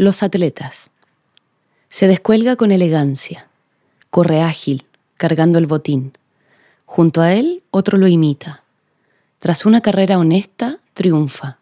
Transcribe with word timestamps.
Los 0.00 0.22
atletas. 0.22 0.92
Se 1.88 2.06
descuelga 2.06 2.54
con 2.54 2.70
elegancia. 2.70 3.48
Corre 4.10 4.42
ágil, 4.42 4.86
cargando 5.16 5.58
el 5.58 5.66
botín. 5.66 6.12
Junto 6.86 7.20
a 7.20 7.32
él, 7.32 7.64
otro 7.72 7.98
lo 7.98 8.06
imita. 8.06 8.62
Tras 9.40 9.66
una 9.66 9.80
carrera 9.80 10.18
honesta, 10.18 10.78
triunfa. 10.94 11.58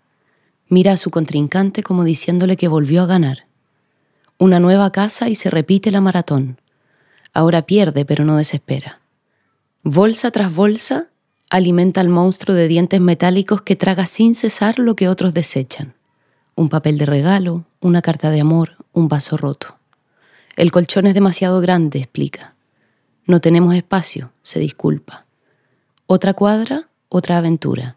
Mira 0.69 0.93
a 0.93 0.97
su 0.99 1.11
contrincante 1.11 1.83
como 1.83 2.05
diciéndole 2.05 2.59
que 2.59 2.69
volvió 2.69 3.01
a 3.01 3.07
ganar. 3.07 3.47
Una 4.37 4.61
nueva 4.61 4.93
casa 4.93 5.31
y 5.31 5.35
se 5.35 5.49
repite 5.49 5.91
la 5.91 6.03
maratón. 6.03 6.61
Ahora 7.33 7.63
pierde, 7.63 8.05
pero 8.05 8.27
no 8.27 8.37
desespera. 8.37 9.01
Bolsa 9.83 10.31
tras 10.31 10.55
bolsa, 10.55 11.09
alimenta 11.49 12.03
al 12.03 12.11
monstruo 12.11 12.55
de 12.55 12.69
dientes 12.69 13.01
metálicos 13.01 13.63
que 13.63 13.77
traga 13.77 14.05
sin 14.05 14.35
cesar 14.35 14.79
lo 14.79 14.95
que 14.95 15.09
otros 15.09 15.33
desechan 15.33 15.95
un 16.57 16.71
papel 16.71 16.99
de 16.99 17.07
regalo, 17.07 17.65
una 17.81 18.03
carta 18.03 18.31
de 18.31 18.41
amor, 18.41 18.77
un 18.93 19.09
vaso 19.09 19.37
roto. 19.37 19.77
El 20.57 20.73
colchón 20.73 21.07
es 21.07 21.15
demasiado 21.15 21.61
grande, 21.61 21.99
explica. 21.99 22.55
No 23.27 23.41
tenemos 23.41 23.75
espacio, 23.75 24.33
se 24.43 24.59
disculpa. 24.59 25.27
Otra 26.07 26.33
cuadra, 26.33 26.89
otra 27.11 27.37
aventura. 27.37 27.97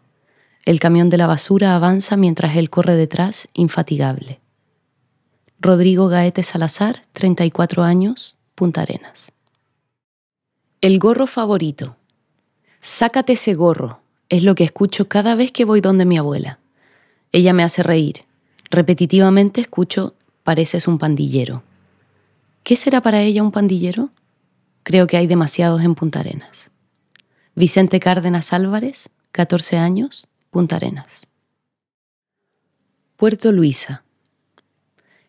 El 0.66 0.78
camión 0.78 1.08
de 1.08 1.16
la 1.16 1.26
basura 1.26 1.74
avanza 1.74 2.18
mientras 2.18 2.54
él 2.56 2.68
corre 2.68 2.94
detrás, 2.94 3.48
infatigable. 3.54 4.40
Rodrigo 5.58 6.08
Gaete 6.08 6.44
Salazar, 6.44 7.02
34 7.14 7.82
años, 7.82 8.36
Punta 8.54 8.82
Arenas. 8.82 9.32
El 10.82 10.98
gorro 10.98 11.26
favorito. 11.26 11.96
Sácate 12.80 13.34
ese 13.34 13.54
gorro, 13.54 14.00
es 14.28 14.42
lo 14.42 14.54
que 14.54 14.64
escucho 14.64 15.08
cada 15.08 15.34
vez 15.34 15.50
que 15.50 15.64
voy 15.64 15.80
donde 15.80 16.04
mi 16.04 16.18
abuela. 16.18 16.58
Ella 17.32 17.54
me 17.54 17.62
hace 17.62 17.82
reír. 17.82 18.24
Repetitivamente 18.70 19.60
escucho, 19.60 20.14
pareces 20.44 20.86
un 20.86 20.98
pandillero. 20.98 21.64
¿Qué 22.62 22.76
será 22.76 23.00
para 23.00 23.20
ella 23.20 23.42
un 23.42 23.50
pandillero? 23.50 24.10
Creo 24.84 25.08
que 25.08 25.16
hay 25.16 25.26
demasiados 25.26 25.82
en 25.82 25.96
Punta 25.96 26.20
Arenas. 26.20 26.70
Vicente 27.56 27.98
Cárdenas 27.98 28.52
Álvarez, 28.52 29.10
14 29.32 29.76
años, 29.76 30.28
Punta 30.50 30.76
Arenas. 30.76 31.26
Puerto 33.16 33.50
Luisa. 33.50 34.04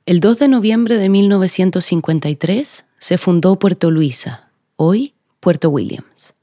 El 0.06 0.20
2 0.20 0.38
de 0.38 0.48
noviembre 0.48 0.98
de 0.98 1.10
1953 1.10 2.86
se 3.00 3.18
fundó 3.18 3.58
Puerto 3.58 3.90
Luisa, 3.90 4.52
hoy 4.76 5.16
Puerto 5.40 5.70
Williams. 5.70 6.36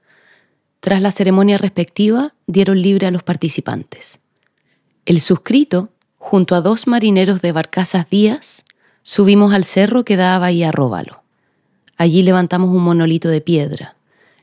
Tras 0.81 1.01
la 1.01 1.13
ceremonia 1.13 1.59
respectiva, 1.59 2.35
dieron 2.47 2.83
libre 2.83 3.07
a 3.07 3.11
los 3.11 3.23
participantes. 3.23 4.21
El 5.07 5.21
suscrito 5.21 5.93
junto 6.29 6.55
a 6.55 6.61
dos 6.61 6.87
marineros 6.87 7.41
de 7.41 7.53
Barcazas 7.53 8.11
Díaz, 8.11 8.63
subimos 9.03 9.55
al 9.55 9.65
cerro 9.65 10.05
que 10.05 10.19
da 10.19 10.37
a 10.37 10.39
Bahía 10.39 10.71
Róbalo. 10.71 11.23
Allí 11.97 12.23
levantamos 12.23 12.69
un 12.69 12.83
monolito 12.83 13.31
de 13.31 13.41
piedra. 13.41 13.97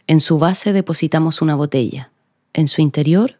En 0.08 0.19
su 0.19 0.39
base 0.39 0.73
depositamos 0.73 1.44
una 1.44 1.53
botella. 1.53 2.09
En 2.53 2.67
su 2.67 2.81
interior, 2.81 3.38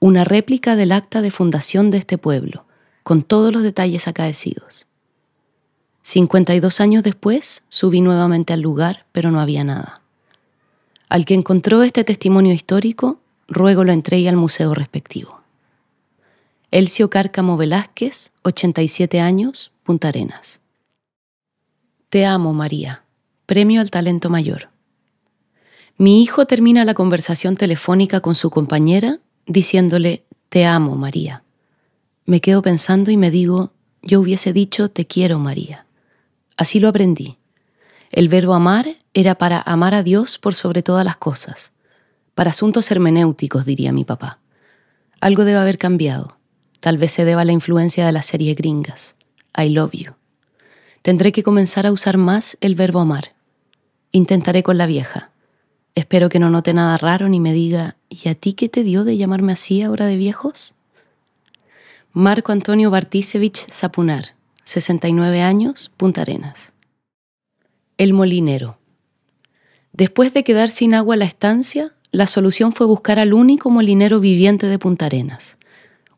una 0.00 0.24
réplica 0.24 0.74
del 0.74 0.90
acta 0.90 1.22
de 1.22 1.30
fundación 1.30 1.92
de 1.92 1.98
este 1.98 2.18
pueblo, 2.18 2.64
con 3.04 3.22
todos 3.22 3.52
los 3.52 3.62
detalles 3.62 4.08
acaecidos. 4.08 4.88
52 6.02 6.80
años 6.80 7.04
después, 7.04 7.62
subí 7.68 8.00
nuevamente 8.00 8.52
al 8.52 8.60
lugar, 8.60 9.06
pero 9.12 9.30
no 9.30 9.40
había 9.40 9.62
nada. 9.62 10.02
Al 11.08 11.24
que 11.24 11.34
encontró 11.34 11.84
este 11.84 12.02
testimonio 12.02 12.54
histórico, 12.54 13.20
ruego 13.46 13.84
lo 13.84 13.92
entregue 13.92 14.28
al 14.28 14.36
museo 14.36 14.74
respectivo. 14.74 15.43
Elcio 16.74 17.08
Cárcamo 17.08 17.56
Velázquez, 17.56 18.32
87 18.42 19.20
años, 19.20 19.70
Punta 19.84 20.08
Arenas. 20.08 20.60
Te 22.08 22.26
amo, 22.26 22.52
María. 22.52 23.04
Premio 23.46 23.80
al 23.80 23.92
talento 23.92 24.28
mayor. 24.28 24.70
Mi 25.98 26.20
hijo 26.20 26.46
termina 26.46 26.84
la 26.84 26.94
conversación 26.94 27.56
telefónica 27.56 28.18
con 28.18 28.34
su 28.34 28.50
compañera 28.50 29.20
diciéndole, 29.46 30.24
Te 30.48 30.66
amo, 30.66 30.96
María. 30.96 31.44
Me 32.26 32.40
quedo 32.40 32.60
pensando 32.60 33.12
y 33.12 33.16
me 33.16 33.30
digo, 33.30 33.70
yo 34.02 34.20
hubiese 34.20 34.52
dicho, 34.52 34.90
Te 34.90 35.06
quiero, 35.06 35.38
María. 35.38 35.86
Así 36.56 36.80
lo 36.80 36.88
aprendí. 36.88 37.38
El 38.10 38.28
verbo 38.28 38.52
amar 38.52 38.96
era 39.12 39.36
para 39.36 39.62
amar 39.64 39.94
a 39.94 40.02
Dios 40.02 40.38
por 40.38 40.56
sobre 40.56 40.82
todas 40.82 41.04
las 41.04 41.18
cosas, 41.18 41.72
para 42.34 42.50
asuntos 42.50 42.90
hermenéuticos, 42.90 43.64
diría 43.64 43.92
mi 43.92 44.04
papá. 44.04 44.40
Algo 45.20 45.44
debe 45.44 45.60
haber 45.60 45.78
cambiado. 45.78 46.36
Tal 46.84 46.98
vez 46.98 47.12
se 47.12 47.24
deba 47.24 47.40
a 47.40 47.44
la 47.46 47.52
influencia 47.52 48.04
de 48.04 48.12
las 48.12 48.26
series 48.26 48.58
gringas. 48.58 49.16
I 49.56 49.70
love 49.70 49.92
you. 49.92 50.12
Tendré 51.00 51.32
que 51.32 51.42
comenzar 51.42 51.86
a 51.86 51.92
usar 51.92 52.18
más 52.18 52.58
el 52.60 52.74
verbo 52.74 53.00
amar. 53.00 53.32
Intentaré 54.12 54.62
con 54.62 54.76
la 54.76 54.84
vieja. 54.84 55.30
Espero 55.94 56.28
que 56.28 56.38
no 56.38 56.50
note 56.50 56.74
nada 56.74 56.98
raro 56.98 57.26
ni 57.30 57.40
me 57.40 57.54
diga, 57.54 57.96
¿y 58.10 58.28
a 58.28 58.34
ti 58.34 58.52
qué 58.52 58.68
te 58.68 58.82
dio 58.82 59.04
de 59.04 59.16
llamarme 59.16 59.54
así 59.54 59.80
ahora 59.80 60.04
de 60.04 60.16
viejos? 60.16 60.74
Marco 62.12 62.52
Antonio 62.52 62.90
Bartisevich 62.90 63.66
Zapunar, 63.72 64.34
69 64.64 65.40
años, 65.40 65.90
Punta 65.96 66.20
Arenas. 66.20 66.74
El 67.96 68.12
molinero. 68.12 68.76
Después 69.94 70.34
de 70.34 70.44
quedar 70.44 70.68
sin 70.68 70.92
agua 70.92 71.16
la 71.16 71.24
estancia, 71.24 71.94
la 72.10 72.26
solución 72.26 72.74
fue 72.74 72.86
buscar 72.86 73.18
al 73.18 73.32
único 73.32 73.70
molinero 73.70 74.20
viviente 74.20 74.66
de 74.66 74.78
Punta 74.78 75.06
Arenas 75.06 75.56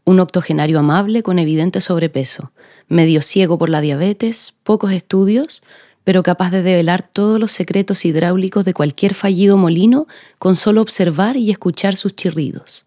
un 0.06 0.20
octogenario 0.20 0.78
amable 0.78 1.22
con 1.24 1.38
evidente 1.40 1.80
sobrepeso, 1.80 2.52
medio 2.88 3.20
ciego 3.22 3.58
por 3.58 3.68
la 3.68 3.80
diabetes, 3.80 4.54
pocos 4.62 4.92
estudios, 4.92 5.62
pero 6.04 6.22
capaz 6.22 6.50
de 6.50 6.62
develar 6.62 7.02
todos 7.02 7.40
los 7.40 7.50
secretos 7.50 8.04
hidráulicos 8.04 8.64
de 8.64 8.72
cualquier 8.72 9.14
fallido 9.14 9.56
molino 9.56 10.06
con 10.38 10.54
solo 10.54 10.80
observar 10.80 11.36
y 11.36 11.50
escuchar 11.50 11.96
sus 11.96 12.14
chirridos. 12.14 12.86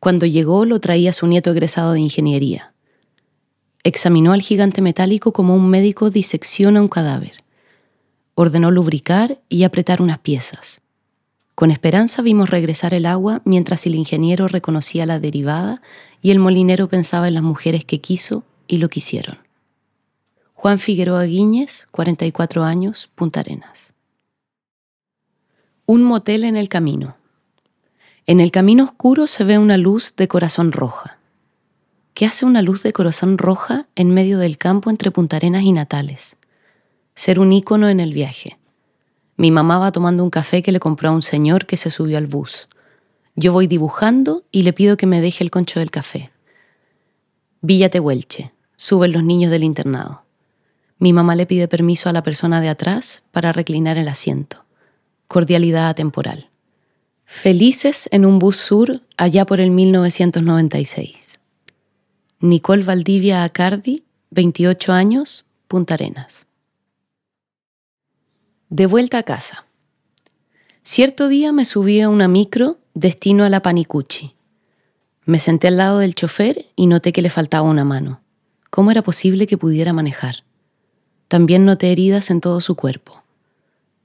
Cuando 0.00 0.26
llegó 0.26 0.64
lo 0.64 0.80
traía 0.80 1.12
su 1.12 1.28
nieto 1.28 1.52
egresado 1.52 1.92
de 1.92 2.00
ingeniería. 2.00 2.72
Examinó 3.84 4.32
al 4.32 4.42
gigante 4.42 4.82
metálico 4.82 5.32
como 5.32 5.54
un 5.54 5.70
médico 5.70 6.10
disecciona 6.10 6.80
un 6.80 6.88
cadáver. 6.88 7.44
Ordenó 8.34 8.72
lubricar 8.72 9.38
y 9.48 9.62
apretar 9.62 10.02
unas 10.02 10.18
piezas. 10.18 10.82
Con 11.58 11.72
esperanza 11.72 12.22
vimos 12.22 12.50
regresar 12.50 12.94
el 12.94 13.04
agua 13.04 13.42
mientras 13.44 13.84
el 13.86 13.96
ingeniero 13.96 14.46
reconocía 14.46 15.06
la 15.06 15.18
derivada 15.18 15.82
y 16.22 16.30
el 16.30 16.38
molinero 16.38 16.88
pensaba 16.88 17.28
en 17.28 17.34
las 17.34 17.42
mujeres 17.42 17.84
que 17.84 18.00
quiso 18.00 18.44
y 18.66 18.78
lo 18.78 18.88
quisieron. 18.88 19.38
Juan 20.54 20.78
Figueroa 20.78 21.22
Guíñez, 21.24 21.86
44 21.90 22.64
años, 22.64 23.10
Punta 23.14 23.40
Arenas. 23.40 23.94
Un 25.86 26.02
motel 26.02 26.44
en 26.44 26.56
el 26.56 26.68
camino. 26.68 27.16
En 28.26 28.40
el 28.40 28.50
camino 28.50 28.84
oscuro 28.84 29.26
se 29.26 29.44
ve 29.44 29.56
una 29.58 29.76
luz 29.76 30.14
de 30.16 30.28
corazón 30.28 30.72
roja. 30.72 31.18
¿Qué 32.12 32.26
hace 32.26 32.44
una 32.44 32.62
luz 32.62 32.82
de 32.82 32.92
corazón 32.92 33.38
roja 33.38 33.86
en 33.94 34.12
medio 34.12 34.38
del 34.38 34.58
campo 34.58 34.90
entre 34.90 35.12
Punta 35.12 35.36
Arenas 35.36 35.62
y 35.62 35.72
Natales? 35.72 36.36
Ser 37.14 37.38
un 37.38 37.52
ícono 37.52 37.88
en 37.88 38.00
el 38.00 38.12
viaje. 38.12 38.58
Mi 39.36 39.52
mamá 39.52 39.78
va 39.78 39.92
tomando 39.92 40.24
un 40.24 40.30
café 40.30 40.62
que 40.62 40.72
le 40.72 40.80
compró 40.80 41.10
a 41.10 41.12
un 41.12 41.22
señor 41.22 41.64
que 41.64 41.76
se 41.76 41.90
subió 41.90 42.18
al 42.18 42.26
bus. 42.26 42.68
Yo 43.40 43.52
voy 43.52 43.68
dibujando 43.68 44.42
y 44.50 44.62
le 44.62 44.72
pido 44.72 44.96
que 44.96 45.06
me 45.06 45.20
deje 45.20 45.44
el 45.44 45.52
concho 45.52 45.78
del 45.78 45.92
café. 45.92 46.32
Villa 47.60 47.88
Tehuelche. 47.88 48.52
Suben 48.76 49.12
los 49.12 49.22
niños 49.22 49.52
del 49.52 49.62
internado. 49.62 50.24
Mi 50.98 51.12
mamá 51.12 51.36
le 51.36 51.46
pide 51.46 51.68
permiso 51.68 52.08
a 52.08 52.12
la 52.12 52.24
persona 52.24 52.60
de 52.60 52.68
atrás 52.68 53.22
para 53.30 53.52
reclinar 53.52 53.96
el 53.96 54.08
asiento. 54.08 54.64
Cordialidad 55.28 55.88
atemporal. 55.88 56.50
Felices 57.26 58.08
en 58.10 58.26
un 58.26 58.40
bus 58.40 58.56
sur 58.56 59.02
allá 59.16 59.46
por 59.46 59.60
el 59.60 59.70
1996. 59.70 61.38
Nicole 62.40 62.82
Valdivia 62.82 63.44
Acardi, 63.44 64.02
28 64.30 64.92
años, 64.92 65.46
Punta 65.68 65.94
Arenas. 65.94 66.48
De 68.68 68.86
vuelta 68.86 69.18
a 69.18 69.22
casa. 69.22 69.64
Cierto 70.82 71.28
día 71.28 71.52
me 71.52 71.64
subí 71.64 72.00
a 72.00 72.08
una 72.08 72.26
micro 72.26 72.78
destino 72.98 73.44
a 73.44 73.48
la 73.48 73.62
Panicucci. 73.62 74.34
Me 75.24 75.38
senté 75.38 75.68
al 75.68 75.76
lado 75.76 76.00
del 76.00 76.16
chofer 76.16 76.66
y 76.74 76.88
noté 76.88 77.12
que 77.12 77.22
le 77.22 77.30
faltaba 77.30 77.68
una 77.68 77.84
mano. 77.84 78.20
¿Cómo 78.70 78.90
era 78.90 79.02
posible 79.02 79.46
que 79.46 79.56
pudiera 79.56 79.92
manejar? 79.92 80.42
También 81.28 81.64
noté 81.64 81.92
heridas 81.92 82.28
en 82.30 82.40
todo 82.40 82.60
su 82.60 82.74
cuerpo. 82.74 83.22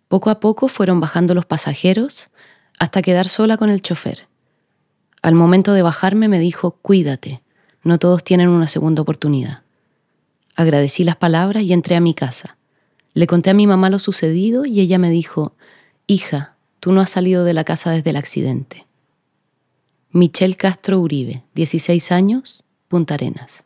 Poco 0.10 0.30
a 0.30 0.40
poco 0.40 0.68
fueron 0.68 1.00
bajando 1.00 1.34
los 1.34 1.48
pasajeros 1.48 2.30
hasta 2.78 3.02
quedar 3.02 3.30
sola 3.30 3.58
con 3.58 3.72
el 3.72 3.82
chofer. 3.82 4.28
Al 5.24 5.34
momento 5.34 5.74
de 5.74 5.82
bajarme 5.82 6.28
me 6.28 6.38
dijo, 6.38 6.78
cuídate, 6.84 7.42
no 7.82 7.98
todos 7.98 8.24
tienen 8.24 8.50
una 8.50 8.68
segunda 8.68 9.02
oportunidad. 9.02 9.64
Agradecí 10.56 11.04
las 11.04 11.16
palabras 11.16 11.64
y 11.64 11.74
entré 11.74 11.96
a 11.96 12.02
mi 12.02 12.14
casa. 12.14 12.58
Le 13.16 13.26
conté 13.26 13.50
a 13.50 13.56
mi 13.56 13.66
mamá 13.66 13.90
lo 13.90 13.98
sucedido 13.98 14.66
y 14.68 14.82
ella 14.82 15.00
me 15.00 15.10
dijo, 15.10 15.56
hija, 16.06 16.53
Tú 16.84 16.92
no 16.92 17.00
has 17.00 17.12
salido 17.12 17.46
de 17.46 17.54
la 17.54 17.64
casa 17.64 17.92
desde 17.92 18.10
el 18.10 18.18
accidente. 18.18 18.86
Michelle 20.12 20.58
Castro 20.58 21.00
Uribe, 21.00 21.42
16 21.56 22.12
años, 22.12 22.66
Punta 22.90 23.14
Arenas. 23.14 23.64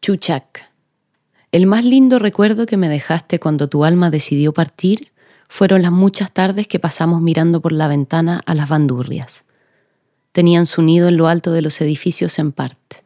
Chuchac. 0.00 0.70
El 1.50 1.66
más 1.66 1.84
lindo 1.84 2.20
recuerdo 2.20 2.64
que 2.64 2.76
me 2.76 2.88
dejaste 2.88 3.40
cuando 3.40 3.68
tu 3.68 3.84
alma 3.84 4.08
decidió 4.08 4.52
partir 4.52 5.10
fueron 5.48 5.82
las 5.82 5.90
muchas 5.90 6.30
tardes 6.30 6.68
que 6.68 6.78
pasamos 6.78 7.20
mirando 7.20 7.60
por 7.60 7.72
la 7.72 7.88
ventana 7.88 8.40
a 8.46 8.54
las 8.54 8.68
bandurrias. 8.68 9.44
Tenían 10.30 10.66
su 10.66 10.82
nido 10.82 11.08
en 11.08 11.16
lo 11.16 11.26
alto 11.26 11.50
de 11.50 11.62
los 11.62 11.80
edificios 11.80 12.38
en 12.38 12.52
parte. 12.52 13.02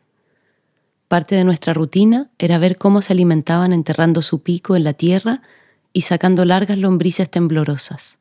Parte 1.09 1.37
de 1.37 1.45
nuestra 1.45 1.73
rutina 1.73 2.29
era 2.39 2.59
ver 2.59 2.77
cómo 2.77 3.01
se 3.01 3.15
alimentaban 3.15 3.73
enterrando 3.73 4.21
su 4.21 4.43
pico 4.43 4.77
en 4.77 4.85
la 4.85 4.93
tierra 4.93 5.41
y 5.93 6.03
sacando 6.03 6.45
largas 6.45 6.79
lombrices 6.79 7.31
temblorosas. 7.31 8.19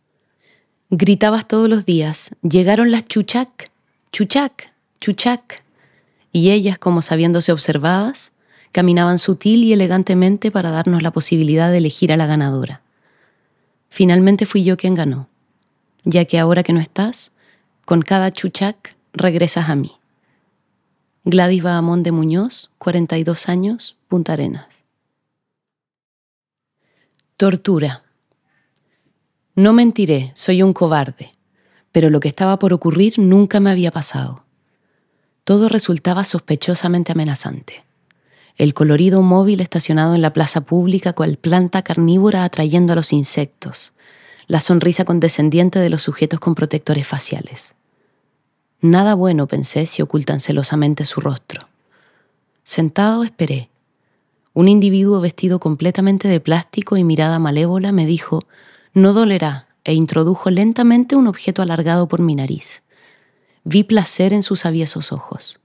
Gritabas 0.89 1.48
todos 1.48 1.69
los 1.69 1.86
días, 1.86 2.36
llegaron 2.42 2.92
las 2.92 3.06
chuchac, 3.06 3.71
chuchac, 4.12 4.74
chuchac, 5.00 5.63
y 6.31 6.51
ellas, 6.51 6.77
como 6.80 7.01
sabiéndose 7.01 7.51
observadas, 7.51 8.33
caminaban 8.71 9.19
sutil 9.19 9.63
y 9.63 9.74
elegantemente 9.74 10.51
para 10.51 10.71
darnos 10.71 11.01
la 11.01 11.12
posibilidad 11.12 11.71
de 11.71 11.77
elegir 11.77 12.12
a 12.12 12.18
la 12.18 12.25
ganadora. 12.25 12.81
Finalmente 13.89 14.45
fui 14.45 14.63
yo 14.63 14.77
quien 14.77 14.94
ganó, 14.94 15.27
ya 16.04 16.25
que 16.25 16.39
ahora 16.39 16.63
que 16.63 16.74
no 16.74 16.80
estás, 16.80 17.33
con 17.86 18.01
cada 18.01 18.31
chuchac 18.31 18.95
regresas 19.13 19.69
a 19.69 19.75
mí. 19.75 19.92
Gladys 21.25 21.63
Bahamón 21.63 22.04
de 22.04 22.12
Muñoz, 22.12 22.71
42 22.77 23.50
años, 23.50 23.98
Punta 24.07 24.33
Arenas. 24.33 24.79
Tortura. 27.39 28.03
No 29.56 29.71
mentiré, 29.71 30.33
soy 30.36 30.62
un 30.62 30.74
cobarde, 30.74 31.31
pero 31.94 32.09
lo 32.09 32.19
que 32.19 32.27
estaba 32.27 32.59
por 32.59 32.74
ocurrir 32.74 33.18
nunca 33.18 33.62
me 33.62 33.71
había 33.71 33.91
pasado. 33.91 34.44
Todo 35.45 35.69
resultaba 35.69 36.25
sospechosamente 36.25 37.13
amenazante 37.13 37.86
el 38.57 38.74
colorido 38.74 39.21
móvil 39.21 39.62
estacionado 39.62 40.15
en 40.15 40.21
la 40.21 40.33
plaza 40.33 40.59
pública 40.59 41.13
cual 41.13 41.38
planta 41.38 41.81
carnívora 41.81 42.44
atrayendo 42.44 42.91
a 42.91 42.97
los 42.97 43.13
insectos, 43.13 43.94
la 44.47 44.59
sonrisa 44.59 45.06
condescendiente 45.06 45.80
de 45.80 45.89
los 45.89 46.01
sujetos 46.03 46.42
con 46.42 46.56
protectores 46.56 47.07
faciales. 47.07 47.75
Nada 48.81 49.15
bueno 49.15 49.47
pensé 49.47 49.85
si 49.85 50.01
ocultan 50.01 50.42
celosamente 50.42 51.06
su 51.06 51.21
rostro. 51.21 51.69
Sentado 52.63 53.24
esperé. 53.24 53.69
Un 54.54 54.68
individuo 54.68 55.22
vestido 55.22 55.60
completamente 55.60 56.28
de 56.28 56.40
plástico 56.40 56.98
y 56.98 57.04
mirada 57.04 57.40
malévola 57.40 57.92
me 57.92 58.06
dijo, 58.06 58.42
no 58.94 59.13
dolerá, 59.13 59.68
e 59.84 59.94
introdujo 59.94 60.50
lentamente 60.50 61.16
un 61.16 61.28
objeto 61.28 61.62
alargado 61.62 62.07
por 62.07 62.22
mi 62.22 62.36
nariz. 62.36 62.84
Vi 63.63 63.84
placer 63.84 64.34
en 64.34 64.44
sus 64.44 64.66
aviesos 64.66 65.12
ojos. 65.12 65.60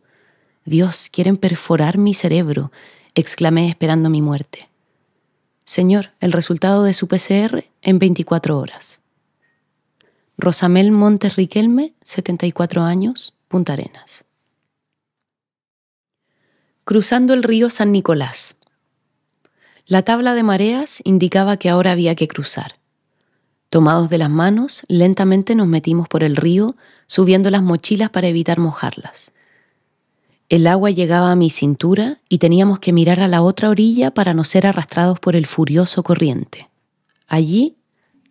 Dios, 0.65 1.09
quieren 1.13 1.37
perforar 1.37 1.99
mi 1.99 2.15
cerebro, 2.15 2.73
exclamé 3.15 3.69
esperando 3.69 4.11
mi 4.11 4.23
muerte. 4.23 4.69
Señor, 5.65 6.13
el 6.21 6.33
resultado 6.33 6.83
de 6.85 6.95
su 6.95 7.09
PCR 7.09 7.65
en 7.83 7.99
24 7.99 8.59
horas. 8.59 9.01
Rosamel 10.37 10.91
Montes 10.91 11.37
Riquelme, 11.37 11.95
74 12.03 12.83
años, 12.83 13.35
Punta 13.49 13.75
Arenas. 13.75 14.25
Cruzando 16.85 17.35
el 17.35 17.43
río 17.43 17.71
San 17.71 17.93
Nicolás. 17.93 18.57
La 19.87 20.01
tabla 20.01 20.35
de 20.35 20.43
mareas 20.43 21.03
indicaba 21.05 21.59
que 21.59 21.69
ahora 21.69 21.93
había 21.93 22.15
que 22.15 22.27
cruzar. 22.27 22.77
Tomados 23.69 24.09
de 24.09 24.17
las 24.17 24.31
manos, 24.31 24.87
lentamente 24.89 25.55
nos 25.55 25.67
metimos 25.67 26.09
por 26.09 26.25
el 26.25 26.37
río, 26.37 26.75
subiendo 27.07 27.51
las 27.51 27.63
mochilas 27.63 28.09
para 28.09 28.29
evitar 28.29 28.59
mojarlas. 28.59 29.33
El 30.49 30.67
agua 30.69 30.91
llegaba 30.91 31.31
a 31.31 31.37
mi 31.37 31.51
cintura 31.51 32.21
y 32.31 32.39
teníamos 32.39 32.79
que 32.79 32.95
mirar 32.95 33.21
a 33.21 33.29
la 33.29 33.43
otra 33.43 33.69
orilla 33.69 34.11
para 34.11 34.33
no 34.33 34.45
ser 34.45 34.67
arrastrados 34.67 35.21
por 35.21 35.37
el 35.37 35.47
furioso 35.47 36.03
corriente. 36.03 36.71
Allí, 37.29 37.77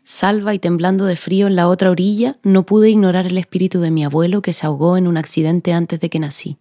salva 0.04 0.56
y 0.56 0.60
temblando 0.60 1.06
de 1.06 1.16
frío 1.16 1.46
en 1.46 1.56
la 1.56 1.68
otra 1.68 1.92
orilla, 1.92 2.36
no 2.42 2.66
pude 2.66 2.90
ignorar 2.90 3.28
el 3.28 3.38
espíritu 3.38 3.80
de 3.80 3.92
mi 3.92 4.04
abuelo 4.04 4.42
que 4.42 4.54
se 4.54 4.66
ahogó 4.66 4.98
en 4.98 5.06
un 5.06 5.18
accidente 5.18 5.72
antes 5.72 6.00
de 6.00 6.10
que 6.10 6.20
nací. 6.20 6.58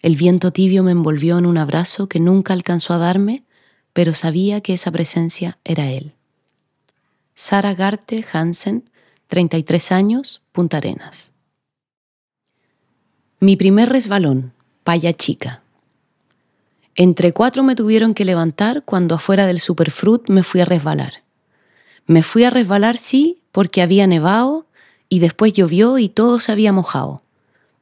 El 0.00 0.16
viento 0.16 0.50
tibio 0.50 0.82
me 0.82 0.92
envolvió 0.92 1.36
en 1.36 1.44
un 1.44 1.58
abrazo 1.58 2.08
que 2.08 2.20
nunca 2.20 2.52
alcanzó 2.52 2.94
a 2.94 2.98
darme, 2.98 3.45
pero 3.96 4.12
sabía 4.12 4.60
que 4.60 4.74
esa 4.74 4.92
presencia 4.92 5.56
era 5.64 5.90
él. 5.90 6.12
Sara 7.32 7.72
Garte 7.72 8.22
Hansen, 8.30 8.90
33 9.28 9.90
años, 9.90 10.42
Punta 10.52 10.76
Arenas. 10.76 11.32
Mi 13.40 13.56
primer 13.56 13.88
resbalón, 13.88 14.52
paya 14.84 15.14
chica. 15.14 15.62
Entre 16.94 17.32
cuatro 17.32 17.62
me 17.62 17.74
tuvieron 17.74 18.12
que 18.12 18.26
levantar 18.26 18.82
cuando 18.82 19.14
afuera 19.14 19.46
del 19.46 19.60
superfruit 19.60 20.28
me 20.28 20.42
fui 20.42 20.60
a 20.60 20.66
resbalar. 20.66 21.22
Me 22.04 22.22
fui 22.22 22.44
a 22.44 22.50
resbalar, 22.50 22.98
sí, 22.98 23.40
porque 23.50 23.80
había 23.80 24.06
nevado 24.06 24.66
y 25.08 25.20
después 25.20 25.54
llovió 25.54 25.96
y 25.96 26.10
todo 26.10 26.38
se 26.38 26.52
había 26.52 26.70
mojado. 26.70 27.22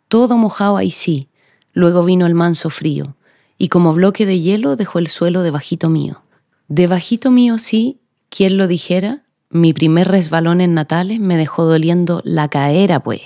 Todo 0.07 0.39
mojado 0.39 0.77
ahí 0.77 0.93
sí. 0.93 1.27
Luego 1.73 2.05
vino 2.05 2.25
el 2.27 2.35
manso 2.35 2.71
frío 2.71 3.17
y 3.59 3.69
como 3.69 3.93
bloque 3.93 4.27
de 4.27 4.41
hielo 4.41 4.77
dejó 4.77 4.99
el 4.99 5.09
suelo 5.09 5.43
debajito 5.43 5.91
mío. 5.91 6.23
Debajito 6.69 7.31
mío 7.31 7.59
sí, 7.59 8.01
quien 8.29 8.57
lo 8.57 8.67
dijera, 8.67 9.25
mi 9.51 9.73
primer 9.73 10.09
resbalón 10.09 10.61
en 10.61 10.75
Natales 10.75 11.21
me 11.21 11.37
dejó 11.37 11.65
doliendo 11.65 12.21
la 12.25 12.49
caera, 12.49 13.01
pues. 13.01 13.23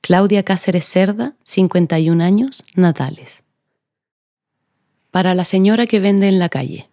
Claudia 0.00 0.42
Cáceres 0.42 0.84
Cerda, 0.84 1.34
51 1.44 2.22
años, 2.22 2.64
Natales. 2.74 3.42
Para 5.10 5.34
la 5.34 5.44
señora 5.44 5.86
que 5.86 6.00
vende 6.00 6.28
en 6.28 6.38
la 6.38 6.48
calle. 6.48 6.88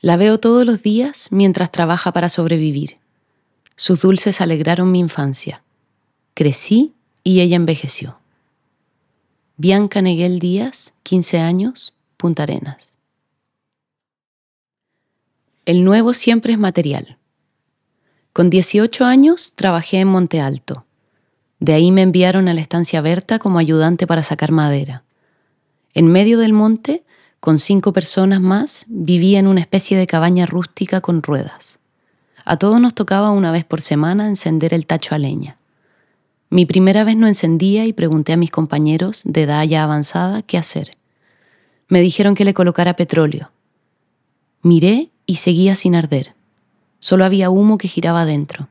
La 0.00 0.16
veo 0.16 0.38
todos 0.38 0.64
los 0.64 0.82
días 0.82 1.28
mientras 1.30 1.70
trabaja 1.72 2.12
para 2.12 2.28
sobrevivir. 2.28 2.96
Sus 3.76 4.02
dulces 4.02 4.40
alegraron 4.40 4.92
mi 4.92 4.98
infancia. 4.98 5.62
Crecí 6.34 6.94
y 7.24 7.40
ella 7.40 7.56
envejeció. 7.56 8.19
Bianca 9.62 10.00
Neguel 10.00 10.38
Díaz, 10.38 10.94
15 11.02 11.38
años, 11.38 11.94
Punta 12.16 12.44
Arenas. 12.44 12.96
El 15.66 15.84
nuevo 15.84 16.14
siempre 16.14 16.54
es 16.54 16.58
material. 16.58 17.18
Con 18.32 18.48
18 18.48 19.04
años 19.04 19.54
trabajé 19.54 20.00
en 20.00 20.08
Monte 20.08 20.40
Alto 20.40 20.86
de 21.60 21.74
ahí 21.74 21.92
me 21.92 22.00
enviaron 22.00 22.48
a 22.48 22.54
la 22.54 22.62
estancia 22.62 23.02
Berta 23.02 23.38
como 23.38 23.58
ayudante 23.58 24.06
para 24.06 24.22
sacar 24.22 24.50
madera. 24.50 25.04
En 25.92 26.08
medio 26.08 26.38
del 26.38 26.54
monte, 26.54 27.04
con 27.38 27.58
cinco 27.58 27.92
personas 27.92 28.40
más, 28.40 28.86
vivía 28.88 29.38
en 29.38 29.46
una 29.46 29.60
especie 29.60 29.98
de 29.98 30.06
cabaña 30.06 30.46
rústica 30.46 31.02
con 31.02 31.22
ruedas. 31.22 31.78
A 32.46 32.56
todos 32.56 32.80
nos 32.80 32.94
tocaba 32.94 33.30
una 33.30 33.52
vez 33.52 33.66
por 33.66 33.82
semana 33.82 34.26
encender 34.26 34.72
el 34.72 34.86
tacho 34.86 35.14
a 35.14 35.18
leña. 35.18 35.58
Mi 36.50 36.66
primera 36.66 37.04
vez 37.04 37.16
no 37.16 37.28
encendía 37.28 37.86
y 37.86 37.92
pregunté 37.92 38.32
a 38.32 38.36
mis 38.36 38.50
compañeros 38.50 39.22
de 39.24 39.42
edad 39.42 39.62
ya 39.64 39.84
avanzada 39.84 40.42
qué 40.42 40.58
hacer. 40.58 40.96
Me 41.86 42.00
dijeron 42.00 42.34
que 42.34 42.44
le 42.44 42.54
colocara 42.54 42.96
petróleo. 42.96 43.52
Miré 44.62 45.10
y 45.26 45.36
seguía 45.36 45.76
sin 45.76 45.94
arder. 45.94 46.34
Solo 46.98 47.24
había 47.24 47.50
humo 47.50 47.78
que 47.78 47.86
giraba 47.86 48.22
adentro. 48.22 48.68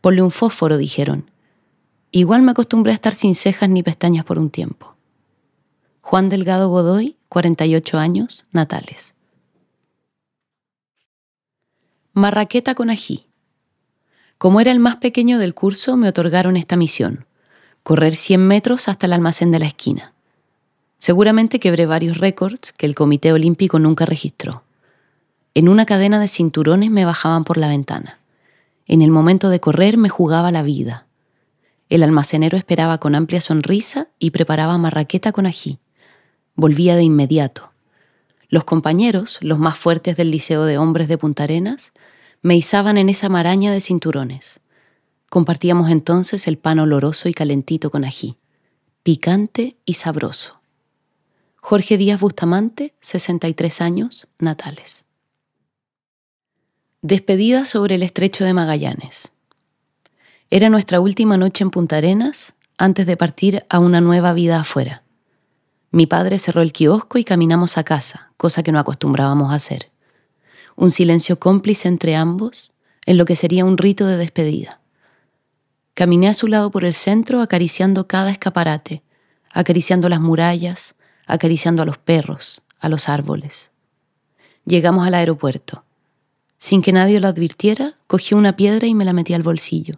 Ponle 0.00 0.22
un 0.22 0.30
fósforo, 0.30 0.78
dijeron, 0.78 1.30
Igual 2.10 2.40
me 2.40 2.52
acostumbré 2.52 2.92
a 2.92 2.94
estar 2.94 3.14
sin 3.14 3.34
cejas 3.34 3.68
ni 3.68 3.82
pestañas 3.82 4.24
por 4.24 4.38
un 4.38 4.50
tiempo. 4.50 4.96
Juan 6.00 6.30
Delgado 6.30 6.70
Godoy, 6.70 7.16
48 7.28 7.98
años, 7.98 8.46
Natales. 8.50 9.14
Marraqueta 12.14 12.74
con 12.74 12.90
ají. 12.90 13.29
Como 14.40 14.62
era 14.62 14.72
el 14.72 14.80
más 14.80 14.96
pequeño 14.96 15.38
del 15.38 15.52
curso, 15.52 15.98
me 15.98 16.08
otorgaron 16.08 16.56
esta 16.56 16.74
misión, 16.74 17.26
correr 17.82 18.16
100 18.16 18.40
metros 18.40 18.88
hasta 18.88 19.04
el 19.04 19.12
almacén 19.12 19.50
de 19.50 19.58
la 19.58 19.66
esquina. 19.66 20.14
Seguramente 20.96 21.60
quebré 21.60 21.84
varios 21.84 22.16
récords 22.16 22.72
que 22.72 22.86
el 22.86 22.94
Comité 22.94 23.34
Olímpico 23.34 23.78
nunca 23.78 24.06
registró. 24.06 24.62
En 25.52 25.68
una 25.68 25.84
cadena 25.84 26.18
de 26.18 26.26
cinturones 26.26 26.90
me 26.90 27.04
bajaban 27.04 27.44
por 27.44 27.58
la 27.58 27.68
ventana. 27.68 28.18
En 28.86 29.02
el 29.02 29.10
momento 29.10 29.50
de 29.50 29.60
correr 29.60 29.98
me 29.98 30.08
jugaba 30.08 30.50
la 30.50 30.62
vida. 30.62 31.04
El 31.90 32.02
almacenero 32.02 32.56
esperaba 32.56 32.96
con 32.96 33.14
amplia 33.14 33.42
sonrisa 33.42 34.08
y 34.18 34.30
preparaba 34.30 34.78
marraqueta 34.78 35.32
con 35.32 35.44
ají. 35.44 35.80
Volvía 36.54 36.96
de 36.96 37.02
inmediato. 37.02 37.72
Los 38.48 38.64
compañeros, 38.64 39.36
los 39.42 39.58
más 39.58 39.76
fuertes 39.76 40.16
del 40.16 40.30
Liceo 40.30 40.64
de 40.64 40.78
Hombres 40.78 41.08
de 41.08 41.18
Punta 41.18 41.42
Arenas, 41.42 41.92
me 42.42 42.56
izaban 42.56 42.96
en 42.96 43.08
esa 43.08 43.28
maraña 43.28 43.72
de 43.72 43.80
cinturones. 43.80 44.60
Compartíamos 45.28 45.90
entonces 45.90 46.46
el 46.46 46.58
pan 46.58 46.78
oloroso 46.78 47.28
y 47.28 47.34
calentito 47.34 47.90
con 47.90 48.04
ají, 48.04 48.36
picante 49.02 49.76
y 49.84 49.94
sabroso. 49.94 50.60
Jorge 51.56 51.98
Díaz 51.98 52.20
Bustamante, 52.20 52.94
63 53.00 53.80
años, 53.80 54.28
Natales. 54.38 55.04
Despedida 57.02 57.66
sobre 57.66 57.96
el 57.96 58.02
estrecho 58.02 58.44
de 58.44 58.54
Magallanes. 58.54 59.32
Era 60.48 60.68
nuestra 60.68 61.00
última 61.00 61.36
noche 61.36 61.62
en 61.62 61.70
Punta 61.70 61.98
Arenas 61.98 62.54
antes 62.78 63.06
de 63.06 63.16
partir 63.16 63.64
a 63.68 63.78
una 63.78 64.00
nueva 64.00 64.32
vida 64.32 64.58
afuera. 64.58 65.02
Mi 65.90 66.06
padre 66.06 66.38
cerró 66.38 66.62
el 66.62 66.72
kiosco 66.72 67.18
y 67.18 67.24
caminamos 67.24 67.76
a 67.76 67.84
casa, 67.84 68.32
cosa 68.36 68.62
que 68.62 68.72
no 68.72 68.78
acostumbrábamos 68.78 69.52
a 69.52 69.56
hacer. 69.56 69.90
Un 70.80 70.90
silencio 70.90 71.38
cómplice 71.38 71.88
entre 71.88 72.16
ambos, 72.16 72.72
en 73.04 73.18
lo 73.18 73.26
que 73.26 73.36
sería 73.36 73.66
un 73.66 73.76
rito 73.76 74.06
de 74.06 74.16
despedida. 74.16 74.80
Caminé 75.92 76.26
a 76.28 76.32
su 76.32 76.46
lado 76.46 76.70
por 76.70 76.86
el 76.86 76.94
centro 76.94 77.42
acariciando 77.42 78.06
cada 78.06 78.30
escaparate, 78.30 79.02
acariciando 79.52 80.08
las 80.08 80.22
murallas, 80.22 80.94
acariciando 81.26 81.82
a 81.82 81.84
los 81.84 81.98
perros, 81.98 82.62
a 82.78 82.88
los 82.88 83.10
árboles. 83.10 83.72
Llegamos 84.64 85.06
al 85.06 85.12
aeropuerto. 85.12 85.84
Sin 86.56 86.80
que 86.80 86.94
nadie 86.94 87.20
lo 87.20 87.28
advirtiera, 87.28 87.96
cogí 88.06 88.34
una 88.34 88.56
piedra 88.56 88.86
y 88.86 88.94
me 88.94 89.04
la 89.04 89.12
metí 89.12 89.34
al 89.34 89.42
bolsillo. 89.42 89.96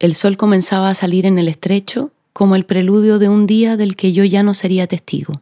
El 0.00 0.16
sol 0.16 0.36
comenzaba 0.36 0.90
a 0.90 0.94
salir 0.94 1.24
en 1.24 1.38
el 1.38 1.46
estrecho 1.46 2.10
como 2.32 2.56
el 2.56 2.66
preludio 2.66 3.20
de 3.20 3.28
un 3.28 3.46
día 3.46 3.76
del 3.76 3.94
que 3.94 4.12
yo 4.12 4.24
ya 4.24 4.42
no 4.42 4.54
sería 4.54 4.88
testigo. 4.88 5.34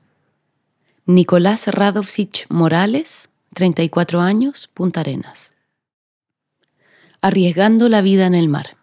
Nicolás 1.06 1.68
Radovsich 1.68 2.44
Morales, 2.50 3.30
34 3.56 4.20
años, 4.20 4.68
Punta 4.74 5.00
Arenas. 5.00 5.54
Arriesgando 7.22 7.88
la 7.88 8.02
vida 8.02 8.26
en 8.26 8.34
el 8.34 8.50
mar. 8.50 8.76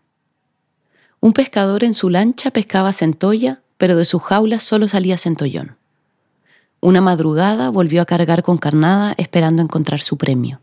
Un 1.19 1.33
pescador 1.33 1.83
en 1.83 1.93
su 1.93 2.09
lancha 2.09 2.49
pescaba 2.49 2.91
centolla, 2.91 3.61
pero 3.77 3.95
de 3.95 4.03
su 4.03 4.17
jaula 4.17 4.57
solo 4.57 4.87
salía 4.87 5.19
centollón. 5.19 5.77
Una 6.79 7.01
madrugada 7.01 7.69
volvió 7.69 8.01
a 8.01 8.07
cargar 8.07 8.41
con 8.41 8.57
carnada 8.57 9.13
esperando 9.19 9.61
encontrar 9.61 10.01
su 10.01 10.17
premio. 10.17 10.59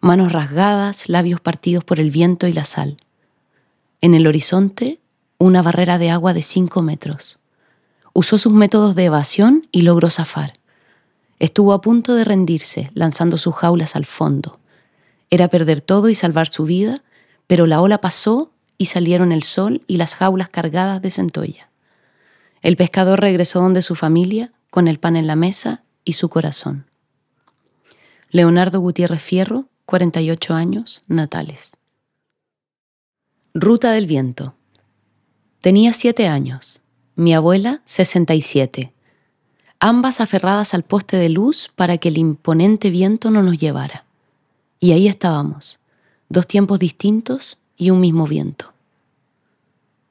Manos 0.00 0.32
rasgadas, 0.32 1.10
labios 1.10 1.42
partidos 1.42 1.84
por 1.84 2.00
el 2.00 2.10
viento 2.10 2.46
y 2.46 2.54
la 2.54 2.64
sal. 2.64 2.96
En 4.00 4.14
el 4.14 4.26
horizonte, 4.26 4.98
una 5.36 5.60
barrera 5.60 5.98
de 5.98 6.08
agua 6.08 6.32
de 6.32 6.40
cinco 6.40 6.80
metros. 6.80 7.38
Usó 8.14 8.38
sus 8.38 8.54
métodos 8.54 8.94
de 8.94 9.04
evasión 9.04 9.68
y 9.72 9.82
logró 9.82 10.08
zafar. 10.08 10.59
Estuvo 11.40 11.72
a 11.72 11.80
punto 11.80 12.14
de 12.14 12.24
rendirse, 12.24 12.90
lanzando 12.94 13.38
sus 13.38 13.54
jaulas 13.54 13.96
al 13.96 14.04
fondo. 14.04 14.60
Era 15.30 15.48
perder 15.48 15.80
todo 15.80 16.10
y 16.10 16.14
salvar 16.14 16.48
su 16.48 16.64
vida, 16.64 17.02
pero 17.46 17.66
la 17.66 17.80
ola 17.80 18.00
pasó 18.00 18.52
y 18.76 18.86
salieron 18.86 19.32
el 19.32 19.42
sol 19.42 19.82
y 19.86 19.96
las 19.96 20.14
jaulas 20.14 20.50
cargadas 20.50 21.00
de 21.00 21.10
centolla. 21.10 21.70
El 22.60 22.76
pescador 22.76 23.20
regresó 23.20 23.60
donde 23.60 23.80
su 23.80 23.94
familia, 23.94 24.52
con 24.70 24.86
el 24.86 25.00
pan 25.00 25.16
en 25.16 25.26
la 25.26 25.34
mesa 25.34 25.82
y 26.04 26.12
su 26.12 26.28
corazón. 26.28 26.86
Leonardo 28.30 28.78
Gutiérrez 28.80 29.22
Fierro, 29.22 29.64
48 29.86 30.54
años, 30.54 31.02
natales. 31.08 31.76
Ruta 33.54 33.92
del 33.92 34.06
viento. 34.06 34.54
Tenía 35.60 35.94
siete 35.94 36.28
años, 36.28 36.82
mi 37.16 37.34
abuela 37.34 37.80
67, 37.86 38.92
ambas 39.80 40.20
aferradas 40.20 40.74
al 40.74 40.82
poste 40.82 41.16
de 41.16 41.30
luz 41.30 41.72
para 41.74 41.98
que 41.98 42.08
el 42.08 42.18
imponente 42.18 42.90
viento 42.90 43.30
no 43.30 43.42
nos 43.42 43.58
llevara. 43.58 44.04
Y 44.78 44.92
ahí 44.92 45.08
estábamos, 45.08 45.80
dos 46.28 46.46
tiempos 46.46 46.78
distintos 46.78 47.58
y 47.76 47.90
un 47.90 48.00
mismo 48.00 48.26
viento. 48.26 48.72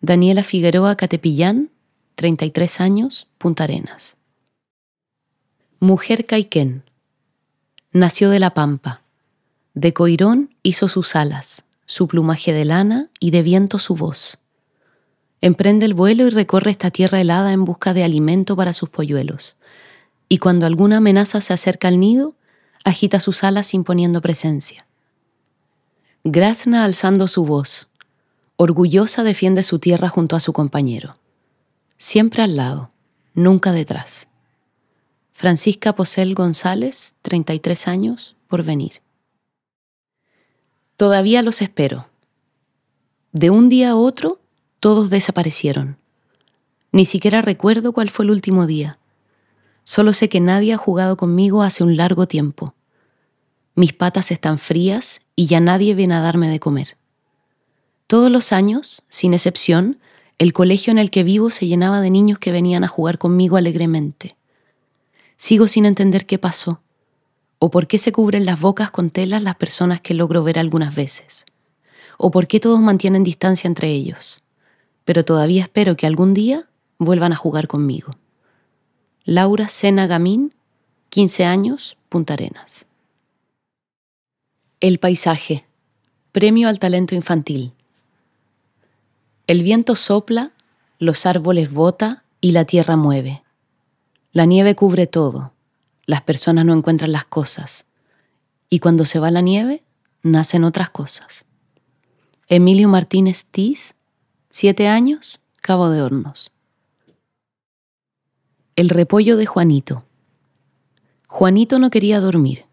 Daniela 0.02 0.44
Figueroa 0.44 0.96
Catepillán, 0.96 1.70
33 2.16 2.82
años, 2.82 3.28
Punta 3.38 3.66
Arenas. 3.66 4.18
Mujer 5.80 6.26
Caiquén. 6.26 6.84
Nació 7.94 8.30
de 8.30 8.40
la 8.40 8.54
pampa. 8.54 9.02
De 9.74 9.94
Coirón 9.94 10.54
hizo 10.64 10.88
sus 10.88 11.16
alas, 11.16 11.64
su 11.86 12.08
plumaje 12.08 12.52
de 12.54 12.66
lana 12.66 13.10
y 13.20 13.32
de 13.32 13.44
viento 13.44 13.80
su 13.80 13.96
voz. 13.96 14.40
Emprende 15.42 15.86
el 15.86 15.94
vuelo 15.94 16.28
y 16.28 16.30
recorre 16.32 16.72
esta 16.72 16.92
tierra 16.92 17.22
helada 17.22 17.54
en 17.54 17.64
busca 17.64 17.94
de 17.94 18.04
alimento 18.04 18.56
para 18.56 18.74
sus 18.74 18.90
polluelos. 18.90 19.56
Y 20.30 20.38
cuando 20.38 20.68
alguna 20.68 20.98
amenaza 20.98 21.42
se 21.42 21.54
acerca 21.54 21.88
al 21.88 22.00
nido, 22.00 22.36
agita 22.86 23.20
sus 23.20 23.44
alas 23.44 23.74
imponiendo 23.74 24.22
presencia. 24.22 24.86
Grazna 26.24 26.84
alzando 26.84 27.28
su 27.28 27.46
voz, 27.46 27.90
orgullosa 28.56 29.24
defiende 29.24 29.64
su 29.64 29.80
tierra 29.80 30.08
junto 30.08 30.36
a 30.36 30.40
su 30.40 30.54
compañero. 30.54 31.18
Siempre 31.98 32.44
al 32.44 32.56
lado, 32.56 32.92
nunca 33.34 33.72
detrás. 33.72 34.28
Francisca 35.32 35.96
Posel 35.96 36.36
González, 36.36 37.16
33 37.24 37.88
años, 37.88 38.36
por 38.48 38.64
venir. 38.64 39.02
Todavía 40.98 41.42
los 41.42 41.62
espero. 41.62 42.08
De 43.32 43.50
un 43.50 43.70
día 43.70 43.92
a 43.92 43.96
otro, 43.96 44.40
todos 44.80 45.10
desaparecieron. 45.10 45.98
Ni 46.92 47.06
siquiera 47.06 47.42
recuerdo 47.42 47.94
cuál 47.94 48.10
fue 48.10 48.26
el 48.26 48.32
último 48.32 48.68
día. 48.68 48.99
Solo 49.90 50.14
sé 50.14 50.30
que 50.30 50.40
nadie 50.40 50.74
ha 50.74 50.78
jugado 50.78 51.18
conmigo 51.18 51.64
hace 51.64 51.84
un 51.84 51.98
largo 51.98 52.28
tiempo. 52.28 52.76
Mis 53.74 53.92
patas 53.92 54.30
están 54.30 54.60
frías 54.60 55.22
y 55.36 55.48
ya 55.48 55.60
nadie 55.60 55.96
viene 55.96 56.14
a 56.14 56.20
darme 56.20 56.48
de 56.48 56.60
comer. 56.60 56.96
Todos 58.06 58.30
los 58.30 58.54
años, 58.54 59.02
sin 59.10 59.34
excepción, 59.34 59.98
el 60.38 60.54
colegio 60.54 60.92
en 60.92 61.00
el 61.00 61.10
que 61.10 61.24
vivo 61.24 61.50
se 61.50 61.66
llenaba 61.66 62.02
de 62.02 62.12
niños 62.12 62.38
que 62.38 62.52
venían 62.52 62.84
a 62.84 62.88
jugar 62.88 63.18
conmigo 63.18 63.58
alegremente. 63.58 64.36
Sigo 65.38 65.68
sin 65.68 65.86
entender 65.86 66.28
qué 66.28 66.38
pasó 66.38 66.84
o 67.58 67.72
por 67.72 67.88
qué 67.88 67.98
se 67.98 68.12
cubren 68.12 68.46
las 68.46 68.62
bocas 68.62 68.92
con 68.92 69.10
telas 69.10 69.42
las 69.42 69.56
personas 69.56 70.02
que 70.02 70.14
logro 70.14 70.44
ver 70.44 70.60
algunas 70.60 70.94
veces, 70.94 71.46
o 72.20 72.30
por 72.30 72.46
qué 72.46 72.60
todos 72.60 72.80
mantienen 72.80 73.24
distancia 73.24 73.68
entre 73.68 73.90
ellos, 73.90 74.44
pero 75.04 75.26
todavía 75.26 75.64
espero 75.64 75.98
que 75.98 76.06
algún 76.06 76.36
día 76.36 76.70
vuelvan 77.00 77.34
a 77.34 77.38
jugar 77.38 77.68
conmigo. 77.68 78.12
Laura 79.26 79.68
Sena 79.68 80.08
Gamín, 80.08 80.56
15 81.10 81.44
años, 81.44 81.98
Punta 82.08 82.34
Arenas. 82.34 82.88
El 84.80 84.98
paisaje. 84.98 85.66
Premio 86.32 86.70
al 86.70 86.80
talento 86.80 87.16
infantil. 87.16 87.74
El 89.46 89.62
viento 89.62 89.96
sopla, 89.96 90.54
los 91.00 91.26
árboles 91.26 91.72
bota 91.72 92.24
y 92.40 92.54
la 92.54 92.64
tierra 92.64 92.96
mueve. 92.96 93.44
La 94.32 94.46
nieve 94.46 94.74
cubre 94.76 95.06
todo, 95.06 95.52
las 96.06 96.22
personas 96.22 96.66
no 96.66 96.74
encuentran 96.74 97.12
las 97.12 97.26
cosas, 97.26 97.86
y 98.70 98.80
cuando 98.80 99.04
se 99.04 99.20
va 99.20 99.32
la 99.32 99.42
nieve, 99.42 99.84
nacen 100.24 100.64
otras 100.64 100.92
cosas. 100.92 101.46
Emilio 102.48 102.88
Martínez 102.88 103.46
Tiz, 103.46 103.96
siete 104.50 104.88
años, 104.88 105.44
Cabo 105.62 105.90
de 105.90 106.02
Hornos. 106.02 106.54
El 108.80 108.88
repollo 108.88 109.36
de 109.36 109.46
Juanito. 109.46 110.06
Juanito 111.28 111.80
no 111.80 111.90
quería 111.90 112.22
dormir. 112.22 112.64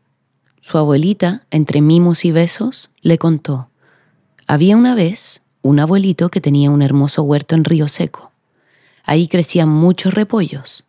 Su 0.60 0.78
abuelita, 0.78 1.44
entre 1.50 1.80
mimos 1.80 2.24
y 2.24 2.30
besos, 2.30 2.92
le 3.00 3.18
contó, 3.18 3.70
había 4.46 4.76
una 4.76 4.94
vez 4.94 5.42
un 5.62 5.80
abuelito 5.80 6.28
que 6.28 6.40
tenía 6.40 6.70
un 6.70 6.82
hermoso 6.82 7.24
huerto 7.24 7.56
en 7.56 7.64
Río 7.64 7.88
Seco. 7.88 8.30
Ahí 9.02 9.26
crecían 9.26 9.68
muchos 9.68 10.14
repollos 10.14 10.86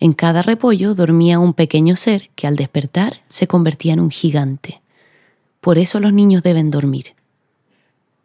en 0.00 0.12
cada 0.12 0.42
repollo 0.42 0.96
dormía 0.96 1.38
un 1.38 1.54
pequeño 1.54 1.94
ser 1.94 2.28
que 2.34 2.48
al 2.48 2.56
despertar 2.56 3.20
se 3.28 3.46
convertía 3.46 3.92
en 3.92 4.00
un 4.00 4.10
gigante. 4.10 4.82
Por 5.60 5.78
eso 5.78 6.00
los 6.00 6.12
niños 6.12 6.42
deben 6.42 6.72
dormir. 6.72 7.14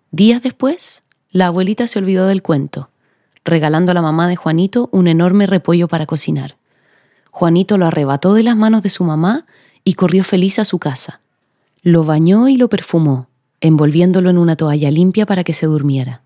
Días 0.10 0.42
después, 0.42 1.04
la 1.30 1.46
abuelita 1.46 1.86
se 1.86 2.00
olvidó 2.00 2.26
del 2.26 2.42
cuento, 2.42 2.90
regalando 3.46 3.92
a 3.92 3.94
la 3.96 4.02
mamá 4.02 4.28
de 4.28 4.36
Juanito 4.36 4.90
un 4.92 5.08
enorme 5.08 5.46
repollo 5.46 5.88
para 5.88 6.06
cocinar. 6.06 6.58
Juanito 7.32 7.78
lo 7.78 7.88
arrebató 7.88 8.34
de 8.34 8.44
las 8.44 8.56
manos 8.56 8.84
de 8.84 8.90
su 8.90 9.04
mamá 9.04 9.46
y 9.84 9.94
corrió 9.96 10.24
feliz 10.24 10.60
a 10.60 10.66
su 10.66 10.80
casa. 10.80 11.22
Lo 11.82 12.06
bañó 12.06 12.48
y 12.48 12.56
lo 12.56 12.70
perfumó, 12.70 13.28
envolviéndolo 13.60 14.30
en 14.30 14.38
una 14.38 14.56
toalla 14.56 14.92
limpia 14.92 15.26
para 15.26 15.44
que 15.44 15.54
se 15.54 15.66
durmiera. 15.66 16.22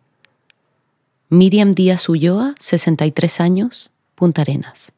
Miriam 1.29 1.73
Díaz 1.73 2.07
Ulloa, 2.09 2.55
63 2.59 3.41
años, 3.41 3.91
Punta 4.15 4.41
Arenas. 4.43 4.93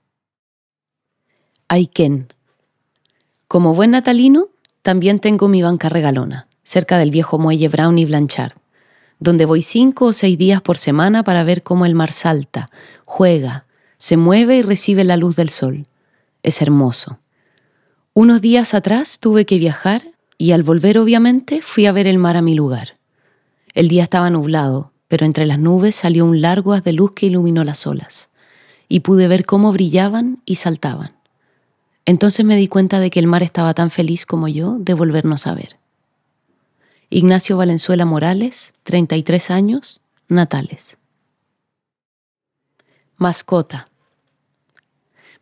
Aiken. 1.68 2.34
Como 3.48 3.74
buen 3.74 3.92
natalino, 3.92 4.50
también 4.82 5.20
tengo 5.20 5.48
mi 5.48 5.62
banca 5.62 5.90
regalona, 5.90 6.48
cerca 6.64 6.98
del 6.98 7.12
viejo 7.12 7.38
muelle 7.38 7.68
Brown 7.68 7.98
y 7.98 8.06
Blanchard, 8.06 8.54
donde 9.20 9.46
voy 9.46 9.62
cinco 9.62 10.06
o 10.06 10.14
seis 10.14 10.38
días 10.38 10.62
por 10.62 10.78
semana 10.78 11.24
para 11.24 11.44
ver 11.44 11.62
cómo 11.64 11.86
el 11.86 11.96
mar 11.96 12.12
salta, 12.12 12.68
juega, 13.06 13.66
se 13.98 14.18
mueve 14.18 14.58
y 14.58 14.62
recibe 14.62 15.04
la 15.04 15.18
luz 15.18 15.36
del 15.36 15.50
sol. 15.50 15.88
Es 16.42 16.62
hermoso. 16.62 17.20
Unos 18.14 18.42
días 18.42 18.74
atrás 18.74 19.20
tuve 19.20 19.46
que 19.46 19.60
viajar 19.60 20.04
y 20.38 20.54
al 20.54 20.64
volver 20.64 20.98
obviamente 20.98 21.62
fui 21.62 21.86
a 21.86 21.92
ver 21.92 22.08
el 22.08 22.18
mar 22.18 22.38
a 22.38 22.42
mi 22.42 22.56
lugar. 22.56 22.94
El 23.74 23.90
día 23.90 24.04
estaba 24.04 24.30
nublado, 24.30 24.94
pero 25.10 25.26
entre 25.26 25.46
las 25.46 25.60
nubes 25.60 25.96
salió 25.96 26.26
un 26.26 26.42
largo 26.42 26.74
haz 26.74 26.84
de 26.84 26.94
luz 26.94 27.12
que 27.14 27.26
iluminó 27.26 27.64
las 27.64 27.86
olas, 27.88 28.30
y 28.88 29.02
pude 29.02 29.28
ver 29.28 29.46
cómo 29.46 29.74
brillaban 29.74 30.42
y 30.46 30.56
saltaban. 30.56 31.12
Entonces 32.06 32.46
me 32.46 32.56
di 32.56 32.68
cuenta 32.68 33.00
de 33.00 33.10
que 33.10 33.20
el 33.20 33.28
mar 33.28 33.44
estaba 33.44 33.74
tan 33.74 33.90
feliz 33.90 34.26
como 34.26 34.48
yo 34.48 34.78
de 34.80 34.94
volvernos 34.94 35.46
a 35.46 35.56
ver. 35.56 35.79
Ignacio 37.12 37.58
Valenzuela 37.58 38.06
Morales, 38.06 38.76
33 38.84 39.50
años, 39.50 40.00
Natales. 40.28 41.00
Mascota. 43.18 43.88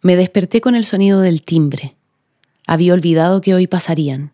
Me 0.01 0.15
desperté 0.15 0.61
con 0.61 0.75
el 0.75 0.85
sonido 0.85 1.19
del 1.19 1.41
timbre. 1.41 1.97
Había 2.65 2.93
olvidado 2.93 3.41
que 3.41 3.53
hoy 3.53 3.67
pasarían. 3.67 4.31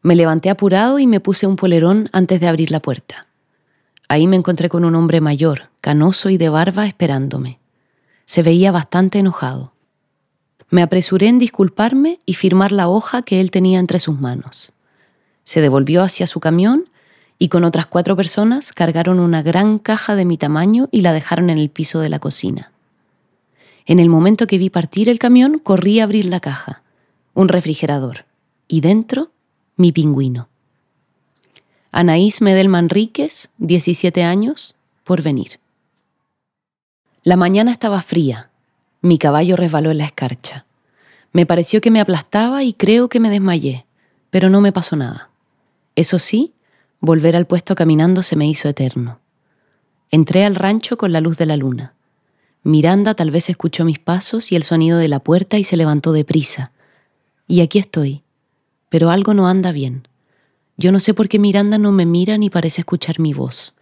Me 0.00 0.14
levanté 0.14 0.48
apurado 0.48 1.00
y 1.00 1.08
me 1.08 1.18
puse 1.18 1.48
un 1.48 1.56
polerón 1.56 2.08
antes 2.12 2.40
de 2.40 2.46
abrir 2.46 2.70
la 2.70 2.78
puerta. 2.78 3.26
Ahí 4.06 4.28
me 4.28 4.36
encontré 4.36 4.68
con 4.68 4.84
un 4.84 4.94
hombre 4.94 5.20
mayor, 5.20 5.70
canoso 5.80 6.30
y 6.30 6.36
de 6.36 6.50
barba 6.50 6.86
esperándome. 6.86 7.58
Se 8.26 8.44
veía 8.44 8.70
bastante 8.70 9.18
enojado. 9.18 9.72
Me 10.70 10.82
apresuré 10.82 11.26
en 11.26 11.40
disculparme 11.40 12.20
y 12.24 12.34
firmar 12.34 12.70
la 12.70 12.88
hoja 12.88 13.22
que 13.22 13.40
él 13.40 13.50
tenía 13.50 13.80
entre 13.80 13.98
sus 13.98 14.20
manos. 14.20 14.72
Se 15.48 15.62
devolvió 15.62 16.02
hacia 16.02 16.26
su 16.26 16.40
camión 16.40 16.90
y 17.38 17.48
con 17.48 17.64
otras 17.64 17.86
cuatro 17.86 18.14
personas 18.16 18.74
cargaron 18.74 19.18
una 19.18 19.42
gran 19.42 19.78
caja 19.78 20.14
de 20.14 20.26
mi 20.26 20.36
tamaño 20.36 20.90
y 20.92 21.00
la 21.00 21.14
dejaron 21.14 21.48
en 21.48 21.56
el 21.56 21.70
piso 21.70 22.00
de 22.00 22.10
la 22.10 22.18
cocina. 22.18 22.70
En 23.86 23.98
el 23.98 24.10
momento 24.10 24.46
que 24.46 24.58
vi 24.58 24.68
partir 24.68 25.08
el 25.08 25.18
camión, 25.18 25.58
corrí 25.58 26.00
a 26.00 26.04
abrir 26.04 26.26
la 26.26 26.40
caja, 26.40 26.82
un 27.32 27.48
refrigerador, 27.48 28.26
y 28.68 28.82
dentro, 28.82 29.30
mi 29.76 29.90
pingüino. 29.90 30.50
Anaís 31.92 32.42
Medel 32.42 32.68
Manríquez, 32.68 33.48
17 33.56 34.24
años, 34.24 34.74
por 35.02 35.22
venir. 35.22 35.60
La 37.22 37.36
mañana 37.36 37.72
estaba 37.72 38.02
fría. 38.02 38.50
Mi 39.00 39.16
caballo 39.16 39.56
resbaló 39.56 39.92
en 39.92 39.98
la 39.98 40.04
escarcha. 40.04 40.66
Me 41.32 41.46
pareció 41.46 41.80
que 41.80 41.90
me 41.90 42.02
aplastaba 42.02 42.64
y 42.64 42.74
creo 42.74 43.08
que 43.08 43.18
me 43.18 43.30
desmayé, 43.30 43.86
pero 44.28 44.50
no 44.50 44.60
me 44.60 44.72
pasó 44.72 44.94
nada. 44.94 45.27
Eso 45.98 46.20
sí, 46.20 46.54
volver 47.00 47.34
al 47.34 47.48
puesto 47.48 47.74
caminando 47.74 48.22
se 48.22 48.36
me 48.36 48.46
hizo 48.46 48.68
eterno. 48.68 49.18
Entré 50.12 50.44
al 50.44 50.54
rancho 50.54 50.96
con 50.96 51.10
la 51.12 51.20
luz 51.20 51.38
de 51.38 51.46
la 51.46 51.56
luna. 51.56 51.94
Miranda 52.62 53.14
tal 53.14 53.32
vez 53.32 53.50
escuchó 53.50 53.84
mis 53.84 53.98
pasos 53.98 54.52
y 54.52 54.54
el 54.54 54.62
sonido 54.62 54.96
de 54.98 55.08
la 55.08 55.18
puerta 55.18 55.58
y 55.58 55.64
se 55.64 55.76
levantó 55.76 56.12
deprisa. 56.12 56.70
Y 57.48 57.62
aquí 57.62 57.80
estoy. 57.80 58.22
Pero 58.88 59.10
algo 59.10 59.34
no 59.34 59.48
anda 59.48 59.72
bien. 59.72 60.06
Yo 60.76 60.92
no 60.92 61.00
sé 61.00 61.14
por 61.14 61.28
qué 61.28 61.40
Miranda 61.40 61.78
no 61.78 61.90
me 61.90 62.06
mira 62.06 62.38
ni 62.38 62.48
parece 62.48 62.82
escuchar 62.82 63.18
mi 63.18 63.34
voz. 63.34 63.74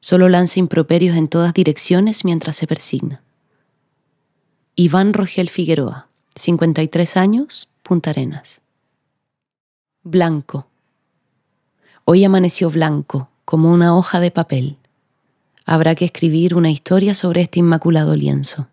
Solo 0.00 0.28
lanza 0.28 0.58
improperios 0.58 1.16
en 1.16 1.28
todas 1.28 1.54
direcciones 1.54 2.24
mientras 2.24 2.56
se 2.56 2.66
persigna. 2.66 3.22
Iván 4.74 5.12
Rogel 5.12 5.50
Figueroa, 5.50 6.08
53 6.34 7.16
años, 7.16 7.70
Punta 7.84 8.10
Arenas. 8.10 8.60
Blanco. 10.02 10.66
Hoy 12.06 12.22
amaneció 12.22 12.68
blanco, 12.68 13.30
como 13.46 13.72
una 13.72 13.96
hoja 13.96 14.20
de 14.20 14.30
papel. 14.30 14.76
Habrá 15.64 15.94
que 15.94 16.04
escribir 16.04 16.54
una 16.54 16.70
historia 16.70 17.14
sobre 17.14 17.40
este 17.40 17.60
inmaculado 17.60 18.14
lienzo. 18.14 18.68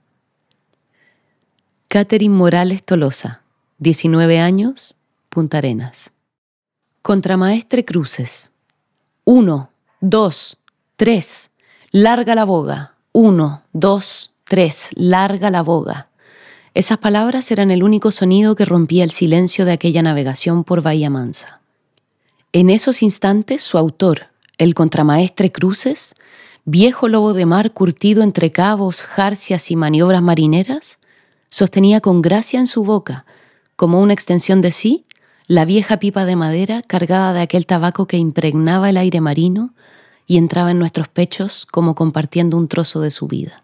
Catherine 1.87 2.35
Morales 2.35 2.83
Tolosa, 2.83 3.41
19 3.77 4.39
años, 4.39 4.97
Punta 5.29 5.59
Arenas. 5.59 6.11
Contramaestre 7.03 7.85
Cruces. 7.85 8.51
Uno, 9.23 9.71
dos, 10.01 10.59
tres. 10.97 11.51
Larga 11.91 12.35
la 12.35 12.43
boga. 12.43 12.95
Uno, 13.13 13.63
dos, 13.71 14.33
tres. 14.43 14.89
Larga 14.95 15.49
la 15.49 15.61
boga. 15.61 16.09
Esas 16.73 16.97
palabras 16.97 17.49
eran 17.49 17.71
el 17.71 17.81
único 17.81 18.11
sonido 18.11 18.55
que 18.55 18.65
rompía 18.65 19.05
el 19.05 19.11
silencio 19.11 19.63
de 19.63 19.71
aquella 19.71 20.01
navegación 20.01 20.65
por 20.65 20.81
Bahía 20.81 21.09
Mansa. 21.09 21.60
En 22.53 22.69
esos 22.69 23.01
instantes, 23.01 23.61
su 23.61 23.77
autor, 23.77 24.27
el 24.57 24.75
contramaestre 24.75 25.53
Cruces, 25.53 26.13
viejo 26.65 27.07
lobo 27.07 27.33
de 27.33 27.45
mar 27.45 27.71
curtido 27.71 28.23
entre 28.23 28.51
cabos, 28.51 29.03
jarcias 29.03 29.71
y 29.71 29.77
maniobras 29.77 30.21
marineras, 30.21 30.99
sostenía 31.49 32.01
con 32.01 32.21
gracia 32.21 32.59
en 32.59 32.67
su 32.67 32.83
boca, 32.83 33.25
como 33.77 34.01
una 34.01 34.13
extensión 34.13 34.59
de 34.61 34.71
sí, 34.71 35.05
la 35.47 35.63
vieja 35.63 35.97
pipa 35.97 36.25
de 36.25 36.35
madera 36.35 36.81
cargada 36.81 37.31
de 37.31 37.41
aquel 37.41 37.65
tabaco 37.65 38.05
que 38.05 38.17
impregnaba 38.17 38.89
el 38.89 38.97
aire 38.97 39.21
marino 39.21 39.73
y 40.27 40.37
entraba 40.37 40.71
en 40.71 40.79
nuestros 40.79 41.07
pechos 41.07 41.65
como 41.65 41.95
compartiendo 41.95 42.57
un 42.57 42.67
trozo 42.67 42.99
de 42.99 43.11
su 43.11 43.27
vida. 43.27 43.63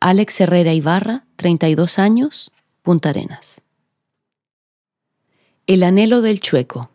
Alex 0.00 0.40
Herrera 0.40 0.72
Ibarra, 0.72 1.24
32 1.36 2.00
años, 2.00 2.50
Punta 2.82 3.10
Arenas. 3.10 3.62
El 5.66 5.82
anhelo 5.82 6.20
del 6.20 6.40
chueco. 6.40 6.90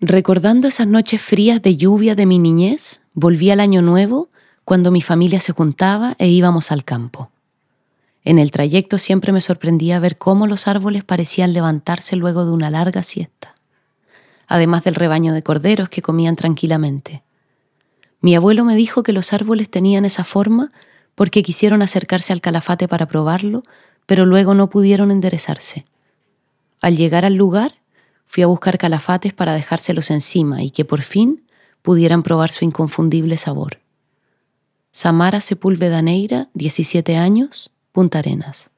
Recordando 0.00 0.68
esas 0.68 0.86
noches 0.86 1.22
frías 1.22 1.62
de 1.62 1.76
lluvia 1.78 2.14
de 2.14 2.26
mi 2.26 2.38
niñez, 2.38 3.00
volví 3.14 3.50
al 3.50 3.60
año 3.60 3.80
nuevo 3.80 4.28
cuando 4.66 4.90
mi 4.90 5.00
familia 5.00 5.40
se 5.40 5.52
juntaba 5.52 6.16
e 6.18 6.28
íbamos 6.28 6.70
al 6.70 6.84
campo. 6.84 7.30
En 8.22 8.38
el 8.38 8.50
trayecto 8.50 8.98
siempre 8.98 9.32
me 9.32 9.40
sorprendía 9.40 9.98
ver 9.98 10.18
cómo 10.18 10.46
los 10.46 10.68
árboles 10.68 11.02
parecían 11.02 11.54
levantarse 11.54 12.14
luego 12.14 12.44
de 12.44 12.50
una 12.50 12.68
larga 12.68 13.02
siesta, 13.02 13.54
además 14.46 14.84
del 14.84 14.96
rebaño 14.96 15.32
de 15.32 15.42
corderos 15.42 15.88
que 15.88 16.02
comían 16.02 16.36
tranquilamente. 16.36 17.22
Mi 18.20 18.34
abuelo 18.34 18.66
me 18.66 18.76
dijo 18.76 19.02
que 19.02 19.14
los 19.14 19.32
árboles 19.32 19.70
tenían 19.70 20.04
esa 20.04 20.24
forma 20.24 20.72
porque 21.14 21.42
quisieron 21.42 21.80
acercarse 21.80 22.34
al 22.34 22.42
calafate 22.42 22.86
para 22.86 23.06
probarlo, 23.08 23.62
pero 24.04 24.26
luego 24.26 24.52
no 24.52 24.68
pudieron 24.68 25.10
enderezarse. 25.10 25.86
Al 26.82 26.98
llegar 26.98 27.24
al 27.24 27.34
lugar, 27.34 27.76
fui 28.26 28.42
a 28.42 28.46
buscar 28.46 28.78
calafates 28.78 29.32
para 29.32 29.54
dejárselos 29.54 30.10
encima 30.10 30.62
y 30.62 30.70
que 30.70 30.84
por 30.84 31.02
fin 31.02 31.44
pudieran 31.82 32.22
probar 32.22 32.52
su 32.52 32.64
inconfundible 32.64 33.36
sabor. 33.36 33.80
Samara 34.92 35.40
Sepúlveda 35.40 36.02
Neira, 36.02 36.48
17 36.54 37.16
años, 37.16 37.70
Punta 37.92 38.18
Arenas. 38.18 38.70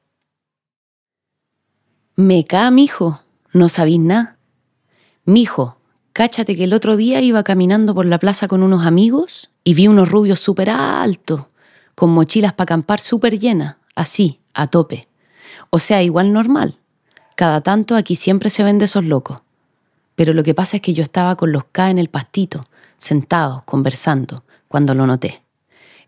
Me 2.15 2.43
ca, 2.43 2.69
mijo, 2.71 3.21
no 3.53 3.69
sabís 3.69 3.99
nada. 3.99 4.37
Mijo, 5.25 5.77
cáchate 6.13 6.55
que 6.55 6.65
el 6.65 6.73
otro 6.73 6.97
día 6.97 7.21
iba 7.21 7.43
caminando 7.43 7.95
por 7.95 8.05
la 8.05 8.19
plaza 8.19 8.47
con 8.47 8.63
unos 8.63 8.85
amigos 8.85 9.53
y 9.63 9.73
vi 9.73 9.87
unos 9.87 10.09
rubios 10.09 10.39
súper 10.39 10.69
altos, 10.69 11.43
con 11.95 12.09
mochilas 12.11 12.53
para 12.53 12.63
acampar 12.63 12.99
súper 12.99 13.39
llenas, 13.39 13.77
así, 13.95 14.39
a 14.53 14.67
tope. 14.67 15.07
O 15.69 15.79
sea, 15.79 16.03
igual 16.03 16.33
normal. 16.33 16.78
Cada 17.39 17.61
tanto 17.61 17.95
aquí 17.95 18.17
siempre 18.17 18.49
se 18.49 18.65
ven 18.65 18.79
de 18.79 18.83
esos 18.83 19.05
locos. 19.05 19.37
Pero 20.15 20.33
lo 20.33 20.43
que 20.43 20.53
pasa 20.53 20.75
es 20.75 20.81
que 20.81 20.93
yo 20.93 21.03
estaba 21.03 21.37
con 21.37 21.53
los 21.53 21.63
K 21.63 21.89
en 21.89 21.97
el 21.97 22.09
pastito, 22.09 22.65
sentados, 22.97 23.63
conversando, 23.63 24.43
cuando 24.67 24.93
lo 24.93 25.07
noté. 25.07 25.41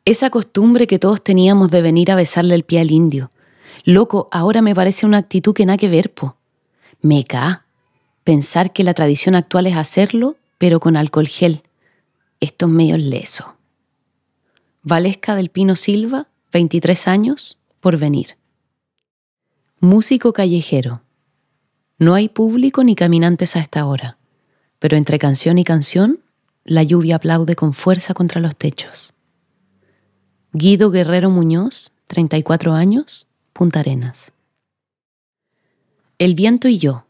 Esa 0.03 0.29
costumbre 0.29 0.87
que 0.87 0.99
todos 0.99 1.23
teníamos 1.23 1.71
de 1.71 1.81
venir 1.81 2.11
a 2.11 2.15
besarle 2.15 2.53
el 2.53 2.65
pie 2.65 2.81
al 2.81 2.91
indio. 2.91 3.31
Loco, 3.85 4.27
ahora 4.29 4.61
me 4.61 4.75
parece 4.75 5.05
una 5.05 5.19
actitud 5.19 5.53
que 5.53 5.65
nada 5.65 5.77
que 5.77 5.87
ver, 5.87 6.13
po. 6.13 6.35
Me 7.01 7.23
ca. 7.23 7.63
Pensar 8.25 8.73
que 8.73 8.83
la 8.83 8.93
tradición 8.93 9.33
actual 9.33 9.67
es 9.67 9.77
hacerlo, 9.77 10.35
pero 10.57 10.81
con 10.81 10.97
alcohol 10.97 11.29
gel. 11.29 11.63
Esto 12.41 12.65
es 12.65 12.71
medio 12.73 12.97
leso. 12.97 13.55
Valesca 14.83 15.35
del 15.35 15.47
Pino 15.47 15.77
Silva, 15.77 16.27
23 16.51 17.07
años, 17.07 17.57
por 17.79 17.95
venir. 17.95 18.35
Músico 19.79 20.33
callejero. 20.33 21.01
No 22.01 22.15
hay 22.15 22.29
público 22.29 22.83
ni 22.83 22.95
caminantes 22.95 23.55
a 23.55 23.59
esta 23.59 23.85
hora, 23.85 24.17
pero 24.79 24.97
entre 24.97 25.19
canción 25.19 25.59
y 25.59 25.63
canción, 25.63 26.17
la 26.63 26.81
lluvia 26.81 27.17
aplaude 27.17 27.55
con 27.55 27.73
fuerza 27.73 28.15
contra 28.15 28.41
los 28.41 28.55
techos. 28.55 29.13
Guido 30.51 30.89
Guerrero 30.89 31.29
Muñoz, 31.29 31.93
34 32.07 32.73
años, 32.73 33.27
Punta 33.53 33.81
Arenas. 33.81 34.31
El 36.17 36.33
viento 36.33 36.67
y 36.67 36.79
yo. 36.79 37.05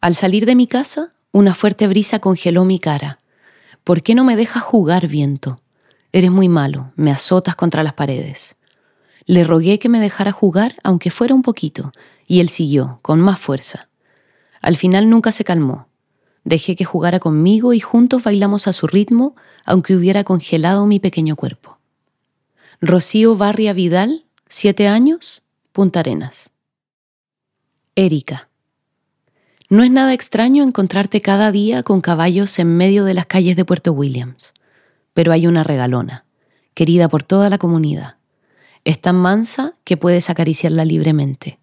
Al 0.00 0.14
salir 0.14 0.46
de 0.46 0.54
mi 0.54 0.66
casa, 0.66 1.10
una 1.30 1.52
fuerte 1.52 1.86
brisa 1.86 2.20
congeló 2.20 2.64
mi 2.64 2.78
cara. 2.78 3.18
¿Por 3.84 4.02
qué 4.02 4.14
no 4.14 4.24
me 4.24 4.36
dejas 4.36 4.62
jugar, 4.62 5.08
viento? 5.08 5.60
Eres 6.12 6.30
muy 6.30 6.48
malo, 6.48 6.90
me 6.96 7.10
azotas 7.10 7.54
contra 7.54 7.82
las 7.82 7.92
paredes. 7.92 8.56
Le 9.26 9.44
rogué 9.44 9.78
que 9.78 9.90
me 9.90 10.00
dejara 10.00 10.32
jugar, 10.32 10.76
aunque 10.84 11.10
fuera 11.10 11.34
un 11.34 11.42
poquito, 11.42 11.92
y 12.26 12.40
él 12.40 12.48
siguió, 12.48 12.98
con 13.02 13.20
más 13.20 13.38
fuerza. 13.38 13.89
Al 14.60 14.76
final 14.76 15.08
nunca 15.08 15.32
se 15.32 15.44
calmó. 15.44 15.88
Dejé 16.44 16.76
que 16.76 16.84
jugara 16.84 17.20
conmigo 17.20 17.72
y 17.72 17.80
juntos 17.80 18.22
bailamos 18.22 18.66
a 18.66 18.72
su 18.72 18.86
ritmo, 18.86 19.36
aunque 19.64 19.94
hubiera 19.94 20.24
congelado 20.24 20.86
mi 20.86 20.98
pequeño 20.98 21.36
cuerpo. 21.36 21.78
Rocío 22.80 23.36
Barria 23.36 23.72
Vidal, 23.72 24.24
7 24.48 24.88
años, 24.88 25.44
Punta 25.72 26.00
Arenas. 26.00 26.50
Erika. 27.94 28.48
No 29.68 29.84
es 29.84 29.90
nada 29.92 30.14
extraño 30.14 30.64
encontrarte 30.64 31.20
cada 31.20 31.52
día 31.52 31.84
con 31.84 32.00
caballos 32.00 32.58
en 32.58 32.76
medio 32.76 33.04
de 33.04 33.14
las 33.14 33.26
calles 33.26 33.54
de 33.54 33.64
Puerto 33.64 33.92
Williams, 33.92 34.52
pero 35.14 35.30
hay 35.30 35.46
una 35.46 35.62
regalona, 35.62 36.24
querida 36.74 37.08
por 37.08 37.22
toda 37.22 37.48
la 37.50 37.58
comunidad. 37.58 38.16
Es 38.84 39.00
tan 39.00 39.14
mansa 39.14 39.74
que 39.84 39.96
puedes 39.96 40.28
acariciarla 40.28 40.84
libremente. 40.84 41.59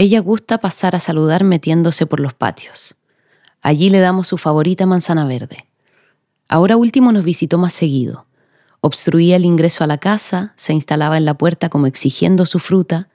Ella 0.00 0.20
gusta 0.20 0.58
pasar 0.58 0.96
a 0.96 1.00
saludar 1.00 1.44
metiéndose 1.44 2.06
por 2.06 2.20
los 2.20 2.32
patios. 2.32 2.96
Allí 3.60 3.90
le 3.90 4.00
damos 4.00 4.28
su 4.28 4.38
favorita 4.38 4.86
manzana 4.86 5.26
verde. 5.26 5.66
Ahora 6.48 6.76
último 6.76 7.12
nos 7.12 7.24
visitó 7.24 7.58
más 7.58 7.74
seguido 7.74 8.26
obstruía 8.80 9.36
el 9.36 9.44
ingreso 9.44 9.84
a 9.84 9.86
la 9.86 9.98
casa, 9.98 10.52
se 10.56 10.72
instalaba 10.72 11.16
en 11.16 11.24
la 11.24 11.34
puerta 11.34 11.68
como 11.68 11.86
exigiendo 11.86 12.46
su 12.46 12.58
fruta, 12.58 13.08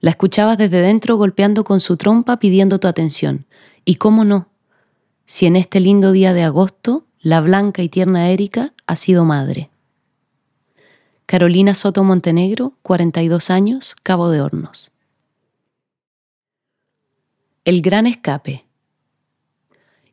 la 0.00 0.10
escuchabas 0.10 0.58
desde 0.58 0.80
dentro 0.80 1.16
golpeando 1.16 1.64
con 1.64 1.80
su 1.80 1.96
trompa 1.96 2.38
pidiendo 2.38 2.78
tu 2.78 2.88
atención. 2.88 3.46
Y 3.84 3.96
cómo 3.96 4.24
no, 4.24 4.48
si 5.24 5.46
en 5.46 5.56
este 5.56 5.80
lindo 5.80 6.12
día 6.12 6.32
de 6.32 6.42
agosto 6.42 7.04
la 7.20 7.40
blanca 7.40 7.82
y 7.82 7.88
tierna 7.88 8.30
Erika 8.30 8.72
ha 8.86 8.96
sido 8.96 9.24
madre. 9.24 9.70
Carolina 11.24 11.74
Soto 11.74 12.04
Montenegro, 12.04 12.74
42 12.82 13.50
años, 13.50 13.96
Cabo 14.02 14.28
de 14.28 14.40
Hornos. 14.40 14.92
El 17.66 17.82
gran 17.82 18.06
escape. 18.06 18.64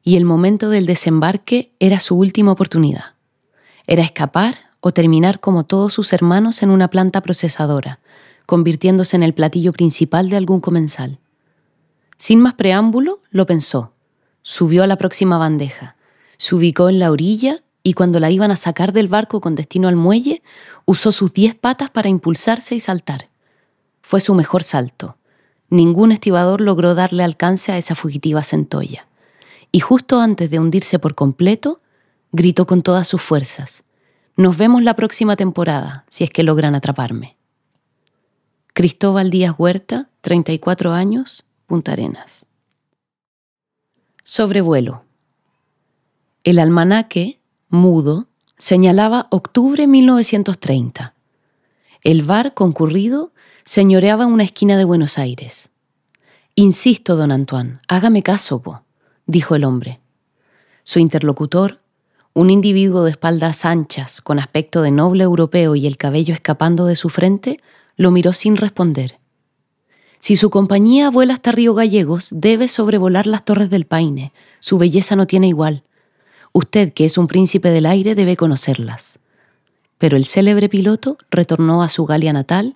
Y 0.02 0.18
el 0.18 0.26
momento 0.26 0.70
del 0.70 0.88
desembarque 0.88 1.72
era 1.80 2.00
su 2.00 2.18
última 2.18 2.52
oportunidad. 2.52 3.13
Era 3.86 4.02
escapar 4.02 4.58
o 4.80 4.92
terminar 4.92 5.39
como 5.39 5.63
todos 5.63 5.94
sus 5.94 6.13
hermanos 6.13 6.63
en 6.63 6.72
una 6.72 6.88
planta 6.88 7.22
procesadora, 7.22 8.00
convirtiéndose 8.48 9.18
en 9.18 9.22
el 9.22 9.36
platillo 9.36 9.72
principal 9.72 10.32
de 10.32 10.38
algún 10.38 10.62
comensal. 10.62 11.20
Sin 12.18 12.39
más 12.39 12.56
preámbulo, 12.56 13.22
lo 13.30 13.46
pensó. 13.46 13.94
Subió 14.42 14.82
a 14.82 14.88
la 14.88 14.98
próxima 14.98 15.38
bandeja, 15.38 15.96
se 16.38 16.56
ubicó 16.56 16.89
en 16.89 16.98
la 16.98 17.12
orilla 17.12 17.62
y 17.84 17.94
cuando 17.94 18.20
la 18.20 18.32
iban 18.32 18.50
a 18.50 18.56
sacar 18.56 18.94
del 18.94 19.10
barco 19.10 19.42
con 19.42 19.54
destino 19.54 19.89
al 19.89 19.96
muelle, 19.96 20.42
usó 20.86 21.12
sus 21.12 21.34
diez 21.34 21.54
patas 21.54 21.92
para 21.92 22.10
impulsarse 22.10 22.74
y 22.74 22.80
saltar. 22.80 23.30
Fue 24.02 24.22
su 24.22 24.34
mejor 24.34 24.63
salto. 24.63 25.18
Ningún 25.74 26.12
estibador 26.12 26.62
logró 26.62 26.94
darle 26.94 27.24
alcance 27.24 27.72
a 27.72 27.80
esa 27.80 27.96
fugitiva 27.96 28.44
centolla. 28.44 29.08
Y 29.72 29.80
justo 29.80 30.20
antes 30.20 30.52
de 30.52 30.60
hundirse 30.60 31.00
por 31.00 31.16
completo, 31.16 31.82
gritó 32.32 32.68
con 32.68 32.84
todas 32.84 33.08
sus 33.08 33.24
fuerzas. 33.24 33.84
Nos 34.38 34.56
vemos 34.60 34.84
la 34.84 34.96
próxima 34.96 35.36
temporada, 35.36 36.06
si 36.10 36.26
es 36.26 36.30
que 36.30 36.44
logran 36.44 36.76
atraparme. 36.76 37.38
Cristóbal 38.74 39.32
Díaz 39.32 39.56
Huerta, 39.58 40.10
34 40.22 40.92
años, 40.92 41.44
Punta 41.66 41.94
Arenas. 41.94 42.46
Sobrevuelo. 44.24 45.06
El 46.44 46.60
almanaque, 46.60 47.40
mudo, 47.70 48.28
señalaba 48.60 49.26
octubre 49.32 49.88
1930. 49.88 51.16
El 52.04 52.22
bar 52.22 52.54
concurrido 52.54 53.33
señoreaba 53.65 54.26
una 54.26 54.43
esquina 54.43 54.78
de 54.78 54.84
Buenos 54.84 55.17
Aires. 55.17 55.71
Insisto, 56.56 57.15
don 57.15 57.32
Antoine, 57.32 57.80
hágame 57.88 58.21
caso, 58.21 58.62
po, 58.62 58.84
dijo 59.26 59.56
el 59.56 59.63
hombre. 59.63 59.99
Su 60.84 60.99
interlocutor, 60.99 61.80
un 62.34 62.49
individuo 62.49 63.06
de 63.06 63.12
espaldas 63.12 63.63
anchas, 63.63 64.21
con 64.21 64.39
aspecto 64.39 64.82
de 64.82 64.91
noble 64.91 65.23
europeo 65.23 65.76
y 65.76 65.88
el 65.88 65.97
cabello 65.97 66.34
escapando 66.34 66.86
de 66.86 66.95
su 66.95 67.10
frente, 67.10 67.60
lo 67.95 68.12
miró 68.12 68.34
sin 68.34 68.58
responder. 68.58 69.17
Si 70.19 70.36
su 70.36 70.49
compañía 70.49 71.10
vuela 71.10 71.34
hasta 71.36 71.52
Río 71.52 71.73
Gallegos, 71.73 72.30
debe 72.34 72.67
sobrevolar 72.67 73.28
las 73.28 73.45
torres 73.45 73.69
del 73.69 73.86
Paine. 73.86 74.34
Su 74.60 74.78
belleza 74.78 75.15
no 75.15 75.28
tiene 75.28 75.47
igual. 75.47 75.84
Usted, 76.52 76.93
que 76.93 77.06
es 77.06 77.17
un 77.17 77.28
príncipe 77.28 77.69
del 77.69 77.86
aire, 77.86 78.15
debe 78.15 78.36
conocerlas. 78.36 79.19
Pero 79.97 80.17
el 80.17 80.26
célebre 80.26 80.69
piloto 80.69 81.17
retornó 81.30 81.82
a 81.82 81.89
su 81.89 82.06
Galia 82.06 82.34
natal 82.34 82.76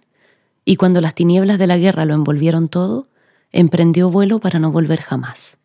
y 0.70 0.76
cuando 0.76 1.00
las 1.00 1.16
tinieblas 1.16 1.60
de 1.60 1.66
la 1.66 1.78
guerra 1.78 2.04
lo 2.04 2.14
envolvieron 2.14 2.68
todo, 2.68 3.08
emprendió 3.54 4.10
vuelo 4.10 4.40
para 4.40 4.60
no 4.60 4.70
volver 4.70 5.00
jamás. 5.00 5.60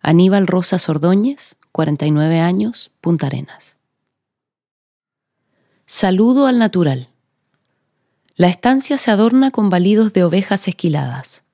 Aníbal 0.00 0.48
Rosas 0.48 0.88
Ordóñez, 0.88 1.56
49 1.70 2.40
años, 2.40 2.90
Punta 3.00 3.28
Arenas. 3.28 3.78
Saludo 5.86 6.48
al 6.48 6.58
natural. 6.58 7.10
La 8.34 8.48
estancia 8.48 8.98
se 8.98 9.12
adorna 9.12 9.52
con 9.52 9.70
balidos 9.70 10.12
de 10.12 10.24
ovejas 10.24 10.66
esquiladas. 10.66 11.44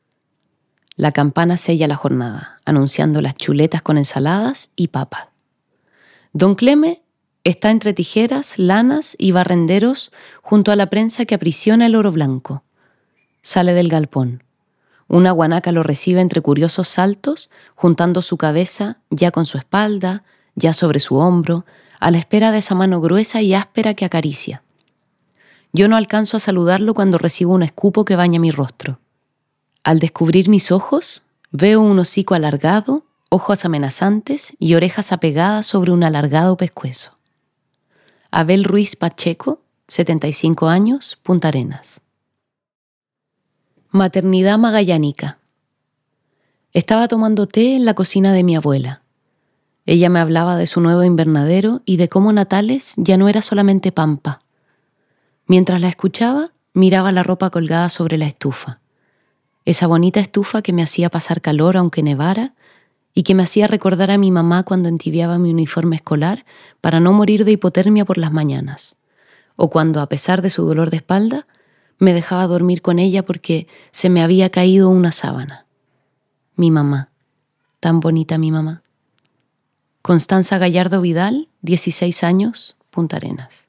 La 0.97 1.13
campana 1.13 1.59
sella 1.59 1.89
la 1.89 1.97
jornada, 1.97 2.57
anunciando 2.65 3.21
las 3.21 3.35
chuletas 3.35 3.83
con 3.83 3.99
ensaladas 3.99 4.71
y 4.77 4.89
papas. 4.89 5.29
Don 6.33 6.55
Cleme 6.55 7.03
está 7.45 7.71
entre 7.71 7.93
tijeras, 7.93 8.59
lanas 8.59 9.17
y 9.19 9.33
barrenderos 9.33 10.13
junto 10.43 10.73
a 10.73 10.77
la 10.77 10.91
prensa 10.91 11.25
que 11.25 11.35
aprisiona 11.35 11.87
el 11.87 11.95
oro 11.95 12.13
blanco. 12.13 12.63
Sale 13.43 13.75
del 13.75 13.89
galpón. 13.89 14.43
Una 15.09 15.31
guanaca 15.33 15.73
lo 15.73 15.83
recibe 15.83 16.21
entre 16.21 16.43
curiosos 16.43 16.89
saltos, 16.89 17.51
juntando 17.75 18.21
su 18.21 18.37
cabeza 18.37 18.99
ya 19.11 19.31
con 19.31 19.47
su 19.47 19.57
espalda, 19.57 20.25
ya 20.55 20.73
sobre 20.73 21.01
su 21.01 21.17
hombro, 21.17 21.65
a 21.99 22.11
la 22.11 22.19
espera 22.19 22.53
de 22.53 22.59
esa 22.59 22.75
mano 22.75 23.01
gruesa 23.01 23.41
y 23.41 23.55
áspera 23.55 23.95
que 23.95 24.05
acaricia. 24.05 24.63
Yo 25.73 25.89
no 25.89 25.97
alcanzo 25.97 26.37
a 26.37 26.41
saludarlo 26.41 26.95
cuando 26.95 27.19
recibo 27.19 27.55
un 27.55 27.63
escupo 27.63 28.05
que 28.05 28.17
baña 28.17 28.39
mi 28.39 28.51
rostro. 28.51 29.01
Al 29.85 29.99
descubrir 29.99 30.49
mis 30.49 30.71
ojos, 30.71 31.25
veo 31.51 31.81
un 31.81 31.99
hocico 31.99 32.35
alargado, 32.35 33.05
ojos 33.31 33.65
amenazantes 33.65 34.55
y 34.59 34.75
orejas 34.75 35.13
apegadas 35.13 35.67
sobre 35.67 35.93
un 35.93 36.05
alargado 36.05 36.57
pescuezo. 36.57 37.18
Abel 38.31 38.65
Ruiz 38.65 38.95
Pacheco, 38.95 39.63
75 39.87 40.69
años, 40.69 41.19
Punta 41.23 41.49
Arenas. 41.49 42.03
Maternidad 43.91 44.59
magallánica. 44.59 45.39
Estaba 46.73 47.09
tomando 47.09 47.47
té 47.47 47.75
en 47.75 47.87
la 47.87 47.95
cocina 47.95 48.35
de 48.35 48.45
mi 48.45 48.55
abuela. 48.55 49.01
Ella 49.87 50.11
me 50.11 50.21
hablaba 50.21 50.57
de 50.57 50.67
su 50.67 50.83
nuevo 50.83 51.05
invernadero 51.05 51.81
y 51.87 51.97
de 51.97 52.11
cómo 52.11 52.31
Natales 52.35 52.93
ya 52.99 53.17
no 53.17 53.29
era 53.29 53.41
solamente 53.41 53.93
pampa, 53.93 54.43
Mientras 55.47 55.81
la 55.81 55.89
escuchaba, 55.89 56.53
miraba 56.75 57.11
la 57.11 57.23
ropa 57.23 57.49
colgada 57.49 57.89
sobre 57.89 58.19
la 58.19 58.27
estufa. 58.27 58.81
Esa 59.65 59.87
bonita 59.87 60.21
estufa 60.21 60.61
que 60.61 60.75
me 60.75 60.83
hacía 60.83 61.09
pasar 61.09 61.41
calor 61.41 61.79
aunque 61.79 62.03
nevara 62.03 62.53
y 63.19 63.25
que 63.25 63.35
me 63.35 63.43
hacía 63.43 63.67
recordar 63.67 64.13
a 64.13 64.17
mi 64.17 64.31
mamá 64.31 64.63
cuando 64.63 64.89
entibiaba 64.89 65.41
mi 65.41 65.51
uniforme 65.51 65.97
escolar 65.97 66.45
para 66.81 67.01
no 67.01 67.13
morir 67.13 67.45
de 67.45 67.51
hipotermia 67.51 68.05
por 68.05 68.17
las 68.17 68.31
mañanas, 68.31 68.97
o 69.57 69.71
cuando, 69.71 70.01
a 70.01 70.09
pesar 70.09 70.41
de 70.41 70.51
su 70.51 70.65
dolor 70.65 70.91
de 70.91 70.99
espalda, 70.99 71.49
me 71.99 72.15
dejaba 72.15 72.47
dormir 72.47 72.81
con 72.81 73.01
ella 73.01 73.25
porque 73.25 73.67
se 73.91 74.09
me 74.09 74.23
había 74.23 74.51
caído 74.51 74.89
una 74.89 75.11
sábana. 75.11 75.67
Mi 76.55 76.71
mamá, 76.71 77.11
tan 77.81 77.99
bonita 77.99 78.39
mi 78.39 78.53
mamá. 78.53 78.85
Constanza 80.01 80.59
Gallardo 80.59 81.01
Vidal, 81.01 81.49
16 81.63 82.23
años, 82.23 82.77
Punta 82.91 83.17
Arenas. 83.17 83.69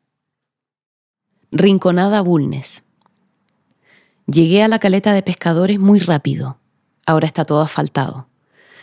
Rinconada 1.51 2.21
Bulnes. 2.21 2.83
Llegué 4.27 4.61
a 4.61 4.67
la 4.67 4.77
caleta 4.77 5.11
de 5.11 5.23
pescadores 5.23 5.79
muy 5.79 5.97
rápido. 5.97 6.59
Ahora 7.07 7.25
está 7.25 7.45
todo 7.45 7.61
asfaltado. 7.61 8.28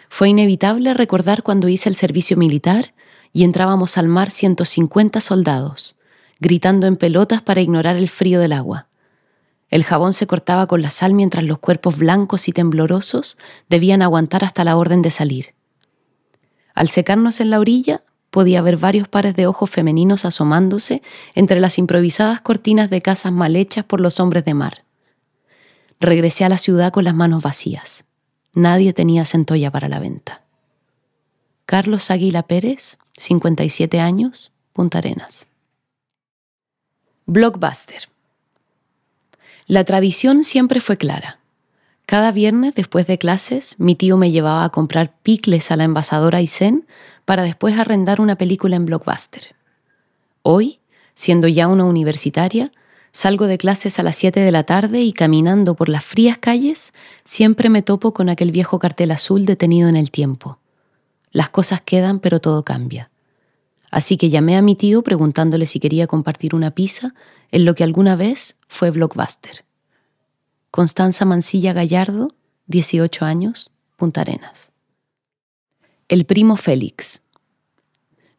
Fue 0.09 0.29
inevitable 0.29 0.95
recordar 0.95 1.42
cuando 1.42 1.69
hice 1.69 1.88
el 1.88 1.95
servicio 1.95 2.37
militar 2.37 2.95
y 3.33 3.45
entrábamos 3.45 3.99
al 3.99 4.09
mar 4.09 4.31
150 4.31 5.21
soldados, 5.21 5.97
gritando 6.40 6.87
en 6.87 6.97
pelotas 6.97 7.42
para 7.42 7.61
ignorar 7.61 7.97
el 7.97 8.09
frío 8.09 8.40
del 8.40 8.53
agua. 8.53 8.88
El 9.69 9.85
jabón 9.85 10.12
se 10.12 10.27
cortaba 10.27 10.66
con 10.66 10.81
la 10.81 10.90
sal 10.90 11.12
mientras 11.12 11.45
los 11.45 11.59
cuerpos 11.59 11.99
blancos 11.99 12.49
y 12.49 12.53
temblorosos 12.53 13.37
debían 13.69 14.01
aguantar 14.03 14.45
hasta 14.45 14.64
la 14.64 14.77
orden 14.77 15.03
de 15.03 15.11
salir. 15.11 15.55
Al 16.75 16.88
secarnos 16.88 17.40
en 17.40 17.51
la 17.51 17.59
orilla, 17.59 18.03
podía 18.31 18.62
ver 18.62 18.77
varios 18.77 19.09
pares 19.09 19.35
de 19.35 19.47
ojos 19.47 19.71
femeninos 19.71 20.25
asomándose 20.25 21.03
entre 21.35 21.59
las 21.59 21.79
improvisadas 21.79 22.40
cortinas 22.40 22.90
de 22.90 23.01
casas 23.01 23.33
mal 23.33 23.57
hechas 23.57 23.85
por 23.85 24.01
los 24.01 24.21
hombres 24.21 24.45
de 24.45 24.55
mar. 24.55 24.85
Regresé 26.01 26.45
a 26.45 26.49
la 26.49 26.59
ciudad 26.59 26.92
con 26.92 27.05
las 27.05 27.14
manos 27.14 27.42
vacías. 27.42 28.05
Nadie 28.57 28.95
tenía 28.95 29.27
centolla 29.27 29.71
para 29.71 29.87
la 29.90 29.99
venta. 29.99 30.40
Carlos 31.66 32.11
Águila 32.11 32.42
Pérez, 32.42 32.97
57 33.19 34.01
años, 34.01 34.51
Punta 34.73 34.97
Arenas. 34.97 35.47
Blockbuster. 37.27 38.09
La 39.66 39.85
tradición 39.85 40.42
siempre 40.42 40.81
fue 40.81 40.97
clara. 40.97 41.38
Cada 42.07 42.33
viernes, 42.33 42.75
después 42.75 43.07
de 43.07 43.19
clases, 43.19 43.75
mi 43.79 43.95
tío 43.95 44.16
me 44.16 44.31
llevaba 44.31 44.64
a 44.64 44.71
comprar 44.71 45.12
picles 45.23 45.71
a 45.71 45.77
la 45.77 45.85
envasadora 45.85 46.38
Aysén 46.38 46.87
para 47.27 47.42
después 47.42 47.79
arrendar 47.79 48.23
una 48.23 48.37
película 48.37 48.77
en 48.77 48.87
Blockbuster. 48.87 49.55
Hoy, 50.40 50.81
siendo 51.12 51.47
ya 51.47 51.69
una 51.69 51.85
universitaria, 51.85 52.71
salgo 53.16 53.46
de 53.46 53.57
clases 53.57 53.98
a 53.98 54.02
las 54.02 54.14
7 54.16 54.40
de 54.40 54.50
la 54.50 54.64
tarde 54.64 55.00
y 55.00 55.14
caminando 55.14 55.74
por 55.74 55.88
las 55.88 56.05
frías 56.05 56.37
calles 56.37 56.92
siempre 57.24 57.70
me 57.70 57.81
topo 57.81 58.12
con 58.12 58.29
aquel 58.29 58.50
viejo 58.50 58.79
cartel 58.79 59.11
azul 59.11 59.46
detenido 59.46 59.88
en 59.88 59.96
el 59.96 60.11
tiempo. 60.11 60.59
Las 61.33 61.48
cosas 61.48 61.81
quedan, 61.81 62.20
pero 62.20 62.40
todo 62.40 62.62
cambia. 62.62 63.11
Así 63.90 64.18
que 64.18 64.29
llamé 64.29 64.59
a 64.59 64.62
mi 64.62 64.74
tío 64.74 65.00
preguntándole 65.02 65.64
si 65.64 65.81
quería 65.81 66.07
compartir 66.07 66.55
una 66.55 66.72
pizza 66.72 67.14
en 67.52 67.64
lo 67.64 67.74
que 67.74 67.85
alguna 67.85 68.16
vez 68.16 68.59
fue 68.68 68.90
Blockbuster. 68.90 69.64
Constanza 70.70 71.24
Mancilla 71.24 71.72
Gallardo, 71.72 72.35
18 72.66 73.24
años, 73.24 73.70
Punta 73.96 74.20
Arenas. 74.20 74.72
El 76.09 76.26
primo 76.26 76.57
Félix. 76.57 77.22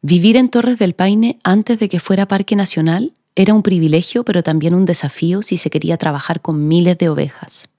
Vivir 0.04 0.38
en 0.38 0.50
Torres 0.50 0.78
del 0.78 0.94
Paine 0.94 1.40
antes 1.44 1.80
de 1.80 1.90
que 1.90 2.00
fuera 2.00 2.28
parque 2.28 2.56
nacional 2.56 3.14
era 3.38 3.54
un 3.54 3.62
privilegio, 3.62 4.26
pero 4.26 4.42
también 4.42 4.74
un 4.74 4.86
desafío 4.86 5.44
si 5.44 5.58
se 5.58 5.70
quería 5.70 5.98
trabajar 5.98 6.42
con 6.42 6.68
miles 6.68 6.98
de 6.98 7.08
ovejas. 7.08 7.70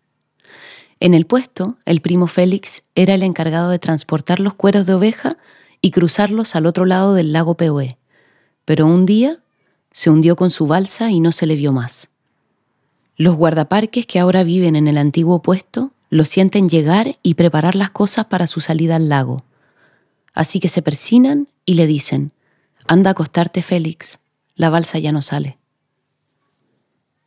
En 1.00 1.14
el 1.14 1.26
puesto, 1.26 1.78
el 1.84 2.00
primo 2.00 2.28
Félix 2.28 2.84
era 2.94 3.14
el 3.14 3.24
encargado 3.24 3.68
de 3.68 3.80
transportar 3.80 4.38
los 4.38 4.54
cueros 4.54 4.86
de 4.86 4.94
oveja 4.94 5.36
y 5.80 5.90
cruzarlos 5.90 6.54
al 6.54 6.64
otro 6.64 6.84
lado 6.84 7.12
del 7.12 7.32
lago 7.32 7.56
Pehué. 7.56 7.98
Pero 8.64 8.86
un 8.86 9.04
día 9.04 9.40
se 9.90 10.10
hundió 10.10 10.36
con 10.36 10.50
su 10.50 10.68
balsa 10.68 11.10
y 11.10 11.18
no 11.18 11.32
se 11.32 11.46
le 11.48 11.56
vio 11.56 11.72
más. 11.72 12.10
Los 13.16 13.34
guardaparques 13.34 14.06
que 14.06 14.20
ahora 14.20 14.44
viven 14.44 14.76
en 14.76 14.86
el 14.86 14.96
antiguo 14.96 15.42
puesto 15.42 15.90
lo 16.08 16.24
sienten 16.24 16.68
llegar 16.68 17.16
y 17.24 17.34
preparar 17.34 17.74
las 17.74 17.90
cosas 17.90 18.26
para 18.26 18.46
su 18.46 18.60
salida 18.60 18.94
al 18.94 19.08
lago. 19.08 19.42
Así 20.34 20.60
que 20.60 20.68
se 20.68 20.82
persinan 20.82 21.48
y 21.64 21.74
le 21.74 21.88
dicen, 21.88 22.30
anda 22.86 23.10
a 23.10 23.12
acostarte 23.12 23.60
Félix, 23.60 24.20
la 24.58 24.68
balsa 24.68 24.98
ya 24.98 25.12
no 25.12 25.22
sale. 25.22 25.56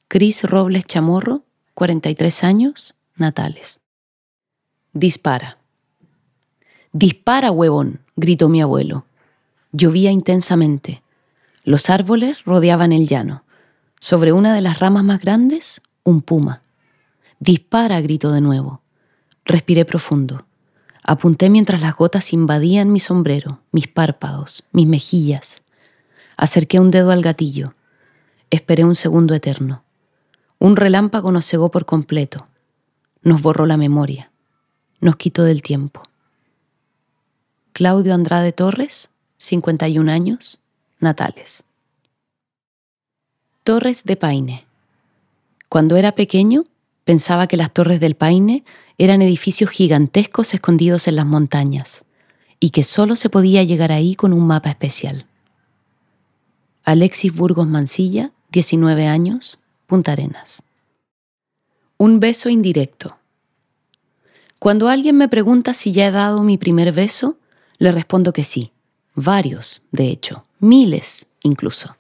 Cris 0.08 0.44
Robles 0.44 0.86
Chamorro, 0.86 1.44
43 1.74 2.44
años, 2.44 2.96
natales. 3.16 3.80
Dispara. 4.94 5.58
Dispara, 6.92 7.50
huevón, 7.50 8.02
gritó 8.18 8.50
mi 8.50 8.62
abuelo. 8.62 9.06
Llovía 9.72 10.12
intensamente. 10.12 11.02
Los 11.64 11.90
árboles 11.90 12.44
rodeaban 12.44 12.92
el 12.92 13.08
llano. 13.08 13.44
Sobre 14.00 14.34
una 14.34 14.54
de 14.54 14.62
las 14.62 14.80
ramas 14.80 15.06
más 15.06 15.22
grandes, 15.22 15.82
un 16.04 16.22
puma. 16.22 16.62
Dispara, 17.40 18.02
gritó 18.02 18.34
de 18.34 18.42
nuevo. 18.42 18.82
Respiré 19.46 19.86
profundo. 19.86 20.46
Apunté 21.04 21.50
mientras 21.50 21.80
las 21.80 21.96
gotas 21.96 22.34
invadían 22.34 22.92
mi 22.92 23.00
sombrero, 23.00 23.62
mis 23.72 23.88
párpados, 23.88 24.66
mis 24.74 24.88
mejillas. 24.88 25.64
Acerqué 26.42 26.80
un 26.80 26.90
dedo 26.90 27.12
al 27.12 27.22
gatillo. 27.22 27.76
Esperé 28.50 28.84
un 28.84 28.96
segundo 28.96 29.36
eterno. 29.36 29.84
Un 30.58 30.76
relámpago 30.76 31.32
nos 31.32 31.46
cegó 31.46 31.70
por 31.70 31.86
completo. 31.86 32.48
Nos 33.22 33.44
borró 33.44 33.68
la 33.68 33.78
memoria. 33.78 34.32
Nos 35.02 35.18
quitó 35.18 35.44
del 35.44 35.62
tiempo. 35.62 36.02
Claudio 37.74 38.16
Andrade 38.16 38.54
Torres, 38.54 39.12
51 39.38 40.12
años, 40.12 40.60
natales. 41.00 41.64
Torres 43.64 44.04
de 44.06 44.16
Paine. 44.16 44.66
Cuando 45.70 45.96
era 45.96 46.16
pequeño, 46.16 46.64
pensaba 47.04 47.46
que 47.46 47.56
las 47.56 47.72
Torres 47.72 48.00
del 48.00 48.16
Paine 48.16 48.64
eran 48.98 49.22
edificios 49.22 49.70
gigantescos 49.70 50.56
escondidos 50.56 51.08
en 51.08 51.18
las 51.18 51.26
montañas 51.28 52.04
y 52.60 52.72
que 52.72 52.84
solo 52.84 53.16
se 53.16 53.30
podía 53.30 53.62
llegar 53.62 53.92
ahí 53.92 54.16
con 54.16 54.34
un 54.34 54.48
mapa 54.48 54.72
especial. 54.72 55.28
Alexis 56.84 57.36
Burgos 57.36 57.68
Mancilla, 57.68 58.32
19 58.52 59.06
años, 59.06 59.60
Punta 59.86 60.14
Arenas. 60.14 60.64
Un 61.98 62.20
beso 62.20 62.50
indirecto. 62.50 63.18
Cuando 64.58 64.90
alguien 64.90 65.16
me 65.16 65.30
pregunta 65.30 65.76
si 65.76 65.92
ya 65.92 66.08
he 66.08 66.12
dado 66.12 66.42
mi 66.42 66.58
primer 66.58 66.92
beso, 66.92 67.38
le 67.78 67.92
respondo 67.92 68.34
que 68.34 68.44
sí, 68.44 68.72
varios, 69.14 69.84
de 69.92 70.08
hecho, 70.08 70.46
miles 70.60 71.28
incluso. 71.44 71.98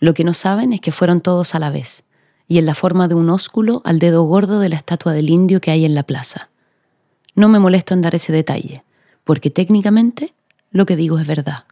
Lo 0.00 0.14
que 0.14 0.24
no 0.24 0.32
saben 0.32 0.72
es 0.72 0.80
que 0.80 0.92
fueron 0.92 1.20
todos 1.20 1.54
a 1.54 1.58
la 1.58 1.70
vez, 1.70 2.04
y 2.48 2.56
en 2.56 2.64
la 2.64 2.74
forma 2.74 3.06
de 3.06 3.16
un 3.16 3.28
ósculo 3.28 3.82
al 3.84 3.98
dedo 3.98 4.22
gordo 4.22 4.60
de 4.60 4.70
la 4.70 4.76
estatua 4.76 5.12
del 5.12 5.28
indio 5.28 5.60
que 5.60 5.72
hay 5.72 5.84
en 5.84 5.94
la 5.94 6.04
plaza. 6.04 6.48
No 7.34 7.50
me 7.50 7.58
molesto 7.58 7.92
en 7.92 8.00
dar 8.00 8.14
ese 8.14 8.32
detalle, 8.32 8.82
porque 9.24 9.50
técnicamente 9.50 10.32
lo 10.70 10.86
que 10.86 10.96
digo 10.96 11.18
es 11.18 11.26
verdad. 11.26 11.64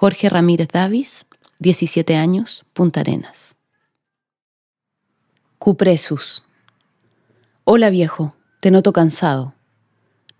Jorge 0.00 0.28
Ramírez 0.28 0.68
Davis, 0.68 1.26
17 1.58 2.14
años, 2.14 2.64
Punta 2.72 3.00
Arenas. 3.00 3.56
Cupresus. 5.58 6.44
Hola 7.64 7.90
viejo, 7.90 8.36
te 8.60 8.70
noto 8.70 8.92
cansado. 8.92 9.54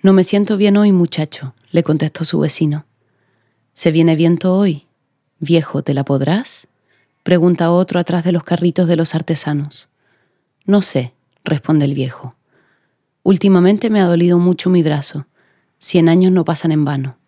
No 0.00 0.12
me 0.12 0.22
siento 0.22 0.58
bien 0.58 0.76
hoy, 0.76 0.92
muchacho, 0.92 1.54
le 1.72 1.82
contestó 1.82 2.24
su 2.24 2.38
vecino. 2.38 2.86
¿Se 3.72 3.90
viene 3.90 4.14
viento 4.14 4.54
hoy? 4.54 4.86
Viejo, 5.40 5.82
¿te 5.82 5.92
la 5.92 6.04
podrás? 6.04 6.68
pregunta 7.24 7.72
otro 7.72 7.98
atrás 7.98 8.22
de 8.22 8.30
los 8.30 8.44
carritos 8.44 8.86
de 8.86 8.94
los 8.94 9.16
artesanos. 9.16 9.88
No 10.66 10.82
sé, 10.82 11.14
responde 11.42 11.84
el 11.84 11.94
viejo. 11.94 12.36
Últimamente 13.24 13.90
me 13.90 14.00
ha 14.00 14.06
dolido 14.06 14.38
mucho 14.38 14.70
mi 14.70 14.84
brazo. 14.84 15.26
Cien 15.80 16.08
años 16.08 16.30
no 16.30 16.44
pasan 16.44 16.70
en 16.70 16.84
vano. 16.84 17.18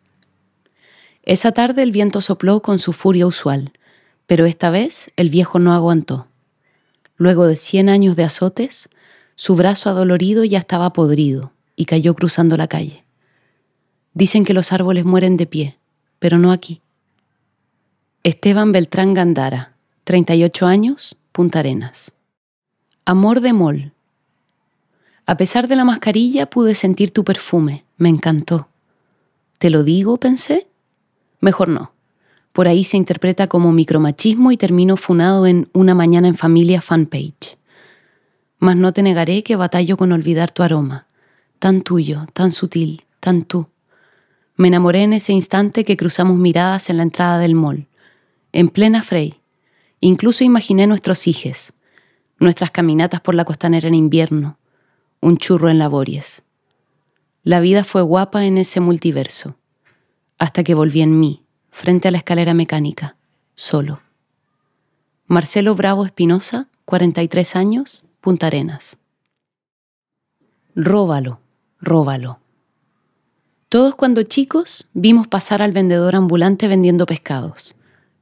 Esa 1.22 1.52
tarde 1.52 1.83
el 1.83 1.92
viento 1.92 2.20
sopló 2.20 2.62
con 2.62 2.78
su 2.78 2.92
furia 2.92 3.26
usual, 3.26 3.72
pero 4.26 4.46
esta 4.46 4.70
vez 4.70 5.11
el 5.16 5.28
viejo 5.28 5.59
no 5.59 5.72
aguantó. 5.72 6.26
Luego 7.16 7.46
de 7.46 7.56
cien 7.56 7.88
años 7.88 8.16
de 8.16 8.24
azotes, 8.24 8.88
su 9.35 9.54
brazo 9.54 9.90
adolorido 9.90 10.44
ya 10.44 10.59
estaba 10.59 10.92
podrido 10.92 11.52
y 11.76 11.85
cayó 11.85 12.14
cruzando 12.14 12.56
la 12.56 12.68
calle. 12.68 13.04
Dicen 14.14 14.44
que 14.44 14.54
los 14.54 14.72
árboles 14.72 15.04
mueren 15.04 15.37
de 15.37 15.46
pie, 15.46 15.78
pero 16.18 16.38
no 16.38 16.52
aquí. 16.52 16.80
Esteban 18.22 18.72
Beltrán 18.72 19.14
Gandara, 19.14 19.74
38 20.04 20.66
años, 20.66 21.16
Punta 21.33 21.61
Arenas. 21.61 22.12
Amor 23.04 23.40
de 23.40 23.52
Mol. 23.52 23.92
A 25.26 25.37
pesar 25.37 25.68
de 25.68 25.76
la 25.76 25.85
mascarilla 25.85 26.50
pude 26.50 26.74
sentir 26.74 27.12
tu 27.12 27.24
perfume, 27.24 27.85
me 27.96 28.09
encantó. 28.09 28.68
¿Te 29.59 29.70
lo 29.70 29.85
digo? 29.85 30.16
pensé. 30.16 30.69
Mejor 31.40 31.68
no. 31.68 31.92
Por 32.53 32.68
ahí 32.68 32.85
se 32.85 32.96
interpreta 32.96 33.46
como 33.46 33.72
micromachismo 33.72 34.53
y 34.53 34.57
termino 34.57 34.96
funado 34.96 35.46
en 35.46 35.68
Una 35.72 35.94
mañana 35.94 36.29
en 36.29 36.37
familia 36.37 36.81
fanpage. 36.81 37.59
Mas 38.59 38.76
no 38.76 38.92
te 38.92 39.03
negaré 39.03 39.42
que 39.42 39.57
batallo 39.57 39.96
con 39.96 40.12
olvidar 40.12 40.50
tu 40.50 40.62
aroma 40.62 41.07
tan 41.61 41.83
tuyo, 41.83 42.26
tan 42.33 42.50
sutil, 42.50 43.05
tan 43.20 43.44
tú. 43.44 43.68
Me 44.57 44.68
enamoré 44.68 45.03
en 45.03 45.12
ese 45.12 45.33
instante 45.33 45.85
que 45.85 45.96
cruzamos 45.96 46.37
miradas 46.37 46.90
en 46.90 46.96
la 46.96 47.05
entrada 47.05 47.38
del 47.38 47.55
mall, 47.55 47.87
en 48.53 48.68
plena 48.70 49.03
Frey. 49.03 49.35
Incluso 50.00 50.42
imaginé 50.42 50.87
nuestros 50.87 51.26
hijes, 51.26 51.74
nuestras 52.38 52.70
caminatas 52.70 53.20
por 53.20 53.35
la 53.35 53.44
costanera 53.44 53.87
en 53.87 53.94
invierno, 53.94 54.59
un 55.20 55.37
churro 55.37 55.68
en 55.68 55.79
labores. 55.79 56.42
La 57.42 57.61
vida 57.61 57.85
fue 57.85 58.00
guapa 58.00 58.46
en 58.46 58.57
ese 58.57 58.81
multiverso, 58.81 59.57
hasta 60.40 60.64
que 60.64 60.74
volví 60.74 61.03
en 61.03 61.20
mí, 61.20 61.44
frente 61.70 62.09
a 62.09 62.11
la 62.11 62.18
escalera 62.18 62.53
mecánica, 62.53 63.14
solo. 63.55 64.00
Marcelo 65.26 65.76
Bravo 65.76 66.05
Espinosa, 66.05 66.66
43 66.87 67.55
años, 67.55 68.05
Punta 68.20 68.48
Arenas. 68.48 68.98
Róbalo 70.74 71.38
róbalo. 71.81 72.38
Todos 73.68 73.94
cuando 73.94 74.22
chicos 74.22 74.88
vimos 74.92 75.29
pasar 75.29 75.62
al 75.62 75.72
vendedor 75.72 76.16
ambulante 76.16 76.68
vendiendo 76.68 77.07
pescados, 77.07 77.74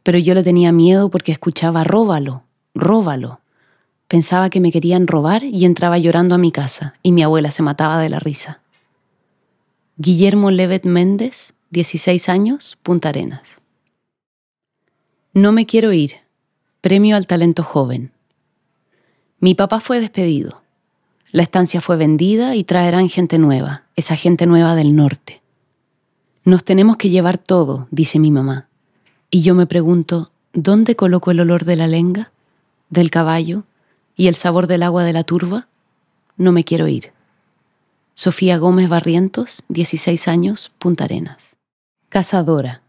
pero 0.02 0.18
yo 0.18 0.34
le 0.34 0.42
tenía 0.42 0.72
miedo 0.72 1.10
porque 1.10 1.32
escuchaba 1.32 1.84
róbalo, 1.84 2.44
róbalo. 2.74 3.40
Pensaba 4.06 4.48
que 4.48 4.60
me 4.60 4.72
querían 4.72 5.06
robar 5.06 5.44
y 5.44 5.64
entraba 5.64 5.98
llorando 5.98 6.34
a 6.34 6.38
mi 6.38 6.52
casa 6.52 6.94
y 7.02 7.12
mi 7.12 7.22
abuela 7.22 7.50
se 7.50 7.62
mataba 7.62 7.98
de 7.98 8.08
la 8.08 8.18
risa. 8.18 8.60
Guillermo 9.96 10.50
Levet 10.50 10.84
Méndez, 10.84 11.54
16 11.70 12.30
años, 12.30 12.78
Punta 12.82 13.10
Arenas. 13.10 13.60
No 15.34 15.52
me 15.52 15.66
quiero 15.66 15.92
ir. 15.92 16.14
Premio 16.80 17.14
al 17.14 17.26
talento 17.26 17.62
joven. 17.62 18.10
Mi 19.38 19.54
papá 19.54 19.78
fue 19.80 20.00
despedido. 20.00 20.62
La 21.30 21.42
estancia 21.42 21.82
fue 21.82 21.98
vendida 21.98 22.56
y 22.56 22.64
traerán 22.64 23.10
gente 23.10 23.38
nueva, 23.38 23.84
esa 23.96 24.16
gente 24.16 24.46
nueva 24.46 24.74
del 24.74 24.96
norte. 24.96 25.42
Nos 26.44 26.64
tenemos 26.64 26.96
que 26.96 27.10
llevar 27.10 27.36
todo, 27.36 27.86
dice 27.90 28.18
mi 28.18 28.30
mamá. 28.30 28.68
Y 29.30 29.42
yo 29.42 29.54
me 29.54 29.66
pregunto, 29.66 30.32
¿dónde 30.54 30.96
coloco 30.96 31.32
el 31.32 31.40
olor 31.40 31.66
de 31.66 31.76
la 31.76 31.86
lenga, 31.86 32.32
del 32.88 33.10
caballo 33.10 33.64
y 34.16 34.28
el 34.28 34.36
sabor 34.36 34.68
del 34.68 34.82
agua 34.82 35.04
de 35.04 35.12
la 35.12 35.24
turba? 35.24 35.68
No 36.38 36.50
me 36.52 36.64
quiero 36.64 36.88
ir. 36.88 37.12
Sofía 38.14 38.56
Gómez 38.56 38.88
Barrientos, 38.88 39.64
16 39.68 40.28
años, 40.28 40.72
Punta 40.78 41.04
Arenas. 41.04 41.57
Cazadora. 42.08 42.80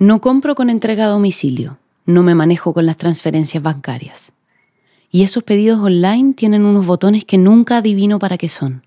No 0.00 0.22
compro 0.22 0.54
con 0.54 0.70
entrega 0.70 1.04
a 1.04 1.08
domicilio. 1.08 1.76
No 2.06 2.22
me 2.22 2.34
manejo 2.34 2.72
con 2.72 2.86
las 2.86 2.96
transferencias 2.96 3.62
bancarias. 3.62 4.32
Y 5.10 5.24
esos 5.24 5.44
pedidos 5.44 5.80
online 5.80 6.32
tienen 6.32 6.64
unos 6.64 6.86
botones 6.86 7.26
que 7.26 7.36
nunca 7.36 7.76
adivino 7.76 8.18
para 8.18 8.38
qué 8.38 8.48
son. 8.48 8.86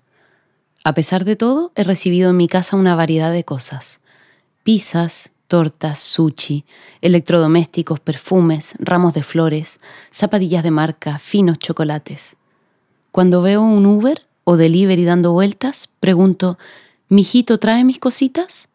A 0.82 0.92
pesar 0.92 1.24
de 1.24 1.36
todo, 1.36 1.70
he 1.76 1.84
recibido 1.84 2.30
en 2.30 2.36
mi 2.36 2.48
casa 2.48 2.76
una 2.76 2.96
variedad 2.96 3.30
de 3.30 3.44
cosas. 3.44 4.00
Pizzas, 4.64 5.30
tortas, 5.46 6.00
sushi, 6.00 6.64
electrodomésticos, 7.00 8.00
perfumes, 8.00 8.74
ramos 8.80 9.14
de 9.14 9.22
flores, 9.22 9.78
zapatillas 10.10 10.64
de 10.64 10.72
marca, 10.72 11.20
finos 11.20 11.60
chocolates. 11.60 12.36
Cuando 13.12 13.40
veo 13.40 13.62
un 13.62 13.86
Uber 13.86 14.26
o 14.42 14.56
delivery 14.56 15.04
dando 15.04 15.30
vueltas, 15.30 15.88
pregunto, 16.00 16.58
¿Mijito 17.08 17.58
trae 17.58 17.84
mis 17.84 18.00
cositas? 18.00 18.68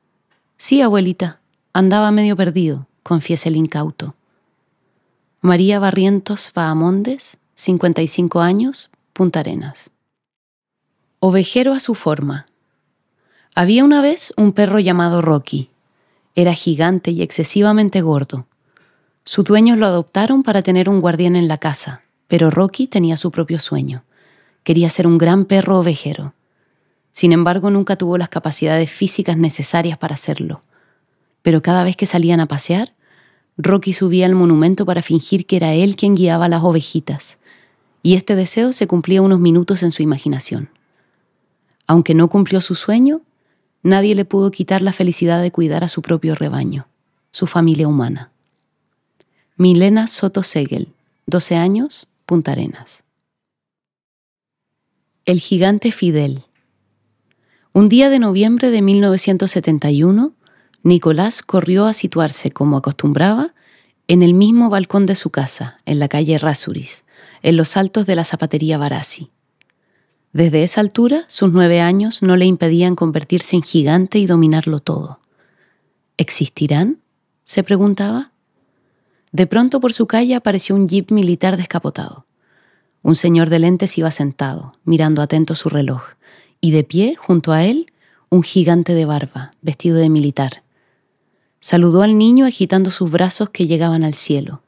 Sí, 0.66 0.82
abuelita, 0.82 1.42
andaba 1.74 2.10
medio 2.12 2.38
perdido, 2.38 2.88
confiesa 3.04 3.50
el 3.50 3.58
incauto. 3.58 4.16
María 5.42 5.78
Barrientos 5.78 6.52
Bahamondes, 6.56 7.38
55 7.56 8.40
años, 8.40 8.90
Punta 9.12 9.42
Arenas. 9.42 9.92
Ovejero 11.20 11.74
a 11.74 11.82
su 11.82 11.96
forma. 11.96 12.48
Había 13.54 13.84
una 13.84 14.02
vez 14.02 14.32
un 14.38 14.54
perro 14.54 14.80
llamado 14.80 15.20
Rocky. 15.20 15.70
Era 16.34 16.54
gigante 16.54 17.12
y 17.12 17.24
excesivamente 17.24 18.00
gordo. 18.00 18.48
Sus 19.26 19.44
dueños 19.44 19.78
lo 19.78 19.86
adoptaron 19.86 20.44
para 20.44 20.62
tener 20.62 20.88
un 20.88 21.02
guardián 21.02 21.36
en 21.36 21.50
la 21.50 21.58
casa, 21.58 22.04
pero 22.30 22.50
Rocky 22.50 22.88
tenía 22.88 23.18
su 23.18 23.32
propio 23.32 23.60
sueño. 23.60 24.06
Quería 24.64 24.90
ser 24.90 25.08
un 25.08 25.18
gran 25.18 25.44
perro 25.44 25.80
ovejero. 25.80 26.34
Sin 27.14 27.32
embargo, 27.32 27.70
nunca 27.70 27.96
tuvo 27.96 28.18
las 28.18 28.28
capacidades 28.28 28.92
físicas 28.92 29.38
necesarias 29.38 29.98
para 29.98 30.16
hacerlo. 30.16 30.64
Pero 31.44 31.62
cada 31.62 31.86
vez 31.86 31.96
que 31.96 32.08
salían 32.08 32.42
a 32.42 32.48
pasear, 32.48 32.94
Rocky 33.56 33.94
subía 33.94 34.26
al 34.26 34.36
monumento 34.36 34.86
para 34.86 35.04
fingir 35.04 35.46
que 35.46 35.56
era 35.56 35.74
él 35.74 35.96
quien 35.96 36.16
guiaba 36.16 36.50
las 36.50 36.64
ovejitas, 36.64 37.38
y 38.02 38.16
este 38.16 38.36
deseo 38.36 38.74
se 38.74 38.88
cumplía 38.88 39.22
unos 39.22 39.40
minutos 39.40 39.84
en 39.84 39.92
su 39.92 40.02
imaginación. 40.02 40.70
Aunque 41.86 42.16
no 42.16 42.30
cumplió 42.30 42.62
su 42.62 42.74
sueño, 42.76 43.22
nadie 43.84 44.16
le 44.16 44.26
pudo 44.26 44.50
quitar 44.50 44.82
la 44.82 44.92
felicidad 44.92 45.42
de 45.42 45.52
cuidar 45.52 45.84
a 45.84 45.90
su 45.90 46.02
propio 46.02 46.34
rebaño, 46.34 46.88
su 47.32 47.46
familia 47.46 47.88
humana. 47.88 48.32
Milena 49.56 50.08
Soto 50.08 50.42
Segel, 50.42 50.90
12 51.28 51.56
años, 51.58 52.08
Punta 52.26 52.54
Arenas. 52.54 53.04
El 55.26 55.40
gigante 55.40 55.92
Fidel. 55.92 56.44
Un 57.76 57.90
día 57.90 58.12
de 58.12 58.20
noviembre 58.20 58.70
de 58.70 58.84
1971, 58.84 60.36
Nicolás 60.84 61.42
corrió 61.42 61.88
a 61.88 61.94
situarse, 61.94 62.52
como 62.52 62.78
acostumbraba, 62.78 63.56
en 64.08 64.22
el 64.22 64.36
mismo 64.36 64.70
balcón 64.70 65.08
de 65.08 65.16
su 65.16 65.32
casa, 65.32 65.80
en 65.88 65.98
la 65.98 66.08
calle 66.08 66.38
Rasuris, 66.38 67.04
en 67.42 67.58
los 67.58 67.76
altos 67.76 68.06
de 68.06 68.16
la 68.16 68.26
zapatería 68.26 68.78
Barassi. 68.78 69.32
Desde 70.34 70.62
esa 70.62 70.82
altura, 70.82 71.26
sus 71.28 71.52
nueve 71.52 71.82
años 71.82 72.22
no 72.22 72.36
le 72.36 72.46
impedían 72.46 72.96
convertirse 72.96 73.56
en 73.56 73.64
gigante 73.64 74.20
y 74.20 74.28
dominarlo 74.28 74.80
todo. 74.80 75.20
¿Existirán? 76.18 77.00
se 77.44 77.64
preguntaba. 77.64 78.34
De 79.32 79.48
pronto 79.48 79.80
por 79.80 79.94
su 79.94 80.06
calle 80.06 80.36
apareció 80.36 80.76
un 80.76 80.88
jeep 80.88 81.10
militar 81.10 81.58
descapotado. 81.58 82.28
Un 83.02 83.16
señor 83.16 83.50
de 83.50 83.58
lentes 83.58 83.98
iba 83.98 84.12
sentado, 84.12 84.78
mirando 84.86 85.24
atento 85.24 85.56
su 85.56 85.70
reloj, 85.70 86.04
y 86.64 86.72
de 86.72 86.86
pie, 86.86 87.18
junto 87.18 87.52
a 87.52 87.66
él, 87.66 87.92
un 88.30 88.42
gigante 88.42 88.94
de 88.94 89.04
barba, 89.04 89.52
vestido 89.62 89.98
de 89.98 90.08
militar. 90.08 90.64
Saludó 91.60 92.04
al 92.04 92.18
niño 92.18 92.46
agitando 92.46 92.90
sus 92.90 93.12
brazos 93.12 93.50
que 93.50 93.68
llegaban 93.68 94.06
al 94.06 94.14
cielo. 94.14 94.62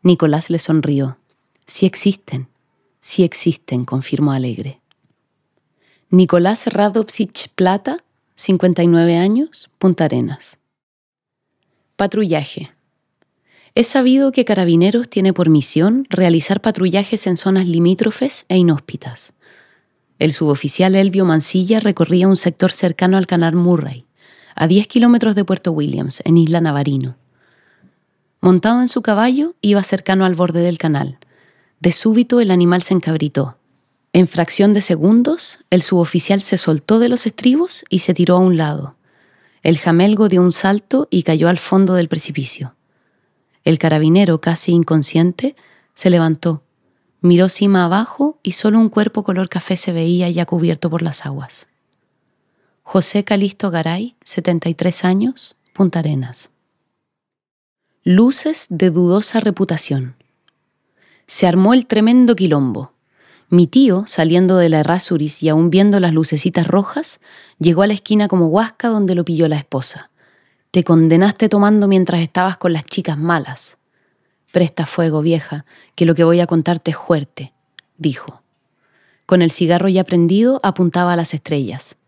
Nicolás 0.00 0.48
le 0.48 0.58
sonrió. 0.58 1.18
Sí 1.66 1.84
existen, 1.84 2.48
sí 3.00 3.22
existen, 3.22 3.84
confirmó 3.84 4.32
alegre. 4.32 4.80
Nicolás 6.08 6.68
Radovsich 6.68 7.50
Plata, 7.54 8.02
59 8.36 9.18
años, 9.18 9.68
Punta 9.76 10.06
Arenas. 10.06 10.56
Patrullaje. 11.96 12.72
Es 13.74 13.88
sabido 13.88 14.32
que 14.32 14.46
Carabineros 14.46 15.10
tiene 15.10 15.34
por 15.34 15.50
misión 15.50 16.06
realizar 16.08 16.62
patrullajes 16.62 17.26
en 17.26 17.36
zonas 17.36 17.66
limítrofes 17.66 18.46
e 18.48 18.56
inhóspitas. 18.56 19.34
El 20.18 20.32
suboficial 20.32 20.94
Elvio 20.94 21.26
Mancilla 21.26 21.78
recorría 21.78 22.26
un 22.26 22.36
sector 22.36 22.72
cercano 22.72 23.18
al 23.18 23.26
canal 23.26 23.54
Murray, 23.54 24.06
a 24.54 24.66
10 24.66 24.86
kilómetros 24.86 25.34
de 25.34 25.44
Puerto 25.44 25.72
Williams, 25.72 26.22
en 26.24 26.38
Isla 26.38 26.62
Navarino. 26.62 27.16
Montado 28.40 28.80
en 28.80 28.88
su 28.88 29.02
caballo, 29.02 29.54
iba 29.60 29.82
cercano 29.82 30.24
al 30.24 30.34
borde 30.34 30.60
del 30.60 30.78
canal. 30.78 31.18
De 31.80 31.92
súbito 31.92 32.40
el 32.40 32.50
animal 32.50 32.82
se 32.82 32.94
encabritó. 32.94 33.58
En 34.14 34.26
fracción 34.26 34.72
de 34.72 34.80
segundos, 34.80 35.58
el 35.68 35.82
suboficial 35.82 36.40
se 36.40 36.56
soltó 36.56 36.98
de 36.98 37.10
los 37.10 37.26
estribos 37.26 37.84
y 37.90 37.98
se 37.98 38.14
tiró 38.14 38.36
a 38.36 38.40
un 38.40 38.56
lado. 38.56 38.94
El 39.62 39.78
jamelgo 39.78 40.28
dio 40.28 40.40
un 40.40 40.52
salto 40.52 41.08
y 41.10 41.24
cayó 41.24 41.50
al 41.50 41.58
fondo 41.58 41.92
del 41.92 42.08
precipicio. 42.08 42.74
El 43.64 43.78
carabinero, 43.78 44.40
casi 44.40 44.72
inconsciente, 44.72 45.56
se 45.92 46.08
levantó, 46.08 46.62
miró 47.20 47.48
cima 47.48 47.84
abajo 47.84 48.38
y 48.42 48.52
solo 48.52 48.78
un 48.78 48.88
cuerpo 48.88 49.22
color 49.22 49.48
café 49.48 49.76
se 49.76 49.92
veía 49.92 50.28
ya 50.30 50.46
cubierto 50.46 50.90
por 50.90 51.02
las 51.02 51.26
aguas. 51.26 51.68
José 52.82 53.24
Calisto 53.24 53.70
Garay, 53.70 54.14
73 54.24 55.04
años, 55.04 55.56
Punta 55.72 55.98
Arenas. 55.98 56.50
Luces 58.04 58.66
de 58.70 58.90
dudosa 58.90 59.40
reputación. 59.40 60.14
Se 61.26 61.48
armó 61.48 61.74
el 61.74 61.86
tremendo 61.86 62.36
quilombo. 62.36 62.92
Mi 63.48 63.66
tío, 63.66 64.04
saliendo 64.06 64.56
de 64.56 64.68
la 64.68 64.78
Errázuriz 64.80 65.42
y 65.42 65.48
aún 65.48 65.70
viendo 65.70 65.98
las 65.98 66.12
lucecitas 66.12 66.66
rojas, 66.66 67.20
llegó 67.58 67.82
a 67.82 67.88
la 67.88 67.94
esquina 67.94 68.28
como 68.28 68.46
huasca 68.46 68.88
donde 68.88 69.14
lo 69.14 69.24
pilló 69.24 69.48
la 69.48 69.56
esposa. 69.56 70.10
Te 70.70 70.84
condenaste 70.84 71.48
tomando 71.48 71.88
mientras 71.88 72.20
estabas 72.20 72.56
con 72.56 72.72
las 72.72 72.84
chicas 72.84 73.18
malas. 73.18 73.78
Presta 74.56 74.86
fuego, 74.86 75.20
vieja, 75.20 75.66
que 75.96 76.06
lo 76.06 76.14
que 76.14 76.24
voy 76.24 76.40
a 76.40 76.46
contarte 76.46 76.92
es 76.92 76.96
fuerte, 76.96 77.52
dijo. 77.98 78.40
Con 79.26 79.42
el 79.42 79.50
cigarro 79.50 79.86
ya 79.86 80.02
prendido 80.02 80.60
apuntaba 80.62 81.12
a 81.12 81.16
las 81.16 81.34
estrellas. 81.34 81.98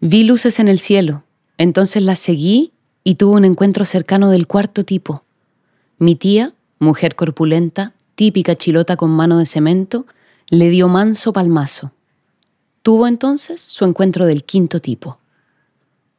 Vi 0.00 0.24
luces 0.24 0.58
en 0.58 0.66
el 0.66 0.80
cielo, 0.80 1.22
entonces 1.56 2.02
las 2.02 2.18
seguí 2.18 2.72
y 3.04 3.14
tuve 3.14 3.36
un 3.36 3.44
encuentro 3.44 3.84
cercano 3.84 4.28
del 4.28 4.48
cuarto 4.48 4.84
tipo. 4.84 5.22
Mi 5.98 6.16
tía, 6.16 6.52
mujer 6.80 7.14
corpulenta, 7.14 7.92
típica 8.16 8.56
chilota 8.56 8.96
con 8.96 9.10
mano 9.10 9.38
de 9.38 9.46
cemento, 9.46 10.04
le 10.50 10.70
dio 10.70 10.88
manso 10.88 11.32
palmazo. 11.32 11.92
Tuvo 12.82 13.06
entonces 13.06 13.60
su 13.60 13.84
encuentro 13.84 14.26
del 14.26 14.42
quinto 14.42 14.80
tipo. 14.80 15.20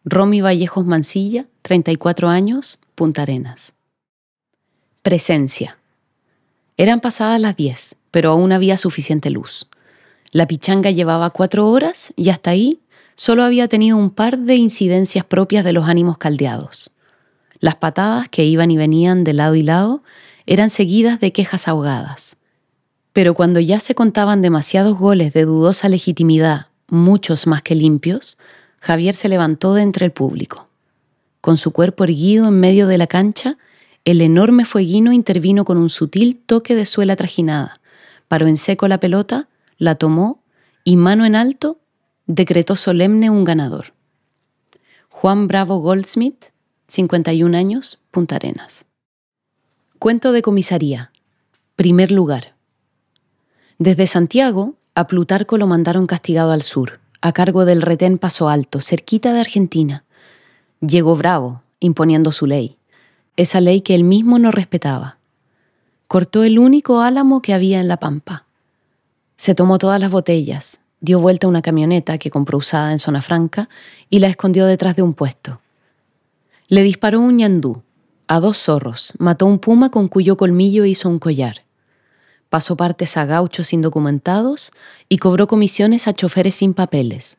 Romy 0.05 0.39
Vallejos 0.39 0.85
Mancilla, 0.85 1.47
34 1.63 2.29
años, 2.29 2.79
Punta 2.95 3.23
Arenas. 3.23 3.73
Presencia. 5.01 5.77
Eran 6.75 6.99
pasadas 6.99 7.39
las 7.39 7.55
10, 7.55 7.95
pero 8.12 8.31
aún 8.31 8.51
había 8.51 8.75
suficiente 8.75 9.29
luz. 9.29 9.69
La 10.33 10.45
pichanga 10.45 10.91
llevaba 10.91 11.29
cuatro 11.29 11.69
horas 11.69 12.13
y 12.17 12.29
hasta 12.29 12.49
ahí 12.49 12.81
solo 13.15 13.43
había 13.43 13.69
tenido 13.69 13.95
un 13.95 14.09
par 14.09 14.38
de 14.39 14.55
incidencias 14.55 15.23
propias 15.23 15.63
de 15.63 15.71
los 15.71 15.88
ánimos 15.88 16.17
caldeados. 16.17 16.91
Las 17.62 17.75
patadas 17.75 18.27
que 18.27 18.43
iban 18.43 18.71
y 18.71 18.77
venían 18.77 19.23
de 19.23 19.31
lado 19.31 19.55
y 19.55 19.63
lado 19.63 20.03
eran 20.45 20.69
seguidas 20.69 21.21
de 21.21 21.31
quejas 21.31 21.69
ahogadas. 21.69 22.35
Pero 23.13 23.33
cuando 23.33 23.62
ya 23.62 23.79
se 23.79 23.95
contaban 23.95 24.41
demasiados 24.41 24.97
goles 24.97 25.31
de 25.31 25.45
dudosa 25.45 25.88
legitimidad, 25.88 26.67
muchos 26.89 27.47
más 27.47 27.62
que 27.62 27.73
limpios, 27.73 28.38
Javier 28.81 29.15
se 29.15 29.29
levantó 29.29 29.75
de 29.75 29.83
entre 29.83 30.07
el 30.07 30.12
público. 30.12 30.67
Con 31.39 31.55
su 31.55 31.71
cuerpo 31.71 32.03
erguido 32.03 32.49
en 32.49 32.59
medio 32.59 32.85
de 32.88 32.97
la 32.97 33.07
cancha, 33.07 33.57
el 34.05 34.21
enorme 34.21 34.65
fueguino 34.65 35.13
intervino 35.13 35.65
con 35.65 35.77
un 35.77 35.89
sutil 35.89 36.38
toque 36.38 36.75
de 36.75 36.85
suela 36.85 37.15
trajinada, 37.15 37.79
paró 38.27 38.47
en 38.47 38.57
seco 38.57 38.88
la 38.88 38.99
pelota, 38.99 39.47
la 39.77 39.95
tomó 39.95 40.41
y, 40.83 40.97
mano 40.97 41.25
en 41.25 41.35
alto, 41.35 41.79
decretó 42.25 42.75
solemne 42.75 43.29
un 43.29 43.43
ganador. 43.43 43.93
Juan 45.09 45.47
Bravo 45.47 45.79
Goldsmith, 45.79 46.45
51 46.88 47.57
años, 47.57 47.99
Punta 48.12 48.38
Arenas. 48.38 48.85
Cuento 49.99 50.31
de 50.31 50.41
comisaría. 50.41 51.12
Primer 51.75 52.12
lugar. 52.12 52.55
Desde 53.77 54.07
Santiago, 54.07 54.75
a 54.95 55.07
Plutarco 55.07 55.57
lo 55.57 55.67
mandaron 55.67 56.07
castigado 56.07 56.51
al 56.51 56.62
sur 56.62 56.99
a 57.21 57.33
cargo 57.33 57.65
del 57.65 57.81
retén 57.81 58.17
Paso 58.17 58.49
Alto, 58.49 58.81
cerquita 58.81 59.33
de 59.33 59.41
Argentina. 59.41 60.05
Llegó 60.79 61.15
bravo, 61.15 61.63
imponiendo 61.79 62.31
su 62.31 62.45
ley, 62.45 62.77
esa 63.42 63.62
ley 63.62 63.81
que 63.81 63.96
él 63.96 64.04
mismo 64.04 64.40
no 64.40 64.52
respetaba. 64.52 65.17
Cortó 66.08 66.44
el 66.44 66.60
único 66.60 67.02
álamo 67.02 67.42
que 67.42 67.54
había 67.54 67.79
en 67.79 67.87
la 67.87 67.98
pampa. 67.98 68.46
Se 69.35 69.56
tomó 69.56 69.77
todas 69.77 70.00
las 70.00 70.12
botellas, 70.12 70.79
dio 71.02 71.19
vuelta 71.19 71.48
a 71.48 71.50
una 71.50 71.62
camioneta 71.62 72.17
que 72.17 72.31
compró 72.31 72.58
usada 72.58 72.92
en 72.92 73.00
zona 73.00 73.21
franca 73.21 73.69
y 74.10 74.19
la 74.19 74.27
escondió 74.27 74.65
detrás 74.65 74.96
de 74.96 75.02
un 75.02 75.13
puesto. 75.13 75.62
Le 76.67 76.83
disparó 76.83 77.21
un 77.21 77.37
ñandú, 77.37 77.83
a 78.27 78.40
dos 78.40 78.58
zorros, 78.58 79.13
mató 79.17 79.46
un 79.46 79.60
puma 79.60 79.90
con 79.90 80.08
cuyo 80.08 80.37
colmillo 80.37 80.85
hizo 80.85 81.10
un 81.10 81.19
collar 81.19 81.63
pasó 82.50 82.75
partes 82.75 83.15
a 83.15 83.25
gauchos 83.25 83.73
indocumentados 83.73 84.71
y 85.08 85.17
cobró 85.17 85.48
comisiones 85.48 86.08
a 86.08 86.13
choferes 86.13 86.56
sin 86.56 86.73
papeles, 86.73 87.37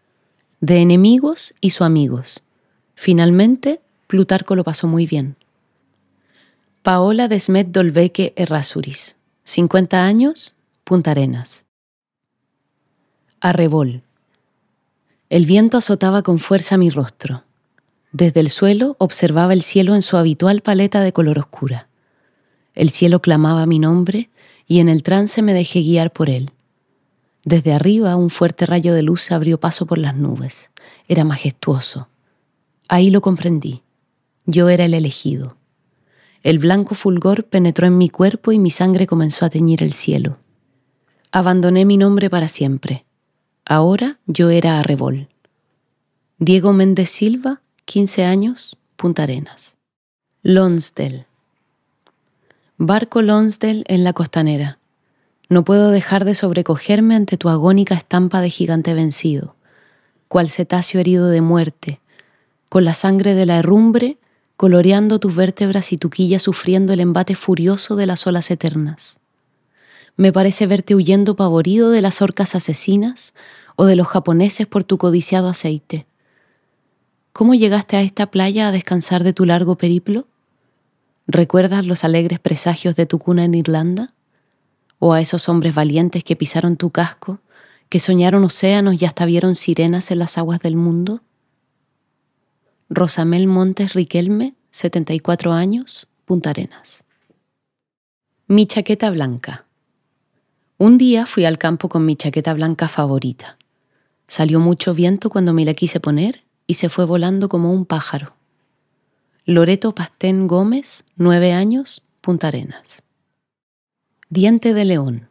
de 0.61 0.78
enemigos 0.78 1.55
y 1.61 1.70
su 1.70 1.84
amigos. 1.84 2.44
Finalmente, 2.94 3.80
Plutarco 4.07 4.55
lo 4.55 4.64
pasó 4.64 4.86
muy 4.86 5.07
bien. 5.07 5.36
Paola 6.82 7.28
Desmet 7.28 7.68
Dolbeque 7.68 8.32
Errázuriz, 8.36 9.18
50 9.44 10.02
años, 10.02 10.56
Punta 10.82 11.10
Arenas. 11.10 11.66
Arrebol. 13.38 14.00
El 15.28 15.44
viento 15.44 15.76
azotaba 15.76 16.22
con 16.22 16.38
fuerza 16.38 16.78
mi 16.78 16.88
rostro. 16.88 17.44
Desde 18.12 18.40
el 18.40 18.48
suelo 18.48 18.96
observaba 18.98 19.52
el 19.52 19.60
cielo 19.60 19.94
en 19.94 20.00
su 20.00 20.16
habitual 20.16 20.62
paleta 20.62 21.02
de 21.02 21.12
color 21.12 21.38
oscura. 21.38 21.86
El 22.74 22.88
cielo 22.88 23.20
clamaba 23.20 23.66
mi 23.66 23.78
nombre 23.78 24.30
y 24.66 24.78
en 24.78 24.88
el 24.88 25.02
trance 25.02 25.42
me 25.42 25.52
dejé 25.52 25.80
guiar 25.80 26.14
por 26.14 26.30
él. 26.30 26.50
Desde 27.44 27.74
arriba 27.74 28.16
un 28.16 28.30
fuerte 28.30 28.64
rayo 28.64 28.94
de 28.94 29.02
luz 29.02 29.30
abrió 29.32 29.60
paso 29.60 29.84
por 29.84 29.98
las 29.98 30.16
nubes. 30.16 30.70
Era 31.08 31.24
majestuoso. 31.24 32.08
Ahí 32.88 33.10
lo 33.10 33.20
comprendí. 33.20 33.82
Yo 34.46 34.70
era 34.70 34.86
el 34.86 34.94
elegido. 34.94 35.59
El 36.43 36.59
blanco 36.59 36.95
fulgor 36.95 37.45
penetró 37.45 37.86
en 37.86 37.99
mi 37.99 38.09
cuerpo 38.09 38.53
y 38.53 38.59
mi 38.59 38.70
sangre 38.70 39.07
comenzó 39.07 39.45
a 39.45 39.51
teñir 39.51 39.82
el 39.82 39.93
cielo. 39.93 40.38
Abandoné 41.32 41.84
mi 41.84 41.97
nombre 41.97 42.30
para 42.30 42.49
siempre. 42.49 43.05
Ahora 43.66 44.18
yo 44.26 44.49
era 44.51 44.80
Arrebol. 44.80 45.28
Diego 46.38 46.72
Méndez 46.72 47.11
Silva, 47.11 47.61
15 47.84 48.24
años, 48.24 48.78
Punta 48.97 49.24
Arenas. 49.24 49.76
Lonsdale. 50.43 51.26
Barco 52.78 53.20
Lonsdale 53.20 53.84
en 53.86 54.05
la 54.05 54.14
costanera. 54.14 54.78
No 55.51 55.64
puedo 55.64 55.91
dejar 55.91 56.24
de 56.24 56.34
sobrecogerme 56.34 57.14
ante 57.14 57.36
tu 57.36 57.51
agónica 57.51 57.95
estampa 57.95 58.41
de 58.41 58.49
gigante 58.49 58.95
vencido, 58.95 59.57
cual 60.28 60.49
cetáceo 60.49 61.01
herido 61.01 61.28
de 61.28 61.43
muerte, 61.43 62.01
con 62.70 62.86
la 62.86 62.95
sangre 62.95 63.34
de 63.34 63.45
la 63.45 63.59
herrumbre 63.59 64.16
coloreando 64.61 65.18
tus 65.18 65.34
vértebras 65.34 65.90
y 65.90 65.96
tu 65.96 66.11
quilla 66.11 66.38
sufriendo 66.38 66.92
el 66.92 67.00
embate 67.00 67.34
furioso 67.34 67.96
de 67.96 68.04
las 68.04 68.26
olas 68.26 68.50
eternas. 68.50 69.18
Me 70.18 70.34
parece 70.34 70.66
verte 70.66 70.94
huyendo 70.94 71.34
pavorido 71.34 71.88
de 71.88 72.02
las 72.02 72.20
orcas 72.20 72.54
asesinas 72.54 73.32
o 73.76 73.86
de 73.86 73.96
los 73.96 74.06
japoneses 74.06 74.66
por 74.66 74.84
tu 74.84 74.98
codiciado 74.98 75.48
aceite. 75.48 76.04
¿Cómo 77.32 77.54
llegaste 77.54 77.96
a 77.96 78.02
esta 78.02 78.30
playa 78.30 78.68
a 78.68 78.70
descansar 78.70 79.24
de 79.24 79.32
tu 79.32 79.46
largo 79.46 79.78
periplo? 79.78 80.26
¿Recuerdas 81.26 81.86
los 81.86 82.04
alegres 82.04 82.38
presagios 82.38 82.96
de 82.96 83.06
tu 83.06 83.18
cuna 83.18 83.46
en 83.46 83.54
Irlanda? 83.54 84.08
o 84.98 85.14
a 85.14 85.22
esos 85.22 85.48
hombres 85.48 85.74
valientes 85.74 86.22
que 86.22 86.36
pisaron 86.36 86.76
tu 86.76 86.90
casco, 86.90 87.38
que 87.88 87.98
soñaron 87.98 88.44
océanos 88.44 89.00
y 89.00 89.06
hasta 89.06 89.24
vieron 89.24 89.54
sirenas 89.54 90.11
en 90.11 90.18
las 90.18 90.36
aguas 90.36 90.61
del 90.61 90.76
mundo? 90.76 91.22
Rosamel 92.93 93.47
Montes 93.47 93.95
Riquelme, 93.95 94.55
74 94.72 95.53
años, 95.53 96.09
Punta 96.24 96.51
Arenas. 96.51 97.05
Mi 98.49 98.66
chaqueta 98.66 99.12
blanca. 99.12 99.64
Un 100.76 100.99
día 100.99 101.24
fui 101.24 101.45
al 101.45 101.57
campo 101.57 101.88
con 101.88 102.05
mi 102.05 102.16
chaqueta 102.16 102.53
blanca 102.53 102.88
favorita. 102.88 103.59
Salió 104.26 104.59
mucho 104.59 104.93
viento 104.93 105.30
cuando 105.30 105.55
me 105.55 105.64
la 105.64 105.74
quise 105.74 106.01
poner 106.01 106.43
y 106.66 106.74
se 106.74 106.88
fue 106.88 107.05
volando 107.05 107.49
como 107.49 107.72
un 107.72 107.84
pájaro. 107.84 108.34
Loreto 109.45 109.95
Pastén 109.95 110.49
Gómez, 110.49 111.05
9 111.14 111.53
años, 111.53 112.03
Punta 112.20 112.49
Arenas. 112.49 113.05
Diente 114.30 114.74
de 114.74 114.84
león. 114.84 115.28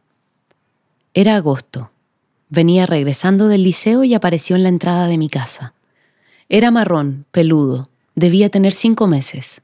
Era 1.14 1.36
agosto. 1.36 1.92
Venía 2.48 2.86
regresando 2.86 3.50
del 3.50 3.64
liceo 3.64 4.06
y 4.06 4.14
apareció 4.14 4.56
en 4.56 4.64
la 4.64 4.70
entrada 4.70 5.08
de 5.08 5.18
mi 5.18 5.28
casa. 5.28 5.74
Era 6.50 6.72
marrón, 6.72 7.26
peludo, 7.32 7.90
debía 8.16 8.50
tener 8.50 8.74
cinco 8.74 9.08
meses. 9.08 9.62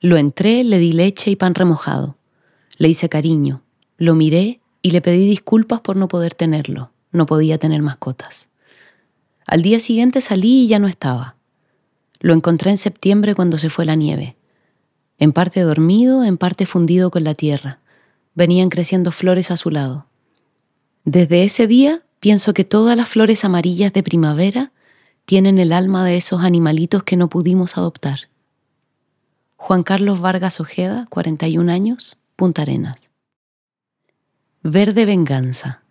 Lo 0.00 0.16
entré, 0.16 0.64
le 0.64 0.78
di 0.78 0.92
leche 0.92 1.30
y 1.30 1.36
pan 1.36 1.54
remojado. 1.54 2.16
Le 2.76 2.88
hice 2.88 3.08
cariño, 3.08 3.62
lo 3.96 4.14
miré 4.14 4.60
y 4.82 4.90
le 4.90 5.00
pedí 5.00 5.26
disculpas 5.26 5.80
por 5.80 5.96
no 5.96 6.08
poder 6.08 6.34
tenerlo. 6.34 6.90
No 7.12 7.24
podía 7.26 7.58
tener 7.58 7.82
mascotas. 7.82 8.50
Al 9.46 9.62
día 9.62 9.80
siguiente 9.80 10.20
salí 10.20 10.64
y 10.64 10.66
ya 10.66 10.78
no 10.78 10.88
estaba. 10.88 11.36
Lo 12.20 12.34
encontré 12.34 12.70
en 12.70 12.78
septiembre 12.78 13.34
cuando 13.34 13.56
se 13.56 13.70
fue 13.70 13.86
la 13.86 13.94
nieve. 13.94 14.36
En 15.18 15.32
parte 15.32 15.60
dormido, 15.60 16.24
en 16.24 16.36
parte 16.36 16.66
fundido 16.66 17.10
con 17.10 17.24
la 17.24 17.34
tierra 17.34 17.80
venían 18.38 18.68
creciendo 18.68 19.10
flores 19.10 19.50
a 19.50 19.56
su 19.56 19.68
lado. 19.68 20.06
Desde 21.04 21.42
ese 21.42 21.66
día 21.66 22.02
pienso 22.20 22.54
que 22.54 22.64
todas 22.64 22.96
las 22.96 23.08
flores 23.08 23.44
amarillas 23.44 23.92
de 23.92 24.04
primavera 24.04 24.70
tienen 25.28 25.58
el 25.58 25.74
alma 25.74 26.06
de 26.06 26.16
esos 26.16 26.42
animalitos 26.42 27.02
que 27.02 27.18
no 27.18 27.28
pudimos 27.28 27.76
adoptar. 27.76 28.30
Juan 29.58 29.82
Carlos 29.82 30.22
Vargas 30.22 30.58
Ojeda, 30.58 31.06
41 31.10 31.70
años, 31.70 32.16
Punta 32.34 32.62
Arenas. 32.62 33.10
Verde 34.62 35.04
venganza. 35.04 35.82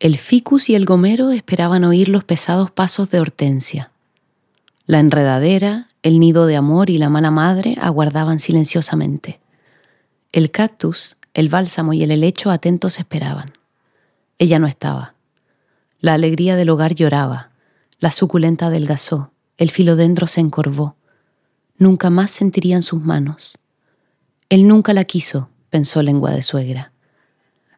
El 0.00 0.18
ficus 0.18 0.68
y 0.68 0.74
el 0.74 0.86
gomero 0.86 1.30
esperaban 1.30 1.84
oír 1.84 2.08
los 2.08 2.24
pesados 2.24 2.72
pasos 2.72 3.10
de 3.10 3.20
Hortensia. 3.20 3.92
La 4.86 4.98
enredadera, 4.98 5.86
el 6.02 6.18
nido 6.18 6.46
de 6.46 6.56
amor 6.56 6.90
y 6.90 6.98
la 6.98 7.10
mala 7.10 7.30
madre 7.30 7.76
aguardaban 7.80 8.40
silenciosamente. 8.40 9.38
El 10.32 10.50
cactus, 10.50 11.16
el 11.32 11.48
bálsamo 11.48 11.92
y 11.92 12.02
el 12.02 12.10
helecho 12.10 12.50
atentos 12.50 12.98
esperaban. 12.98 13.52
Ella 14.36 14.58
no 14.58 14.66
estaba. 14.66 15.14
La 16.00 16.14
alegría 16.14 16.56
del 16.56 16.70
hogar 16.70 16.96
lloraba, 16.96 17.49
la 18.00 18.12
suculenta 18.12 18.66
adelgazó, 18.66 19.30
el 19.58 19.70
filodendro 19.70 20.26
se 20.26 20.40
encorvó. 20.40 20.96
Nunca 21.76 22.08
más 22.08 22.30
sentirían 22.30 22.80
sus 22.80 23.02
manos. 23.02 23.58
Él 24.48 24.66
nunca 24.66 24.94
la 24.94 25.04
quiso, 25.04 25.50
pensó 25.68 26.02
lengua 26.02 26.30
de 26.30 26.40
suegra. 26.40 26.92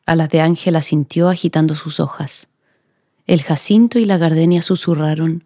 A 0.07 0.15
las 0.15 0.31
de 0.31 0.41
Ángela 0.41 0.81
sintió 0.81 1.29
agitando 1.29 1.75
sus 1.75 1.99
hojas. 1.99 2.49
El 3.27 3.43
jacinto 3.43 3.99
y 3.99 4.05
la 4.05 4.17
gardenia 4.17 4.63
susurraron, 4.63 5.45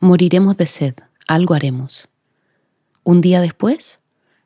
moriremos 0.00 0.56
de 0.56 0.66
sed, 0.66 0.94
algo 1.26 1.52
haremos. 1.52 2.08
Un 3.02 3.20
día 3.20 3.42
después, 3.42 4.00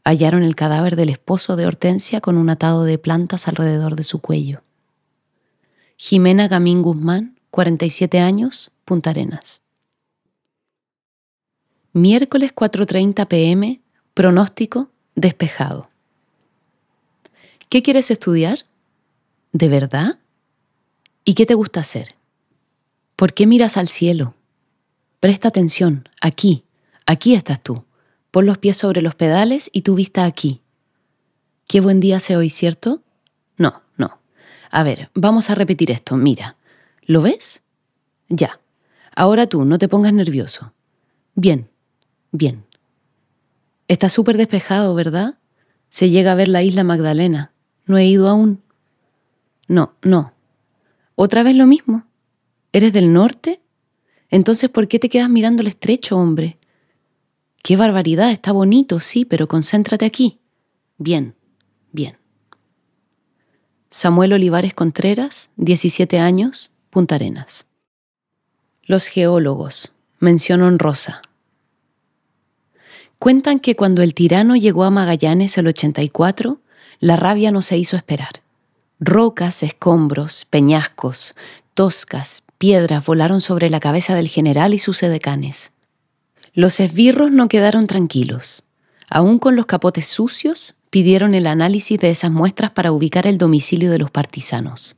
hallaron 0.05 0.43
el 0.43 0.57
cadáver 0.57 0.97
del 0.97 1.11
esposo 1.11 1.55
de 1.55 1.67
Hortensia 1.67 2.21
con 2.21 2.37
un 2.37 2.51
atado 2.51 2.83
de 2.83 2.99
plantas 2.99 3.47
alrededor 3.47 3.95
de 3.95 4.03
su 4.03 4.21
cuello. 4.21 4.63
Jimena 5.97 6.49
Gamín 6.49 6.83
Guzmán, 6.83 7.39
47 7.51 8.19
años, 8.19 8.73
Punta 8.85 9.11
Arenas. 9.11 9.61
Miércoles 11.93 12.55
4.30 12.55 13.27
pm, 13.27 13.81
pronóstico 14.15 14.91
despejado. 15.15 15.89
¿Qué 17.69 17.83
quieres 17.83 18.11
estudiar? 18.11 18.65
¿De 19.53 19.69
verdad? 19.69 20.19
¿Y 21.25 21.35
qué 21.35 21.47
te 21.47 21.55
gusta 21.55 21.81
hacer? 21.81 22.15
¿Por 23.17 23.35
qué 23.35 23.47
miras 23.47 23.77
al 23.77 23.89
cielo? 23.89 24.35
Presta 25.21 25.49
atención, 25.49 26.09
aquí, 26.21 26.65
aquí 27.07 27.35
estás 27.35 27.63
tú. 27.63 27.85
Pon 28.31 28.47
los 28.47 28.59
pies 28.59 28.77
sobre 28.77 29.03
los 29.03 29.15
pedales 29.15 29.71
y 29.73 29.83
tu 29.83 29.95
vista 29.95 30.25
aquí. 30.25 30.61
Qué 31.67 31.81
buen 31.81 32.01
día 32.01 32.19
hace 32.19 32.37
hoy, 32.37 32.51
¿cierto? 32.51 33.03
No, 33.57 33.83
no. 33.97 34.21
A 34.71 34.83
ver, 34.83 35.11
vamos 35.15 35.51
a 35.51 35.55
repetir 35.55 35.91
esto. 35.91 36.17
Mira. 36.17 36.57
¿Lo 37.07 37.23
ves? 37.23 37.63
Ya. 38.29 38.61
Ahora 39.17 39.47
tú, 39.47 39.65
no 39.65 39.79
te 39.79 39.89
pongas 39.89 40.13
nervioso. 40.13 40.73
Bien, 41.35 41.69
bien. 42.33 42.65
Está 43.89 44.09
súper 44.09 44.37
despejado, 44.37 44.95
¿verdad? 44.95 45.39
Se 45.89 46.11
llega 46.11 46.33
a 46.33 46.35
ver 46.35 46.49
la 46.49 46.63
isla 46.63 46.85
Magdalena. 46.85 47.53
No 47.87 47.97
he 47.97 48.07
ido 48.07 48.29
aún. 48.29 48.63
No, 49.67 49.95
no. 50.03 50.33
¿Otra 51.15 51.43
vez 51.43 51.57
lo 51.57 51.67
mismo? 51.67 52.05
¿Eres 52.73 52.93
del 52.93 53.13
norte? 53.13 53.61
Entonces, 54.31 54.71
¿por 54.71 54.89
qué 54.89 54.99
te 54.99 55.09
quedas 55.09 55.31
mirando 55.31 55.63
el 55.63 55.69
estrecho, 55.69 56.17
hombre? 56.19 56.59
Qué 57.63 57.77
barbaridad, 57.77 58.31
está 58.31 58.53
bonito, 58.53 59.01
sí, 59.01 59.25
pero 59.25 59.49
concéntrate 59.49 60.05
aquí. 60.05 60.39
Bien, 60.99 61.35
bien. 61.93 62.19
Samuel 63.91 64.35
Olivares 64.35 64.75
Contreras, 64.75 65.51
17 65.57 66.19
años, 66.19 66.73
Punta 66.91 67.15
Arenas. 67.15 67.67
Los 68.83 69.07
geólogos, 69.09 69.95
mención 70.19 70.63
honrosa. 70.63 71.23
Cuentan 73.19 73.59
que 73.59 73.75
cuando 73.75 74.03
el 74.03 74.15
tirano 74.15 74.55
llegó 74.55 74.85
a 74.85 74.91
Magallanes 74.91 75.59
el 75.59 75.67
84, 75.67 76.61
la 77.01 77.17
rabia 77.17 77.51
no 77.51 77.63
se 77.63 77.77
hizo 77.77 77.97
esperar. 77.97 78.43
Rocas, 79.01 79.65
escombros, 79.65 80.47
peñascos, 80.51 81.35
toscas, 81.75 82.45
piedras 82.59 83.05
volaron 83.05 83.41
sobre 83.41 83.71
la 83.71 83.81
cabeza 83.81 84.15
del 84.15 84.29
general 84.29 84.73
y 84.73 84.79
sus 84.79 85.03
edecanes. 85.03 85.73
Los 86.55 86.79
esbirros 86.79 87.33
no 87.33 87.49
quedaron 87.49 87.89
tranquilos. 87.89 88.63
Aún 89.11 89.41
con 89.41 89.57
los 89.57 89.67
capotes 89.67 90.07
sucios, 90.07 90.77
pidieron 90.91 91.35
el 91.35 91.49
análisis 91.49 91.99
de 91.99 92.11
esas 92.11 92.31
muestras 92.31 92.71
para 92.71 92.93
ubicar 92.93 93.27
el 93.27 93.37
domicilio 93.37 93.91
de 93.91 93.99
los 93.99 94.13
partisanos. 94.13 94.97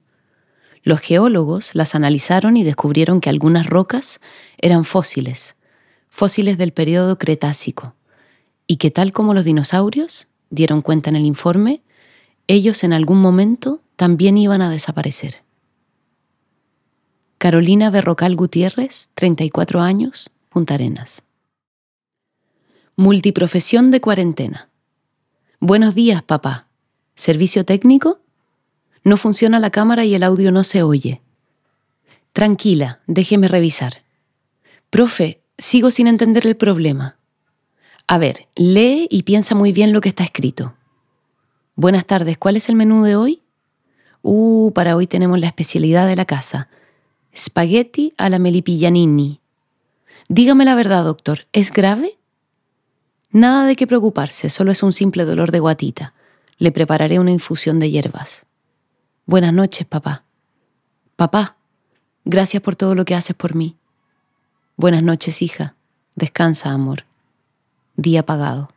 Los 0.83 1.01
geólogos 1.01 1.75
las 1.75 1.95
analizaron 1.95 2.57
y 2.57 2.65
descubrieron 2.65 3.21
que 3.21 3.31
algunas 3.31 3.67
rocas 3.67 4.21
eran 4.59 4.85
fósiles, 4.85 5.57
fósiles 6.09 6.59
del 6.59 6.73
periodo 6.73 7.19
Cretácico, 7.19 7.95
y 8.71 8.77
que 8.77 8.93
tal 8.93 9.11
como 9.11 9.35
los 9.35 9.45
dinosaurios, 9.45 10.29
dieron 10.49 10.81
cuenta 10.81 11.11
en 11.11 11.17
el 11.17 11.25
informe, 11.25 11.83
ellos 12.47 12.85
en 12.85 12.93
algún 12.93 13.21
momento 13.21 13.81
también 13.97 14.39
iban 14.39 14.63
a 14.63 14.71
desaparecer. 14.71 15.43
Carolina 17.39 17.91
Berrocal 17.91 18.37
Gutiérrez, 18.37 19.11
34 19.15 19.81
años, 19.81 20.31
Punta 20.51 20.75
Arenas. 20.75 21.25
Multiprofesión 22.95 23.91
de 23.91 24.01
cuarentena. 24.01 24.69
Buenos 25.59 25.97
días, 25.97 26.23
papá. 26.23 26.69
¿Servicio 27.17 27.65
técnico? 27.65 28.21
No 29.03 29.17
funciona 29.17 29.59
la 29.59 29.71
cámara 29.71 30.05
y 30.05 30.15
el 30.15 30.23
audio 30.23 30.53
no 30.53 30.63
se 30.63 30.85
oye. 30.85 31.23
Tranquila, 32.33 33.01
déjeme 33.09 33.49
revisar. 33.49 34.05
Profe, 34.91 35.43
sigo 35.59 35.91
sin 35.91 36.07
entender 36.07 36.47
el 36.47 36.57
problema. 36.57 37.17
A 38.11 38.19
ver, 38.19 38.49
lee 38.57 39.07
y 39.09 39.23
piensa 39.23 39.55
muy 39.55 39.71
bien 39.71 39.93
lo 39.93 40.01
que 40.01 40.09
está 40.09 40.25
escrito. 40.25 40.75
Buenas 41.77 42.05
tardes, 42.07 42.39
¿cuál 42.39 42.57
es 42.57 42.69
el 42.69 42.75
menú 42.75 43.05
de 43.05 43.15
hoy? 43.15 43.41
Uh, 44.23 44.73
para 44.73 44.97
hoy 44.97 45.07
tenemos 45.07 45.39
la 45.39 45.47
especialidad 45.47 46.09
de 46.09 46.17
la 46.17 46.25
casa. 46.25 46.69
Spaghetti 47.37 48.13
a 48.19 48.29
la 48.29 48.41
melipillanini. 48.41 49.41
Dígame 50.29 50.65
la 50.65 50.75
verdad, 50.75 51.05
doctor, 51.05 51.47
¿es 51.53 51.73
grave? 51.73 52.19
Nada 53.31 53.65
de 53.65 53.77
qué 53.77 53.87
preocuparse, 53.87 54.49
solo 54.49 54.73
es 54.73 54.83
un 54.83 54.93
simple 54.93 55.25
dolor 55.25 55.53
de 55.53 55.61
guatita. 55.61 56.13
Le 56.59 56.73
prepararé 56.73 57.21
una 57.21 57.31
infusión 57.31 57.79
de 57.79 57.93
hierbas. 57.93 58.45
Buenas 59.25 59.53
noches, 59.53 59.87
papá. 59.87 60.25
Papá, 61.15 61.59
gracias 62.25 62.61
por 62.61 62.75
todo 62.75 62.97
lo 62.97 63.05
que 63.05 63.15
haces 63.15 63.37
por 63.37 63.55
mí. 63.55 63.77
Buenas 64.77 65.05
noches, 65.05 65.43
hija. 65.43 65.77
Descansa, 66.17 66.73
amor. 66.73 67.05
Día 68.01 68.25
pagado. 68.25 68.71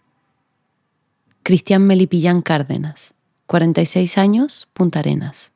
Cristian 1.43 1.87
Melipillán 1.87 2.41
Cárdenas, 2.41 3.13
46 3.45 4.17
años, 4.17 4.67
Punta 4.73 4.99
Arenas. 4.99 5.53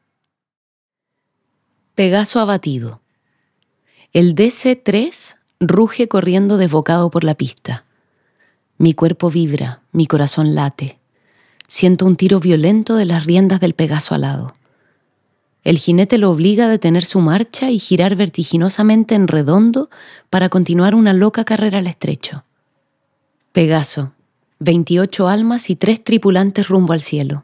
Pegaso 1.94 2.40
abatido. 2.40 3.02
El 4.14 4.36
DC-3 4.36 5.36
ruge 5.60 6.08
corriendo 6.08 6.56
desbocado 6.56 7.10
por 7.10 7.26
la 7.26 7.36
pista. 7.36 7.84
Mi 8.78 8.94
cuerpo 8.94 9.30
vibra, 9.30 9.82
mi 9.92 10.08
corazón 10.08 10.56
late. 10.56 10.98
Siento 11.68 12.06
un 12.06 12.16
tiro 12.16 12.40
violento 12.40 12.96
de 12.96 13.04
las 13.04 13.26
riendas 13.26 13.60
del 13.60 13.74
Pegaso 13.74 14.16
alado. 14.16 14.56
El 15.66 15.78
jinete 15.78 16.18
lo 16.18 16.32
obliga 16.32 16.68
a 16.68 16.70
detener 16.70 17.04
su 17.04 17.20
marcha 17.20 17.70
y 17.70 17.80
girar 17.80 18.16
vertiginosamente 18.16 19.14
en 19.14 19.28
redondo 19.28 19.90
para 20.30 20.48
continuar 20.48 20.96
una 20.96 21.12
loca 21.12 21.44
carrera 21.44 21.80
al 21.80 21.88
estrecho. 21.88 22.46
Pegaso, 23.58 24.14
28 24.60 25.28
almas 25.28 25.72
y 25.72 25.76
tres 25.76 26.04
tripulantes 26.04 26.68
rumbo 26.68 26.94
al 26.94 27.02
cielo. 27.02 27.44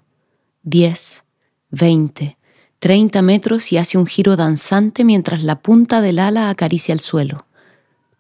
10, 0.62 1.24
20, 1.72 2.38
30 2.78 3.22
metros 3.24 3.72
y 3.72 3.80
hace 3.80 3.98
un 3.98 4.06
giro 4.06 4.36
danzante 4.36 5.06
mientras 5.06 5.42
la 5.42 5.60
punta 5.64 6.02
del 6.02 6.20
ala 6.20 6.52
acaricia 6.52 6.94
el 6.94 7.00
suelo. 7.00 7.48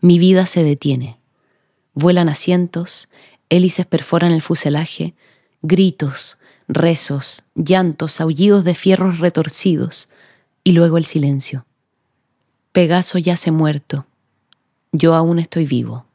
Mi 0.02 0.18
vida 0.18 0.48
se 0.48 0.64
detiene. 0.64 1.20
Vuelan 1.94 2.30
asientos, 2.30 3.10
hélices 3.50 3.86
perforan 3.86 4.32
el 4.32 4.42
fuselaje, 4.42 5.14
gritos, 5.62 6.40
rezos, 6.68 7.44
llantos, 7.54 8.20
aullidos 8.22 8.64
de 8.64 8.74
fierros 8.74 9.20
retorcidos, 9.20 10.10
y 10.64 10.72
luego 10.72 10.98
el 10.98 11.06
silencio. 11.06 11.68
Pegaso 12.72 13.20
yace 13.20 13.52
muerto. 13.52 14.08
Yo 14.92 15.14
aún 15.14 15.38
estoy 15.38 15.68
vivo. 15.68 16.08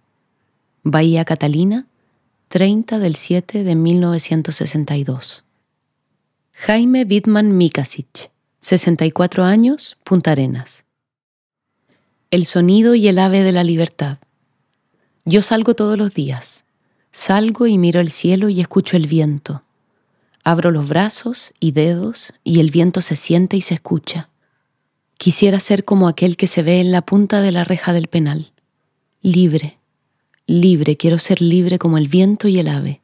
Bahía 0.90 1.26
Catalina, 1.26 1.86
30 2.48 2.98
del 2.98 3.14
7 3.14 3.62
de 3.62 3.74
1962. 3.74 5.44
Jaime 6.52 7.04
Wittmann 7.04 7.58
Mikasic, 7.58 8.30
64 8.60 9.44
años, 9.44 9.98
Punta 10.02 10.32
Arenas. 10.32 10.86
El 12.30 12.46
sonido 12.46 12.94
y 12.94 13.06
el 13.06 13.18
ave 13.18 13.42
de 13.42 13.52
la 13.52 13.64
libertad. 13.64 14.16
Yo 15.26 15.42
salgo 15.42 15.74
todos 15.74 15.98
los 15.98 16.14
días. 16.14 16.64
Salgo 17.10 17.66
y 17.66 17.76
miro 17.76 18.00
el 18.00 18.10
cielo 18.10 18.48
y 18.48 18.62
escucho 18.62 18.96
el 18.96 19.06
viento. 19.06 19.64
Abro 20.42 20.70
los 20.70 20.88
brazos 20.88 21.52
y 21.60 21.72
dedos 21.72 22.32
y 22.44 22.60
el 22.60 22.70
viento 22.70 23.02
se 23.02 23.14
siente 23.14 23.58
y 23.58 23.60
se 23.60 23.74
escucha. 23.74 24.30
Quisiera 25.18 25.60
ser 25.60 25.84
como 25.84 26.08
aquel 26.08 26.38
que 26.38 26.46
se 26.46 26.62
ve 26.62 26.80
en 26.80 26.92
la 26.92 27.02
punta 27.02 27.42
de 27.42 27.52
la 27.52 27.64
reja 27.64 27.92
del 27.92 28.08
penal. 28.08 28.52
Libre, 29.20 29.77
libre, 30.48 30.96
quiero 30.96 31.18
ser 31.18 31.42
libre 31.42 31.78
como 31.78 31.98
el 31.98 32.08
viento 32.08 32.48
y 32.48 32.58
el 32.58 32.68
ave. 32.68 33.02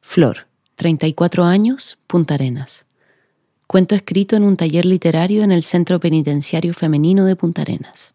Flor, 0.00 0.46
34 0.76 1.44
años, 1.44 1.98
Punta 2.06 2.34
Arenas. 2.34 2.86
Cuento 3.66 3.96
escrito 3.96 4.36
en 4.36 4.44
un 4.44 4.56
taller 4.56 4.84
literario 4.86 5.42
en 5.42 5.50
el 5.50 5.64
Centro 5.64 5.98
Penitenciario 5.98 6.72
Femenino 6.72 7.24
de 7.24 7.34
Punta 7.34 7.62
Arenas. 7.62 8.14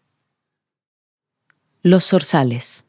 Los 1.83 2.05
zorzales. 2.05 2.85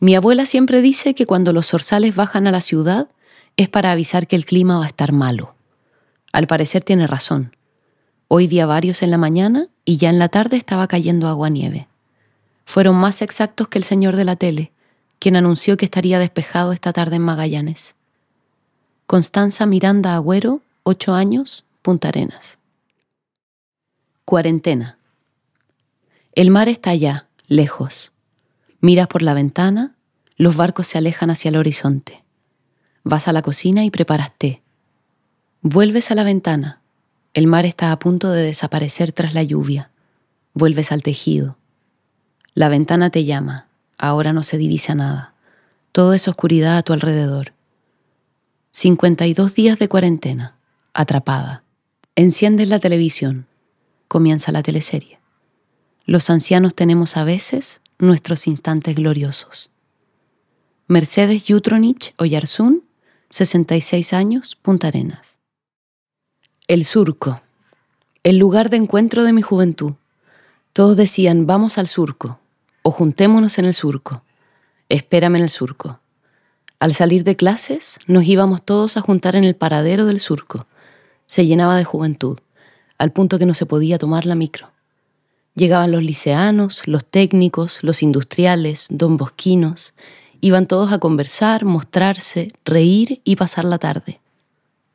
Mi 0.00 0.16
abuela 0.16 0.46
siempre 0.46 0.82
dice 0.82 1.14
que 1.14 1.26
cuando 1.26 1.52
los 1.52 1.68
zorzales 1.68 2.16
bajan 2.16 2.48
a 2.48 2.50
la 2.50 2.62
ciudad 2.62 3.08
es 3.56 3.68
para 3.68 3.92
avisar 3.92 4.26
que 4.26 4.34
el 4.34 4.46
clima 4.46 4.78
va 4.78 4.84
a 4.84 4.88
estar 4.88 5.12
malo. 5.12 5.54
Al 6.32 6.48
parecer 6.48 6.82
tiene 6.82 7.06
razón. 7.06 7.56
Hoy 8.26 8.48
vi 8.48 8.58
a 8.58 8.66
varios 8.66 9.02
en 9.02 9.12
la 9.12 9.18
mañana 9.18 9.68
y 9.84 9.96
ya 9.96 10.10
en 10.10 10.18
la 10.18 10.28
tarde 10.28 10.56
estaba 10.56 10.88
cayendo 10.88 11.28
agua-nieve. 11.28 11.86
Fueron 12.66 12.96
más 12.96 13.22
exactos 13.22 13.68
que 13.68 13.78
el 13.78 13.84
señor 13.84 14.16
de 14.16 14.24
la 14.24 14.34
tele, 14.36 14.72
quien 15.20 15.36
anunció 15.36 15.76
que 15.78 15.84
estaría 15.84 16.18
despejado 16.18 16.72
esta 16.72 16.92
tarde 16.92 17.16
en 17.16 17.22
Magallanes. 17.22 17.94
Constanza 19.06 19.64
Miranda 19.66 20.16
Agüero, 20.16 20.60
8 20.82 21.14
años, 21.14 21.64
Punta 21.80 22.08
Arenas. 22.08 22.58
Cuarentena. 24.24 24.98
El 26.32 26.50
mar 26.50 26.68
está 26.68 26.90
allá, 26.90 27.28
lejos. 27.46 28.12
Miras 28.80 29.06
por 29.06 29.22
la 29.22 29.32
ventana, 29.32 29.94
los 30.36 30.56
barcos 30.56 30.88
se 30.88 30.98
alejan 30.98 31.30
hacia 31.30 31.50
el 31.50 31.56
horizonte. 31.56 32.24
Vas 33.04 33.28
a 33.28 33.32
la 33.32 33.42
cocina 33.42 33.84
y 33.84 33.90
preparas 33.90 34.32
té. 34.36 34.60
Vuelves 35.62 36.10
a 36.10 36.16
la 36.16 36.24
ventana. 36.24 36.80
El 37.32 37.46
mar 37.46 37.64
está 37.64 37.92
a 37.92 37.98
punto 38.00 38.30
de 38.30 38.42
desaparecer 38.42 39.12
tras 39.12 39.34
la 39.34 39.44
lluvia. 39.44 39.90
Vuelves 40.52 40.90
al 40.90 41.04
tejido. 41.04 41.56
La 42.56 42.70
ventana 42.70 43.10
te 43.10 43.26
llama. 43.26 43.66
Ahora 43.98 44.32
no 44.32 44.42
se 44.42 44.56
divisa 44.56 44.94
nada. 44.94 45.34
Todo 45.92 46.14
es 46.14 46.26
oscuridad 46.26 46.78
a 46.78 46.82
tu 46.82 46.94
alrededor. 46.94 47.52
52 48.70 49.54
días 49.54 49.78
de 49.78 49.90
cuarentena 49.90 50.56
atrapada. 50.94 51.64
Enciendes 52.14 52.68
la 52.68 52.78
televisión. 52.78 53.46
Comienza 54.08 54.52
la 54.52 54.62
teleserie. 54.62 55.18
Los 56.06 56.30
ancianos 56.30 56.74
tenemos 56.74 57.18
a 57.18 57.24
veces 57.24 57.82
nuestros 57.98 58.46
instantes 58.46 58.94
gloriosos. 58.94 59.70
Mercedes 60.86 61.44
Jutronich 61.46 62.14
Oyarzún, 62.16 62.84
66 63.28 64.14
años, 64.14 64.56
Punta 64.56 64.88
Arenas. 64.88 65.40
El 66.68 66.86
surco, 66.86 67.42
el 68.22 68.38
lugar 68.38 68.70
de 68.70 68.78
encuentro 68.78 69.24
de 69.24 69.34
mi 69.34 69.42
juventud. 69.42 69.92
Todos 70.72 70.96
decían, 70.96 71.46
vamos 71.46 71.76
al 71.76 71.86
surco, 71.86 72.40
o 72.86 72.92
juntémonos 72.92 73.58
en 73.58 73.64
el 73.64 73.74
surco, 73.74 74.22
espérame 74.88 75.34
en 75.34 75.42
el 75.42 75.50
surco. 75.50 75.98
Al 76.78 76.94
salir 76.94 77.24
de 77.24 77.34
clases, 77.34 77.98
nos 78.06 78.22
íbamos 78.22 78.62
todos 78.62 78.96
a 78.96 79.00
juntar 79.00 79.34
en 79.34 79.42
el 79.42 79.56
paradero 79.56 80.06
del 80.06 80.20
surco, 80.20 80.68
se 81.26 81.44
llenaba 81.46 81.76
de 81.76 81.82
juventud, 81.82 82.38
al 82.96 83.10
punto 83.10 83.40
que 83.40 83.46
no 83.46 83.54
se 83.54 83.66
podía 83.66 83.98
tomar 83.98 84.24
la 84.24 84.36
micro. 84.36 84.70
Llegaban 85.56 85.90
los 85.90 86.04
liceanos, 86.04 86.86
los 86.86 87.04
técnicos, 87.04 87.82
los 87.82 88.04
industriales, 88.04 88.86
don 88.88 89.16
bosquinos, 89.16 89.94
iban 90.40 90.68
todos 90.68 90.92
a 90.92 91.00
conversar, 91.00 91.64
mostrarse, 91.64 92.52
reír 92.64 93.20
y 93.24 93.34
pasar 93.34 93.64
la 93.64 93.78
tarde. 93.78 94.20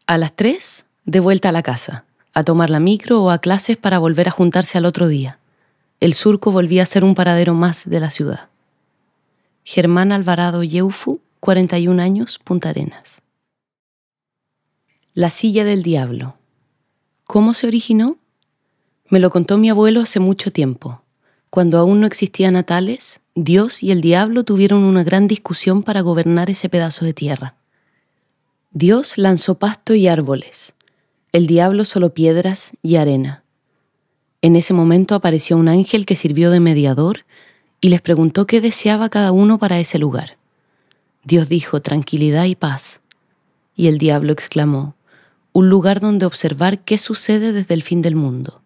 A 0.08 0.18
las 0.18 0.34
tres, 0.34 0.86
de 1.04 1.20
vuelta 1.20 1.50
a 1.50 1.52
la 1.52 1.62
casa, 1.62 2.06
a 2.34 2.44
tomar 2.46 2.70
la 2.70 2.80
micro 2.80 3.22
o 3.22 3.32
a 3.32 3.39
clases 3.39 3.76
para 3.76 4.00
volver 4.00 4.30
a 4.30 4.32
juntarse 4.32 4.78
al 4.78 4.86
otro 4.86 5.10
día. 5.10 5.39
El 6.02 6.16
surco 6.16 6.52
volvía 6.52 6.82
a 6.82 6.88
ser 6.88 7.04
un 7.04 7.14
paradero 7.14 7.54
más 7.54 7.88
de 7.88 7.99
la 7.99 8.10
ciudad. 8.10 8.49
Germán 9.64 10.12
Alvarado 10.12 10.64
Yeufu, 10.64 11.22
41 11.39 12.02
años, 12.02 12.39
Punta 12.39 12.70
Arenas. 12.70 13.22
La 15.14 15.30
silla 15.30 15.64
del 15.64 15.84
diablo. 15.84 16.38
¿Cómo 17.26 17.54
se 17.54 17.68
originó? 17.68 18.18
Me 19.10 19.20
lo 19.20 19.30
contó 19.30 19.60
mi 19.60 19.70
abuelo 19.70 20.02
hace 20.02 20.20
mucho 20.20 20.52
tiempo. 20.52 21.04
Cuando 21.52 21.78
aún 21.78 22.02
no 22.02 22.08
existían 22.08 22.56
natales, 22.56 23.22
Dios 23.36 23.84
y 23.84 23.91
el 23.91 24.02
diablo 24.02 24.43
tuvieron 24.43 24.84
una 24.84 25.04
gran 25.04 25.28
discusión 25.28 25.84
para 25.84 26.02
gobernar 26.02 26.49
ese 26.49 26.68
pedazo 26.68 27.06
de 27.06 27.14
tierra. 27.14 27.54
Dios 28.72 29.20
lanzó 29.20 29.60
pasto 29.60 29.93
y 29.93 30.08
árboles, 30.08 30.74
el 31.32 31.45
diablo 31.45 31.86
solo 31.86 32.12
piedras 32.16 32.72
y 32.82 32.95
arena. 32.95 33.41
En 34.42 34.56
ese 34.56 34.74
momento 34.74 35.16
apareció 35.16 35.58
un 35.58 35.68
ángel 35.68 36.06
que 36.06 36.16
sirvió 36.16 36.50
de 36.50 36.60
mediador 36.60 37.26
y 37.80 37.89
les 37.89 38.02
preguntó 38.02 38.48
qué 38.48 38.62
deseaba 38.62 39.10
cada 39.10 39.32
uno 39.32 39.60
para 39.60 39.80
ese 39.80 40.00
lugar. 40.00 40.38
Dios 41.24 41.50
dijo 41.50 41.82
tranquilidad 41.82 42.46
y 42.46 42.56
paz, 42.56 43.02
y 43.76 43.88
el 43.88 44.00
diablo 44.00 44.34
exclamó, 44.34 44.96
un 45.54 45.70
lugar 45.70 46.00
donde 46.00 46.26
observar 46.26 46.80
qué 46.80 46.98
sucede 46.98 47.52
desde 47.52 47.74
el 47.74 47.84
fin 47.84 48.02
del 48.02 48.16
mundo. 48.16 48.62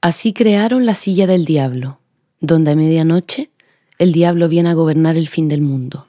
Así 0.00 0.32
crearon 0.32 0.84
la 0.84 0.94
silla 0.94 1.26
del 1.26 1.44
diablo, 1.44 2.00
donde 2.40 2.72
a 2.72 2.76
medianoche 2.76 3.50
el 3.98 4.12
diablo 4.12 4.48
viene 4.48 4.70
a 4.70 4.74
gobernar 4.74 5.16
el 5.16 5.28
fin 5.28 5.48
del 5.48 5.60
mundo. 5.60 6.08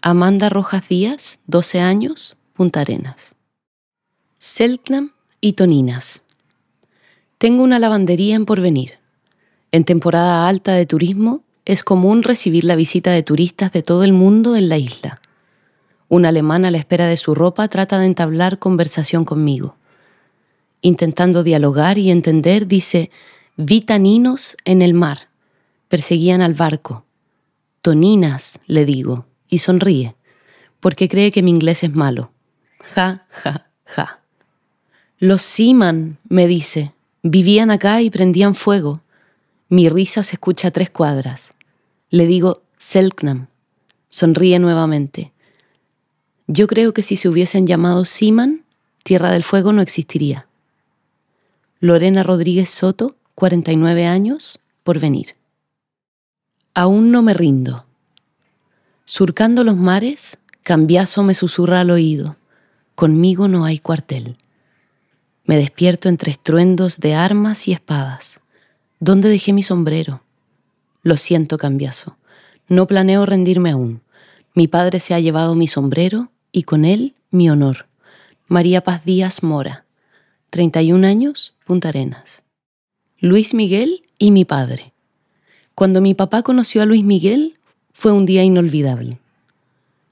Amanda 0.00 0.48
Rojas 0.48 0.88
Díaz, 0.88 1.40
12 1.46 1.80
años, 1.80 2.36
Punta 2.54 2.80
Arenas. 2.80 3.34
Selknam 4.38 5.12
y 5.40 5.52
Toninas. 5.52 6.24
Tengo 7.38 7.62
una 7.62 7.78
lavandería 7.78 8.34
en 8.34 8.46
porvenir. 8.46 8.94
En 9.70 9.84
temporada 9.84 10.48
alta 10.48 10.72
de 10.72 10.86
turismo 10.86 11.44
es 11.64 11.84
común 11.84 12.24
recibir 12.24 12.64
la 12.64 12.74
visita 12.74 13.12
de 13.12 13.22
turistas 13.22 13.70
de 13.70 13.84
todo 13.84 14.02
el 14.02 14.12
mundo 14.12 14.56
en 14.56 14.68
la 14.68 14.76
isla. 14.76 15.20
Un 16.08 16.26
alemán 16.26 16.64
a 16.64 16.72
la 16.72 16.78
espera 16.78 17.06
de 17.06 17.16
su 17.16 17.36
ropa 17.36 17.68
trata 17.68 18.00
de 18.00 18.06
entablar 18.06 18.58
conversación 18.58 19.24
conmigo. 19.24 19.76
Intentando 20.80 21.44
dialogar 21.44 21.96
y 21.96 22.10
entender, 22.10 22.66
dice, 22.66 23.12
vi 23.56 23.82
taninos 23.82 24.56
en 24.64 24.82
el 24.82 24.94
mar. 24.94 25.28
Perseguían 25.86 26.42
al 26.42 26.54
barco. 26.54 27.04
Toninas, 27.82 28.58
le 28.66 28.84
digo, 28.84 29.26
y 29.48 29.58
sonríe, 29.58 30.16
porque 30.80 31.08
cree 31.08 31.30
que 31.30 31.42
mi 31.44 31.52
inglés 31.52 31.84
es 31.84 31.94
malo. 31.94 32.32
Ja, 32.94 33.26
ja, 33.28 33.68
ja. 33.84 34.22
Los 35.18 35.42
Seaman, 35.42 36.18
me 36.28 36.46
dice, 36.46 36.94
vivían 37.22 37.70
acá 37.70 38.02
y 38.02 38.10
prendían 38.10 38.54
fuego. 38.54 39.02
Mi 39.68 39.88
risa 39.88 40.22
se 40.22 40.36
escucha 40.36 40.68
a 40.68 40.70
tres 40.70 40.90
cuadras. 40.90 41.54
Le 42.10 42.26
digo 42.26 42.62
Selknam. 42.78 43.48
Sonríe 44.08 44.58
nuevamente. 44.58 45.32
Yo 46.46 46.66
creo 46.66 46.94
que 46.94 47.02
si 47.02 47.16
se 47.16 47.28
hubiesen 47.28 47.66
llamado 47.66 48.04
Siman, 48.04 48.64
Tierra 49.02 49.30
del 49.30 49.42
Fuego 49.42 49.72
no 49.72 49.82
existiría. 49.82 50.46
Lorena 51.80 52.22
Rodríguez 52.22 52.70
Soto, 52.70 53.16
49 53.34 54.06
años, 54.06 54.58
por 54.82 54.98
venir. 54.98 55.36
Aún 56.74 57.10
no 57.10 57.22
me 57.22 57.34
rindo. 57.34 57.84
Surcando 59.04 59.64
los 59.64 59.76
mares, 59.76 60.38
cambiazo 60.62 61.22
me 61.22 61.34
susurra 61.34 61.80
al 61.80 61.90
oído. 61.90 62.36
Conmigo 62.94 63.48
no 63.48 63.64
hay 63.64 63.78
cuartel. 63.78 64.36
Me 65.48 65.56
despierto 65.56 66.10
entre 66.10 66.30
estruendos 66.30 67.00
de 67.00 67.14
armas 67.14 67.68
y 67.68 67.72
espadas. 67.72 68.42
¿Dónde 69.00 69.30
dejé 69.30 69.54
mi 69.54 69.62
sombrero? 69.62 70.22
Lo 71.02 71.16
siento, 71.16 71.56
cambiazo. 71.56 72.18
No 72.68 72.86
planeo 72.86 73.24
rendirme 73.24 73.70
aún. 73.70 74.02
Mi 74.52 74.68
padre 74.68 75.00
se 75.00 75.14
ha 75.14 75.20
llevado 75.20 75.54
mi 75.54 75.66
sombrero 75.66 76.30
y 76.52 76.64
con 76.64 76.84
él 76.84 77.14
mi 77.30 77.48
honor. 77.48 77.86
María 78.46 78.82
Paz 78.84 79.06
Díaz 79.06 79.42
Mora, 79.42 79.86
31 80.50 81.06
años, 81.06 81.56
Punta 81.64 81.88
Arenas. 81.88 82.42
Luis 83.18 83.54
Miguel 83.54 84.02
y 84.18 84.32
mi 84.32 84.44
padre. 84.44 84.92
Cuando 85.74 86.02
mi 86.02 86.12
papá 86.12 86.42
conoció 86.42 86.82
a 86.82 86.86
Luis 86.86 87.04
Miguel 87.04 87.56
fue 87.94 88.12
un 88.12 88.26
día 88.26 88.44
inolvidable. 88.44 89.18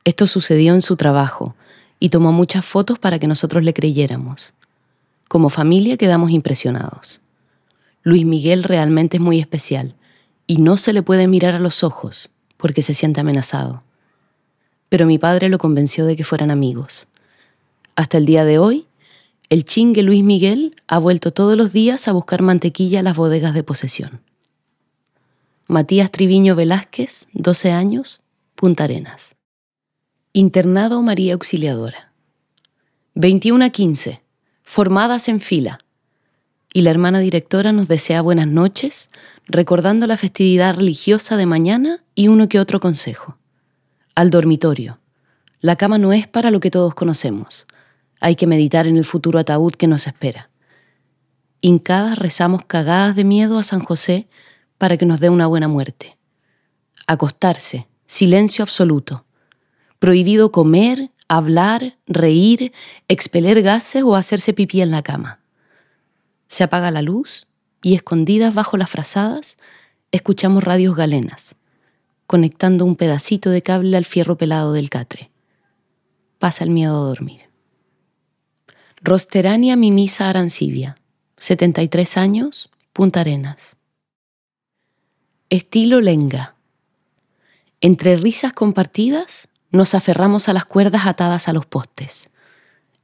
Esto 0.05 0.29
sucedió 0.29 0.73
en 0.73 0.81
su 0.81 0.97
trabajo 0.97 1.55
y 2.01 2.09
tomó 2.09 2.33
muchas 2.33 2.65
fotos 2.65 2.99
para 2.99 3.19
que 3.19 3.27
nosotros 3.27 3.63
le 3.65 3.75
creyéramos. 3.75 4.55
Como 5.29 5.51
familia 5.51 5.97
quedamos 5.97 6.31
impresionados. 6.31 7.21
Luis 8.03 8.25
Miguel 8.25 8.63
realmente 8.63 9.17
es 9.17 9.21
muy 9.21 9.41
especial 9.41 9.95
y 10.47 10.59
no 10.59 10.77
se 10.77 10.93
le 10.93 11.03
puede 11.03 11.27
mirar 11.27 11.55
a 11.55 11.59
los 11.59 11.83
ojos 11.83 12.31
porque 12.57 12.83
se 12.83 12.95
siente 12.95 13.21
amenazado. 13.21 13.83
Pero 14.89 15.07
mi 15.07 15.19
padre 15.19 15.49
lo 15.49 15.59
convenció 15.59 16.07
de 16.07 16.17
que 16.17 16.25
fueran 16.25 16.51
amigos. 16.51 17.09
Hasta 17.97 18.19
el 18.19 18.27
día 18.27 18.45
de 18.45 18.59
hoy, 18.59 18.87
el 19.49 19.65
chingue 19.65 20.03
Luis 20.03 20.23
Miguel 20.23 20.77
ha 20.87 20.99
vuelto 20.99 21.33
todos 21.33 21.57
los 21.57 21.73
días 21.73 22.09
a 22.09 22.13
buscar 22.13 22.43
mantequilla 22.43 23.01
a 23.01 23.03
las 23.03 23.17
bodegas 23.17 23.55
de 23.55 23.63
posesión. 23.63 24.21
Matías 25.69 26.13
Triviño 26.13 26.55
Velázquez, 26.55 27.27
12 27.33 27.73
años, 27.73 28.23
Punta 28.55 28.85
Arenas. 28.85 29.35
Internado 30.33 31.03
María 31.03 31.35
Auxiliadora. 31.35 32.13
21 33.15 33.65
a 33.65 33.71
15, 33.71 34.23
formadas 34.67 35.29
en 35.29 35.41
fila. 35.41 35.79
Y 36.75 36.83
la 36.83 36.91
hermana 36.91 37.21
directora 37.21 37.73
nos 37.73 37.89
desea 37.89 38.21
buenas 38.21 38.49
noches, 38.49 39.11
recordando 39.47 40.07
la 40.07 40.19
festividad 40.19 40.75
religiosa 40.75 41.39
de 41.39 41.47
mañana 41.47 42.05
y 42.15 42.29
uno 42.29 42.49
que 42.49 42.61
otro 42.61 42.81
consejo. 42.81 43.39
Al 44.15 44.29
dormitorio. 44.29 44.99
La 45.61 45.77
cama 45.77 45.97
no 45.97 46.13
es 46.13 46.27
para 46.27 46.51
lo 46.51 46.61
que 46.61 46.71
todos 46.71 46.95
conocemos. 46.95 47.67
Hay 48.21 48.35
que 48.35 48.47
meditar 48.47 48.87
en 48.87 48.97
el 48.97 49.05
futuro 49.05 49.39
ataúd 49.39 49.73
que 49.73 49.87
nos 49.87 50.07
espera. 50.07 50.51
Hincadas 51.61 52.19
rezamos 52.19 52.65
cagadas 52.67 53.15
de 53.17 53.25
miedo 53.25 53.59
a 53.59 53.63
San 53.63 53.81
José 53.81 54.29
para 54.79 54.97
que 54.97 55.07
nos 55.07 55.21
dé 55.21 55.31
una 55.31 55.47
buena 55.47 55.69
muerte. 55.69 56.19
Acostarse, 57.07 57.87
silencio 58.05 58.65
absoluto. 58.65 59.27
Prohibido 60.01 60.51
comer, 60.51 61.13
hablar, 61.29 61.97
reír, 62.07 62.73
expeler 63.09 63.63
gases 63.63 64.03
o 64.03 64.17
hacerse 64.17 64.53
pipí 64.53 64.83
en 64.83 64.91
la 64.91 65.03
cama. 65.03 65.41
Se 66.47 66.65
apaga 66.65 66.91
la 66.91 67.03
luz 67.03 67.47
y 67.83 67.95
escondidas 67.95 68.55
bajo 68.55 68.77
las 68.77 68.91
frazadas 68.91 69.59
escuchamos 70.13 70.65
radios 70.65 70.97
galenas, 70.97 71.57
conectando 72.27 72.85
un 72.85 72.97
pedacito 72.97 73.51
de 73.51 73.63
cable 73.63 73.97
al 73.97 74.05
fierro 74.05 74.37
pelado 74.37 74.73
del 74.73 74.91
catre. 74.91 75.31
Pasa 76.39 76.65
el 76.65 76.71
miedo 76.71 76.97
a 76.97 77.07
dormir. 77.07 77.43
Rosterania 79.03 79.77
Mimisa 79.77 80.29
Arancibia, 80.29 80.97
73 81.37 82.17
años, 82.17 82.71
Punta 82.93 83.21
Arenas. 83.21 83.77
Estilo 85.51 86.01
lenga. 86.01 86.57
Entre 87.81 88.17
risas 88.17 88.53
compartidas, 88.53 89.49
nos 89.77 89.95
aferramos 89.95 90.49
a 90.49 90.53
las 90.53 90.65
cuerdas 90.65 91.07
atadas 91.07 91.49
a 91.49 91.53
los 91.53 91.67
postes. 91.67 92.31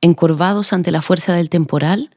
Encorvados 0.00 0.72
ante 0.72 0.90
la 0.90 1.02
fuerza 1.02 1.34
del 1.34 1.48
temporal, 1.48 2.10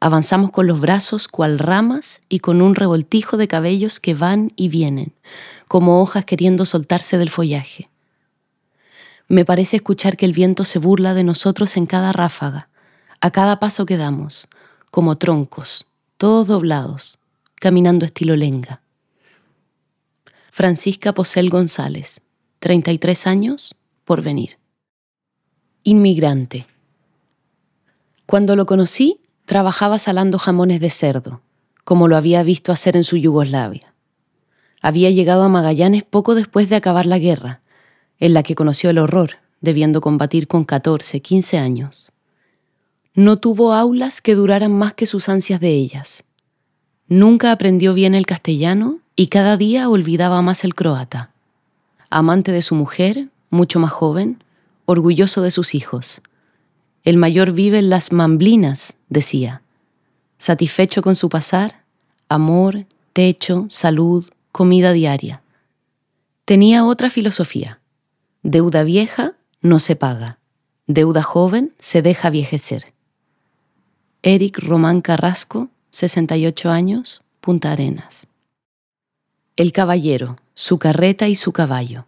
Avanzamos 0.00 0.52
con 0.52 0.68
los 0.68 0.80
brazos 0.80 1.26
cual 1.26 1.58
ramas 1.58 2.20
y 2.28 2.38
con 2.38 2.62
un 2.62 2.76
revoltijo 2.76 3.36
de 3.36 3.48
cabellos 3.48 3.98
que 3.98 4.14
van 4.14 4.52
y 4.54 4.68
vienen, 4.68 5.12
como 5.66 6.00
hojas 6.00 6.24
queriendo 6.24 6.66
soltarse 6.66 7.18
del 7.18 7.30
follaje. 7.30 7.88
Me 9.26 9.44
parece 9.44 9.76
escuchar 9.76 10.16
que 10.16 10.24
el 10.24 10.32
viento 10.32 10.64
se 10.64 10.78
burla 10.78 11.14
de 11.14 11.24
nosotros 11.24 11.76
en 11.76 11.86
cada 11.86 12.12
ráfaga, 12.12 12.68
a 13.20 13.32
cada 13.32 13.58
paso 13.58 13.86
que 13.86 13.96
damos, 13.96 14.46
como 14.92 15.18
troncos, 15.18 15.84
todos 16.16 16.46
doblados, 16.46 17.18
caminando 17.56 18.06
estilo 18.06 18.36
lenga. 18.36 18.80
Francisca 20.52 21.12
Posel 21.12 21.50
González, 21.50 22.20
33 22.60 23.26
años, 23.26 23.74
por 24.08 24.22
venir. 24.22 24.56
Inmigrante. 25.82 26.66
Cuando 28.24 28.56
lo 28.56 28.64
conocí, 28.64 29.20
trabajaba 29.44 29.98
salando 29.98 30.38
jamones 30.38 30.80
de 30.80 30.88
cerdo, 30.88 31.42
como 31.84 32.08
lo 32.08 32.16
había 32.16 32.42
visto 32.42 32.72
hacer 32.72 32.96
en 32.96 33.04
su 33.04 33.18
Yugoslavia. 33.18 33.92
Había 34.80 35.10
llegado 35.10 35.42
a 35.42 35.50
Magallanes 35.50 36.04
poco 36.04 36.34
después 36.34 36.70
de 36.70 36.76
acabar 36.76 37.04
la 37.04 37.18
guerra, 37.18 37.60
en 38.18 38.32
la 38.32 38.42
que 38.42 38.54
conoció 38.54 38.88
el 38.88 38.96
horror, 38.96 39.32
debiendo 39.60 40.00
combatir 40.00 40.48
con 40.48 40.64
14, 40.64 41.20
15 41.20 41.58
años. 41.58 42.10
No 43.12 43.36
tuvo 43.36 43.74
aulas 43.74 44.22
que 44.22 44.34
duraran 44.34 44.72
más 44.72 44.94
que 44.94 45.04
sus 45.04 45.28
ansias 45.28 45.60
de 45.60 45.72
ellas. 45.74 46.24
Nunca 47.08 47.52
aprendió 47.52 47.92
bien 47.92 48.14
el 48.14 48.24
castellano 48.24 49.00
y 49.16 49.26
cada 49.26 49.58
día 49.58 49.90
olvidaba 49.90 50.40
más 50.40 50.64
el 50.64 50.74
croata. 50.74 51.30
Amante 52.08 52.52
de 52.52 52.62
su 52.62 52.74
mujer, 52.74 53.28
mucho 53.50 53.80
más 53.80 53.92
joven, 53.92 54.42
orgulloso 54.84 55.42
de 55.42 55.50
sus 55.50 55.74
hijos, 55.74 56.22
el 57.08 57.16
mayor 57.16 57.52
vive 57.52 57.78
en 57.78 57.88
las 57.88 58.12
mamblinas, 58.12 58.96
decía. 59.08 59.62
Satisfecho 60.36 61.00
con 61.00 61.14
su 61.14 61.30
pasar, 61.30 61.82
amor, 62.28 62.84
techo, 63.14 63.66
salud, 63.70 64.28
comida 64.52 64.92
diaria. 64.92 65.42
Tenía 66.44 66.84
otra 66.84 67.08
filosofía. 67.08 67.80
Deuda 68.42 68.82
vieja 68.82 69.32
no 69.62 69.78
se 69.78 69.96
paga. 69.96 70.38
Deuda 70.86 71.22
joven 71.22 71.72
se 71.78 72.02
deja 72.02 72.30
viejecer. 72.30 72.92
Eric 74.22 74.58
Román 74.58 75.00
Carrasco, 75.00 75.68
68 75.90 76.70
años, 76.70 77.22
Punta 77.40 77.72
Arenas. 77.72 78.26
El 79.56 79.72
caballero, 79.72 80.36
su 80.54 80.78
carreta 80.78 81.26
y 81.28 81.36
su 81.36 81.52
caballo. 81.52 82.06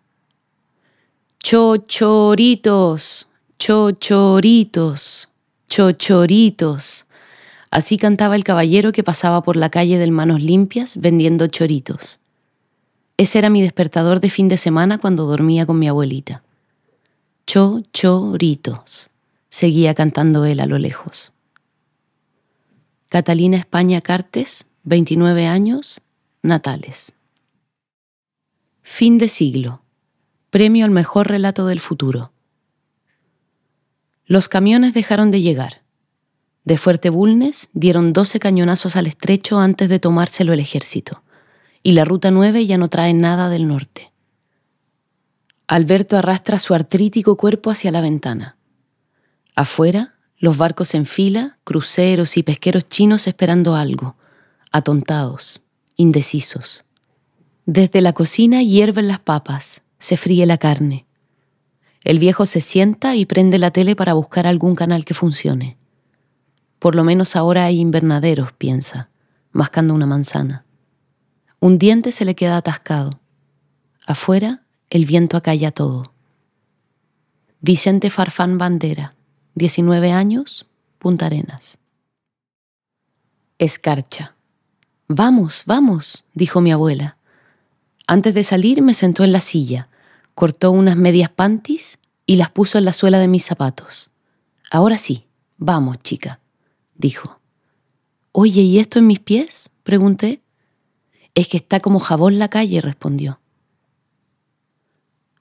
Chochoritos, 1.42 3.30
chochoritos, 3.58 5.28
chochoritos. 5.68 7.06
Así 7.70 7.96
cantaba 7.96 8.36
el 8.36 8.44
caballero 8.44 8.92
que 8.92 9.02
pasaba 9.02 9.42
por 9.42 9.56
la 9.56 9.70
calle 9.70 9.98
del 9.98 10.12
Manos 10.12 10.42
Limpias 10.42 10.98
vendiendo 10.98 11.46
choritos. 11.46 12.20
Ese 13.16 13.38
era 13.38 13.48
mi 13.48 13.62
despertador 13.62 14.20
de 14.20 14.28
fin 14.28 14.48
de 14.48 14.58
semana 14.58 14.98
cuando 14.98 15.24
dormía 15.24 15.64
con 15.64 15.78
mi 15.78 15.88
abuelita. 15.88 16.42
Chochoritos, 17.46 19.08
seguía 19.48 19.94
cantando 19.94 20.44
él 20.44 20.60
a 20.60 20.66
lo 20.66 20.78
lejos. 20.78 21.32
Catalina 23.08 23.56
España 23.56 24.02
Cartes, 24.02 24.66
29 24.84 25.46
años, 25.46 26.02
Natales. 26.42 27.12
Fin 28.82 29.18
de 29.18 29.28
siglo. 29.28 29.79
Premio 30.50 30.84
al 30.84 30.90
mejor 30.90 31.28
relato 31.28 31.66
del 31.66 31.78
futuro. 31.78 32.32
Los 34.26 34.48
camiones 34.48 34.94
dejaron 34.94 35.30
de 35.30 35.40
llegar. 35.40 35.82
De 36.64 36.76
Fuerte 36.76 37.08
Bulnes 37.08 37.68
dieron 37.72 38.12
12 38.12 38.40
cañonazos 38.40 38.96
al 38.96 39.06
estrecho 39.06 39.60
antes 39.60 39.88
de 39.88 40.00
tomárselo 40.00 40.52
el 40.52 40.58
ejército, 40.58 41.22
y 41.84 41.92
la 41.92 42.04
Ruta 42.04 42.32
9 42.32 42.66
ya 42.66 42.78
no 42.78 42.88
trae 42.88 43.14
nada 43.14 43.48
del 43.48 43.68
norte. 43.68 44.12
Alberto 45.68 46.16
arrastra 46.18 46.58
su 46.58 46.74
artrítico 46.74 47.36
cuerpo 47.36 47.70
hacia 47.70 47.92
la 47.92 48.00
ventana. 48.00 48.56
Afuera, 49.54 50.16
los 50.36 50.56
barcos 50.56 50.94
en 50.94 51.06
fila, 51.06 51.58
cruceros 51.62 52.36
y 52.36 52.42
pesqueros 52.42 52.88
chinos 52.88 53.28
esperando 53.28 53.76
algo, 53.76 54.16
atontados, 54.72 55.62
indecisos. 55.94 56.86
Desde 57.66 58.00
la 58.00 58.14
cocina 58.14 58.64
hierven 58.64 59.06
las 59.06 59.20
papas, 59.20 59.84
se 60.00 60.16
fríe 60.16 60.44
la 60.46 60.58
carne. 60.58 61.06
El 62.02 62.18
viejo 62.18 62.46
se 62.46 62.60
sienta 62.60 63.14
y 63.14 63.26
prende 63.26 63.58
la 63.58 63.70
tele 63.70 63.94
para 63.94 64.14
buscar 64.14 64.46
algún 64.46 64.74
canal 64.74 65.04
que 65.04 65.14
funcione. 65.14 65.76
Por 66.80 66.96
lo 66.96 67.04
menos 67.04 67.36
ahora 67.36 67.66
hay 67.66 67.78
invernaderos, 67.78 68.52
piensa, 68.52 69.10
mascando 69.52 69.94
una 69.94 70.06
manzana. 70.06 70.64
Un 71.60 71.78
diente 71.78 72.10
se 72.10 72.24
le 72.24 72.34
queda 72.34 72.56
atascado. 72.56 73.20
Afuera, 74.06 74.62
el 74.88 75.04
viento 75.04 75.36
acalla 75.36 75.70
todo. 75.70 76.14
Vicente 77.60 78.08
Farfán 78.08 78.56
Bandera, 78.56 79.14
19 79.54 80.10
años, 80.10 80.66
Punta 80.98 81.26
Arenas. 81.26 81.78
Escarcha. 83.58 84.36
Vamos, 85.06 85.64
vamos, 85.66 86.24
dijo 86.32 86.62
mi 86.62 86.72
abuela. 86.72 87.18
Antes 88.06 88.32
de 88.32 88.42
salir 88.42 88.80
me 88.80 88.94
sentó 88.94 89.22
en 89.22 89.32
la 89.32 89.40
silla, 89.40 89.89
cortó 90.40 90.70
unas 90.70 90.96
medias 90.96 91.28
panties 91.28 91.98
y 92.24 92.36
las 92.36 92.48
puso 92.48 92.78
en 92.78 92.86
la 92.86 92.94
suela 92.94 93.18
de 93.18 93.28
mis 93.28 93.44
zapatos. 93.44 94.10
Ahora 94.70 94.96
sí, 94.96 95.26
vamos, 95.58 95.98
chica, 95.98 96.40
dijo. 96.94 97.42
Oye, 98.32 98.62
¿y 98.62 98.78
esto 98.78 98.98
en 98.98 99.06
mis 99.06 99.20
pies? 99.20 99.68
pregunté. 99.82 100.40
Es 101.34 101.46
que 101.46 101.58
está 101.58 101.80
como 101.80 102.00
jabón 102.00 102.38
la 102.38 102.48
calle, 102.48 102.80
respondió. 102.80 103.38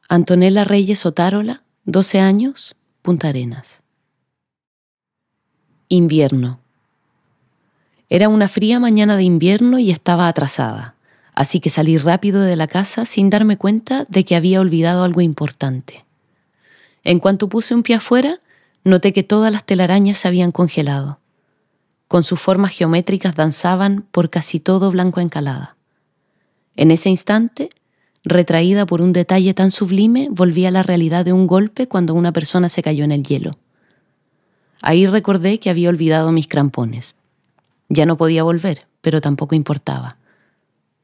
Antonella 0.10 0.66
Reyes 0.66 1.06
Otárola, 1.06 1.64
12 1.86 2.20
años, 2.20 2.76
Punta 3.02 3.30
Arenas. 3.30 3.84
Invierno. 5.88 6.60
Era 8.10 8.28
una 8.28 8.50
fría 8.50 8.82
mañana 8.82 9.16
de 9.16 9.24
invierno 9.24 9.80
y 9.80 9.92
estaba 9.92 10.28
atrasada 10.28 10.99
así 11.40 11.62
que 11.62 11.70
salí 11.70 11.98
rápido 11.98 12.42
de 12.42 12.58
la 12.58 12.68
casa 12.68 13.06
sin 13.06 13.30
darme 13.30 13.56
cuenta 13.56 14.06
de 14.10 14.26
que 14.26 14.36
había 14.36 14.60
olvidado 14.60 15.06
algo 15.06 15.22
importante. 15.22 16.04
En 17.06 17.20
cuanto 17.20 17.48
puse 17.48 17.74
un 17.74 17.82
pie 17.82 17.96
afuera, 17.96 18.42
noté 18.84 19.14
que 19.14 19.24
todas 19.24 19.50
las 19.50 19.64
telarañas 19.66 20.18
se 20.18 20.28
habían 20.28 20.52
congelado. 20.52 21.20
Con 22.10 22.24
sus 22.24 22.42
formas 22.42 22.74
geométricas 22.74 23.36
danzaban 23.36 24.06
por 24.12 24.30
casi 24.30 24.60
todo 24.60 24.92
blanco 24.92 25.22
encalada. 25.22 25.78
En 26.76 26.92
ese 26.92 27.10
instante, 27.10 27.70
retraída 28.26 28.86
por 28.86 29.00
un 29.00 29.14
detalle 29.14 29.54
tan 29.54 29.72
sublime, 29.72 30.28
volví 30.30 30.66
a 30.66 30.72
la 30.72 30.84
realidad 30.84 31.24
de 31.24 31.32
un 31.32 31.48
golpe 31.48 31.88
cuando 31.88 32.16
una 32.16 32.34
persona 32.34 32.68
se 32.68 32.84
cayó 32.84 33.06
en 33.06 33.14
el 33.14 33.24
hielo. 33.24 33.52
Ahí 34.82 35.08
recordé 35.08 35.62
que 35.62 35.70
había 35.70 35.88
olvidado 35.88 36.34
mis 36.34 36.50
crampones. 36.50 37.16
Ya 37.88 38.06
no 38.06 38.18
podía 38.18 38.44
volver, 38.44 38.82
pero 39.00 39.22
tampoco 39.22 39.56
importaba. 39.56 40.18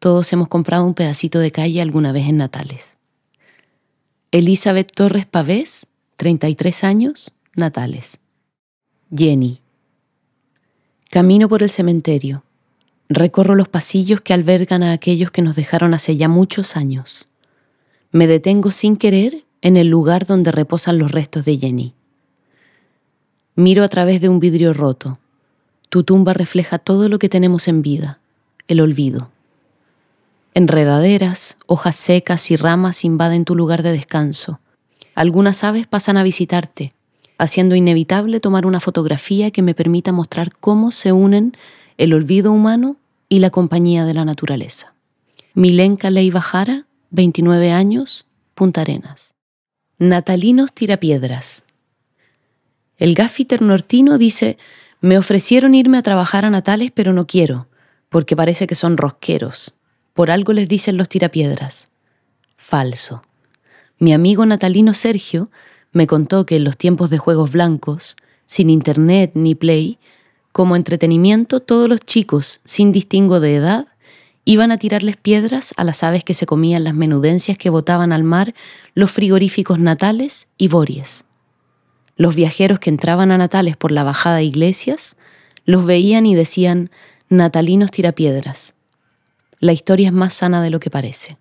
Todos 0.06 0.32
hemos 0.34 0.50
comprado 0.50 0.86
un 0.86 0.94
pedacito 0.94 1.40
de 1.40 1.50
calle 1.50 1.82
alguna 1.82 2.12
vez 2.12 2.28
en 2.28 2.38
Natales. 2.38 2.96
Elizabeth 4.30 4.92
Torres 4.92 5.26
Pavés, 5.26 5.88
33 6.18 6.84
años, 6.84 7.34
Natales. 7.56 8.20
Jenny. 9.12 9.62
Camino 11.10 11.50
por 11.50 11.64
el 11.64 11.72
cementerio. 11.72 12.44
Recorro 13.10 13.56
los 13.56 13.68
pasillos 13.68 14.22
que 14.22 14.36
albergan 14.36 14.84
a 14.84 14.92
aquellos 14.92 15.32
que 15.32 15.42
nos 15.42 15.56
dejaron 15.56 15.96
hace 15.96 16.16
ya 16.16 16.28
muchos 16.28 16.78
años. 16.78 17.28
Me 18.12 18.28
detengo 18.28 18.70
sin 18.70 18.98
querer 18.98 19.44
en 19.62 19.76
el 19.76 19.88
lugar 19.88 20.28
donde 20.28 20.52
reposan 20.52 21.00
los 21.00 21.14
restos 21.14 21.46
de 21.46 21.58
Jenny. 21.58 21.96
Miro 23.56 23.84
a 23.84 23.90
través 23.90 24.22
de 24.22 24.30
un 24.30 24.40
vidrio 24.40 24.72
roto. 24.76 25.18
Tu 25.90 26.04
tumba 26.04 26.36
refleja 26.36 26.78
todo 26.78 27.10
lo 27.10 27.18
que 27.18 27.28
tenemos 27.28 27.68
en 27.68 27.82
vida, 27.82 28.20
el 28.68 28.82
olvido. 28.82 29.32
Enredaderas, 30.58 31.58
hojas 31.68 31.98
secas 31.98 32.50
y 32.50 32.56
ramas 32.56 33.04
invaden 33.04 33.44
tu 33.44 33.56
lugar 33.56 33.84
de 33.84 33.92
descanso. 33.92 34.62
Algunas 35.14 35.66
aves 35.66 35.86
pasan 35.86 36.16
a 36.16 36.24
visitarte, 36.24 36.94
haciendo 37.38 37.76
inevitable 37.76 38.40
tomar 38.40 38.66
una 38.66 38.80
fotografía 38.80 39.52
que 39.52 39.62
me 39.62 39.74
permita 39.74 40.14
mostrar 40.14 40.54
cómo 40.58 40.92
se 40.92 41.12
unen 41.12 41.58
el 41.98 42.14
olvido 42.14 42.54
humano 42.54 42.96
y 43.28 43.40
la 43.40 43.50
compañía 43.50 44.06
de 44.06 44.14
la 44.14 44.24
naturaleza. 44.24 44.94
Milenka 45.56 46.10
Leiva 46.10 46.40
Jara, 46.40 46.86
29 47.10 47.74
años, 47.74 48.26
Punta 48.54 48.80
Arenas. 48.80 49.36
Natalinos 50.00 50.72
Tirapiedras. 50.72 51.66
El 52.96 53.14
gaffiter 53.14 53.62
nortino 53.62 54.18
dice, 54.18 54.58
me 55.02 55.18
ofrecieron 55.18 55.76
irme 55.76 55.98
a 55.98 56.04
trabajar 56.04 56.46
a 56.46 56.50
Natales, 56.50 56.92
pero 56.94 57.12
no 57.12 57.28
quiero, 57.28 57.68
porque 58.08 58.38
parece 58.38 58.68
que 58.68 58.76
son 58.76 58.96
rosqueros. 58.96 59.76
Por 60.16 60.32
algo 60.32 60.54
les 60.54 60.70
dicen 60.70 60.96
los 60.96 61.10
tirapiedras. 61.10 61.92
Falso. 62.56 63.22
Mi 64.00 64.14
amigo 64.14 64.46
natalino 64.46 64.94
Sergio 64.94 65.50
me 65.92 66.08
contó 66.08 66.46
que 66.46 66.56
en 66.56 66.64
los 66.64 66.78
tiempos 66.78 67.10
de 67.10 67.18
juegos 67.18 67.52
blancos, 67.52 68.16
sin 68.46 68.70
internet 68.70 69.32
ni 69.34 69.56
play, 69.56 70.00
como 70.54 70.78
entretenimiento 70.78 71.60
todos 71.60 71.90
los 71.90 72.00
chicos, 72.00 72.62
sin 72.64 72.94
distingo 72.94 73.42
de 73.42 73.56
edad, 73.56 73.88
iban 74.46 74.72
a 74.72 74.78
tirarles 74.78 75.18
piedras 75.18 75.74
a 75.76 75.84
las 75.84 76.02
aves 76.02 76.24
que 76.24 76.34
se 76.34 76.46
comían 76.46 76.86
las 76.86 76.94
menudencias 76.94 77.58
que 77.58 77.70
botaban 77.70 78.14
al 78.14 78.24
mar 78.24 78.56
los 78.94 79.12
frigoríficos 79.12 79.80
natales 79.80 80.48
y 80.58 80.70
bories. 80.70 81.26
Los 82.16 82.36
viajeros 82.36 82.80
que 82.80 82.90
entraban 82.90 83.34
a 83.34 83.38
Natales 83.38 83.76
por 83.76 83.92
la 83.92 84.04
bajada 84.04 84.38
de 84.38 84.46
iglesias 84.46 85.18
los 85.66 85.86
veían 85.86 86.26
y 86.26 86.36
decían, 86.36 86.90
Natalinos 87.28 87.92
tirapiedras 87.92 88.76
la 89.66 89.74
historia 89.74 90.08
es 90.08 90.14
más 90.14 90.36
sana 90.36 90.62
de 90.62 90.70
lo 90.70 90.80
que 90.80 90.90
parece. 90.90 91.38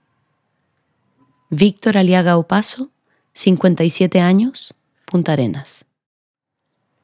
Víctor 1.50 1.98
Aliaga 1.98 2.36
Opaso, 2.38 2.90
57 3.34 4.20
años, 4.20 4.74
Punta 5.04 5.34
Arenas. 5.34 5.84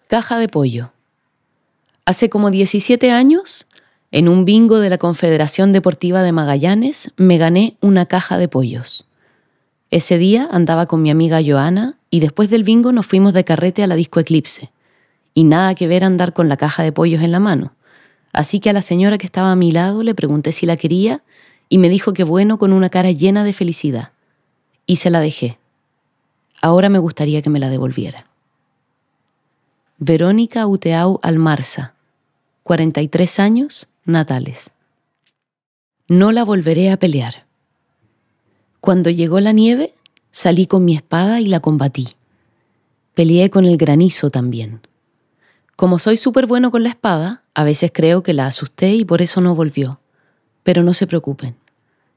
Caja 0.08 0.38
de 0.38 0.48
pollo. 0.48 0.92
Hace 2.06 2.30
como 2.30 2.50
17 2.50 3.12
años, 3.12 3.66
en 4.10 4.28
un 4.28 4.44
bingo 4.44 4.80
de 4.80 4.90
la 4.90 4.98
Confederación 4.98 5.72
Deportiva 5.72 6.22
de 6.22 6.32
Magallanes, 6.32 7.12
me 7.16 7.38
gané 7.38 7.76
una 7.80 8.06
caja 8.06 8.38
de 8.38 8.48
pollos. 8.48 9.06
Ese 9.90 10.18
día 10.18 10.48
andaba 10.50 10.86
con 10.86 11.02
mi 11.02 11.10
amiga 11.10 11.40
Joana 11.44 11.98
y 12.10 12.20
después 12.20 12.48
del 12.48 12.64
bingo 12.64 12.92
nos 12.92 13.06
fuimos 13.06 13.34
de 13.34 13.44
carrete 13.44 13.82
a 13.82 13.86
la 13.86 13.94
disco 13.94 14.20
Eclipse. 14.20 14.72
Y 15.34 15.44
nada 15.44 15.74
que 15.74 15.86
ver 15.86 16.02
andar 16.02 16.32
con 16.32 16.48
la 16.48 16.56
caja 16.56 16.82
de 16.82 16.92
pollos 16.92 17.22
en 17.22 17.30
la 17.30 17.40
mano. 17.40 17.74
Así 18.32 18.60
que 18.60 18.70
a 18.70 18.72
la 18.72 18.82
señora 18.82 19.18
que 19.18 19.26
estaba 19.26 19.50
a 19.50 19.56
mi 19.56 19.72
lado 19.72 20.02
le 20.02 20.14
pregunté 20.14 20.52
si 20.52 20.66
la 20.66 20.76
quería 20.76 21.22
y 21.68 21.78
me 21.78 21.88
dijo 21.88 22.12
que 22.12 22.24
bueno 22.24 22.58
con 22.58 22.72
una 22.72 22.90
cara 22.90 23.10
llena 23.10 23.44
de 23.44 23.52
felicidad. 23.52 24.12
Y 24.86 24.96
se 24.96 25.10
la 25.10 25.20
dejé. 25.20 25.58
Ahora 26.60 26.88
me 26.88 26.98
gustaría 26.98 27.42
que 27.42 27.50
me 27.50 27.60
la 27.60 27.70
devolviera. 27.70 28.24
Verónica 29.98 30.66
Uteau 30.66 31.20
Almarza, 31.22 31.94
43 32.64 33.38
años, 33.38 33.88
natales. 34.04 34.70
No 36.08 36.32
la 36.32 36.44
volveré 36.44 36.90
a 36.90 36.96
pelear. 36.96 37.46
Cuando 38.80 39.10
llegó 39.10 39.40
la 39.40 39.52
nieve, 39.52 39.92
salí 40.30 40.66
con 40.66 40.84
mi 40.84 40.96
espada 40.96 41.40
y 41.40 41.46
la 41.46 41.60
combatí. 41.60 42.08
Peleé 43.14 43.50
con 43.50 43.64
el 43.64 43.76
granizo 43.76 44.30
también. 44.30 44.80
Como 45.80 45.98
soy 45.98 46.18
súper 46.18 46.44
bueno 46.44 46.70
con 46.70 46.82
la 46.82 46.90
espada, 46.90 47.42
a 47.54 47.64
veces 47.64 47.90
creo 47.90 48.22
que 48.22 48.34
la 48.34 48.44
asusté 48.44 48.92
y 48.92 49.06
por 49.06 49.22
eso 49.22 49.40
no 49.40 49.54
volvió. 49.54 49.98
Pero 50.62 50.82
no 50.82 50.92
se 50.92 51.06
preocupen. 51.06 51.56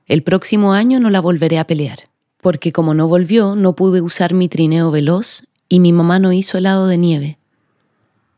El 0.05 0.21
próximo 0.21 0.73
año 0.73 0.99
no 0.99 1.09
la 1.09 1.21
volveré 1.21 1.59
a 1.59 1.65
pelear, 1.65 1.99
porque 2.41 2.73
como 2.73 2.93
no 2.93 3.07
volvió, 3.07 3.55
no 3.55 3.73
pude 3.73 4.01
usar 4.01 4.33
mi 4.33 4.49
trineo 4.49 4.91
veloz 4.91 5.47
y 5.69 5.79
mi 5.79 5.93
mamá 5.93 6.19
no 6.19 6.33
hizo 6.33 6.57
helado 6.57 6.87
de 6.87 6.97
nieve. 6.97 7.37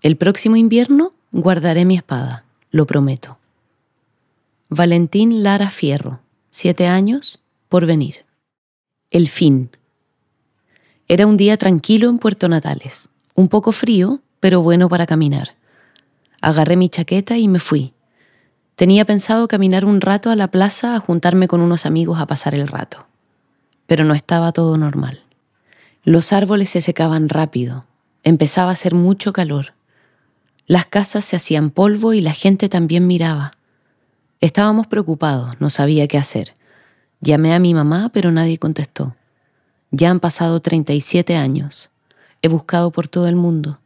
El 0.04 0.16
próximo 0.16 0.58
invierno 0.58 1.14
guardaré 1.32 1.86
mi 1.86 1.96
espada, 1.96 2.46
lo 2.70 2.86
prometo. 2.86 3.40
Valentín 4.70 5.42
Lara 5.42 5.72
Fierro, 5.72 6.20
siete 6.52 6.86
años, 6.86 7.42
por 7.68 7.88
venir. 7.88 8.26
El 9.10 9.28
fin. 9.28 9.72
Era 11.08 11.26
un 11.26 11.36
día 11.36 11.58
tranquilo 11.58 12.10
en 12.10 12.20
Puerto 12.20 12.48
Natales, 12.48 13.10
un 13.34 13.48
poco 13.48 13.72
frío, 13.72 14.22
pero 14.46 14.62
bueno 14.62 14.90
para 14.90 15.08
caminar. 15.08 15.56
Agarré 16.40 16.78
mi 16.78 16.88
chaqueta 16.88 17.36
y 17.36 17.48
me 17.48 17.58
fui. 17.58 17.96
Tenía 18.76 19.04
pensado 19.04 19.48
caminar 19.48 19.86
un 19.86 20.02
rato 20.02 20.30
a 20.30 20.36
la 20.36 20.52
plaza 20.52 20.96
a 20.96 21.00
juntarme 21.00 21.48
con 21.48 21.62
unos 21.62 21.88
amigos 21.88 22.20
a 22.20 22.28
pasar 22.28 22.54
el 22.54 22.68
rato. 22.68 23.08
pero 23.88 24.06
no 24.06 24.14
estaba 24.14 24.52
todo 24.52 24.78
normal. 24.78 25.24
Los 26.04 26.32
árboles 26.32 26.70
se 26.70 26.82
secaban 26.82 27.28
rápido, 27.28 27.86
empezaba 28.22 28.70
a 28.70 28.74
hacer 28.74 28.94
mucho 28.94 29.34
calor. 29.34 29.74
Las 30.68 30.86
casas 30.86 31.26
se 31.26 31.36
hacían 31.36 31.72
polvo 31.72 32.14
y 32.14 32.22
la 32.22 32.34
gente 32.34 32.70
también 32.70 33.08
miraba. 33.08 33.50
Estábamos 34.42 34.86
preocupados, 34.86 35.60
no 35.60 35.72
sabía 35.72 36.08
qué 36.08 36.20
hacer. 36.20 36.54
Llamé 37.20 37.56
a 37.56 37.60
mi 37.60 37.74
mamá, 37.74 38.12
pero 38.14 38.32
nadie 38.32 38.60
contestó. 38.60 39.16
Ya 39.90 40.12
han 40.12 40.20
pasado 40.20 40.60
37 40.60 41.36
años. 41.36 41.90
He 42.44 42.48
buscado 42.48 42.92
por 42.92 43.08
todo 43.08 43.28
el 43.28 43.36
mundo. 43.36 43.80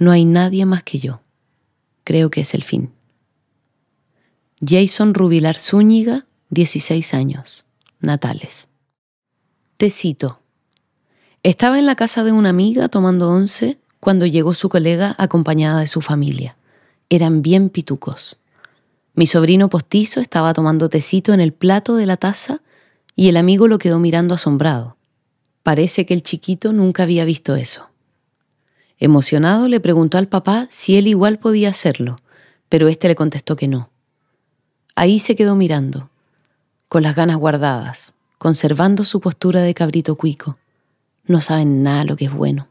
No 0.00 0.12
hay 0.12 0.24
nadie 0.24 0.64
más 0.64 0.82
que 0.82 0.98
yo. 0.98 1.20
Creo 2.04 2.30
que 2.30 2.40
es 2.40 2.54
el 2.54 2.64
fin. 2.64 2.90
Jason 4.66 5.12
Rubilar 5.12 5.58
Zúñiga, 5.60 6.24
16 6.48 7.12
años. 7.12 7.66
Natales. 8.00 8.70
Tecito. 9.76 10.40
Estaba 11.42 11.78
en 11.78 11.84
la 11.84 11.96
casa 11.96 12.24
de 12.24 12.32
una 12.32 12.48
amiga 12.48 12.88
tomando 12.88 13.28
once 13.28 13.78
cuando 14.00 14.24
llegó 14.24 14.54
su 14.54 14.70
colega 14.70 15.14
acompañada 15.18 15.80
de 15.80 15.86
su 15.86 16.00
familia. 16.00 16.56
Eran 17.10 17.42
bien 17.42 17.68
pitucos. 17.68 18.38
Mi 19.14 19.26
sobrino 19.26 19.68
postizo 19.68 20.20
estaba 20.20 20.54
tomando 20.54 20.88
tecito 20.88 21.34
en 21.34 21.40
el 21.40 21.52
plato 21.52 21.96
de 21.96 22.06
la 22.06 22.16
taza 22.16 22.62
y 23.16 23.28
el 23.28 23.36
amigo 23.36 23.68
lo 23.68 23.76
quedó 23.76 23.98
mirando 23.98 24.32
asombrado. 24.32 24.96
Parece 25.62 26.06
que 26.06 26.14
el 26.14 26.22
chiquito 26.22 26.72
nunca 26.72 27.02
había 27.02 27.26
visto 27.26 27.54
eso. 27.54 27.89
Emocionado 29.00 29.66
le 29.66 29.80
preguntó 29.80 30.18
al 30.18 30.28
papá 30.28 30.66
si 30.70 30.96
él 30.96 31.08
igual 31.08 31.38
podía 31.38 31.70
hacerlo, 31.70 32.16
pero 32.68 32.86
éste 32.88 33.08
le 33.08 33.14
contestó 33.14 33.56
que 33.56 33.66
no. 33.66 33.88
Ahí 34.94 35.18
se 35.18 35.34
quedó 35.34 35.56
mirando, 35.56 36.10
con 36.88 37.02
las 37.02 37.16
ganas 37.16 37.38
guardadas, 37.38 38.14
conservando 38.36 39.04
su 39.04 39.20
postura 39.20 39.62
de 39.62 39.72
cabrito 39.72 40.16
cuico. 40.16 40.58
No 41.24 41.40
saben 41.40 41.82
nada 41.82 42.04
lo 42.04 42.16
que 42.16 42.26
es 42.26 42.32
bueno. 42.32 42.68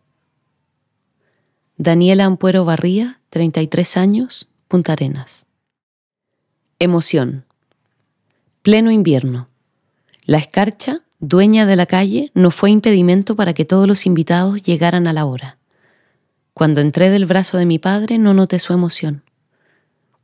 Daniela 1.77 2.25
Ampuero 2.25 2.63
Barría, 2.63 3.19
33 3.31 3.97
años, 3.97 4.49
Punta 4.67 4.93
Arenas. 4.93 5.47
Emoción. 6.77 7.45
Pleno 8.61 8.91
invierno. 8.91 9.47
La 10.25 10.37
escarcha, 10.37 11.01
dueña 11.19 11.65
de 11.65 11.75
la 11.75 11.87
calle, 11.87 12.31
no 12.35 12.51
fue 12.51 12.69
impedimento 12.69 13.35
para 13.35 13.53
que 13.53 13.65
todos 13.65 13.87
los 13.87 14.05
invitados 14.05 14.61
llegaran 14.61 15.07
a 15.07 15.13
la 15.13 15.25
hora. 15.25 15.58
Cuando 16.59 16.81
entré 16.81 17.09
del 17.09 17.25
brazo 17.25 17.57
de 17.57 17.65
mi 17.65 17.79
padre 17.79 18.17
no 18.17 18.33
noté 18.33 18.59
su 18.59 18.73
emoción. 18.73 19.23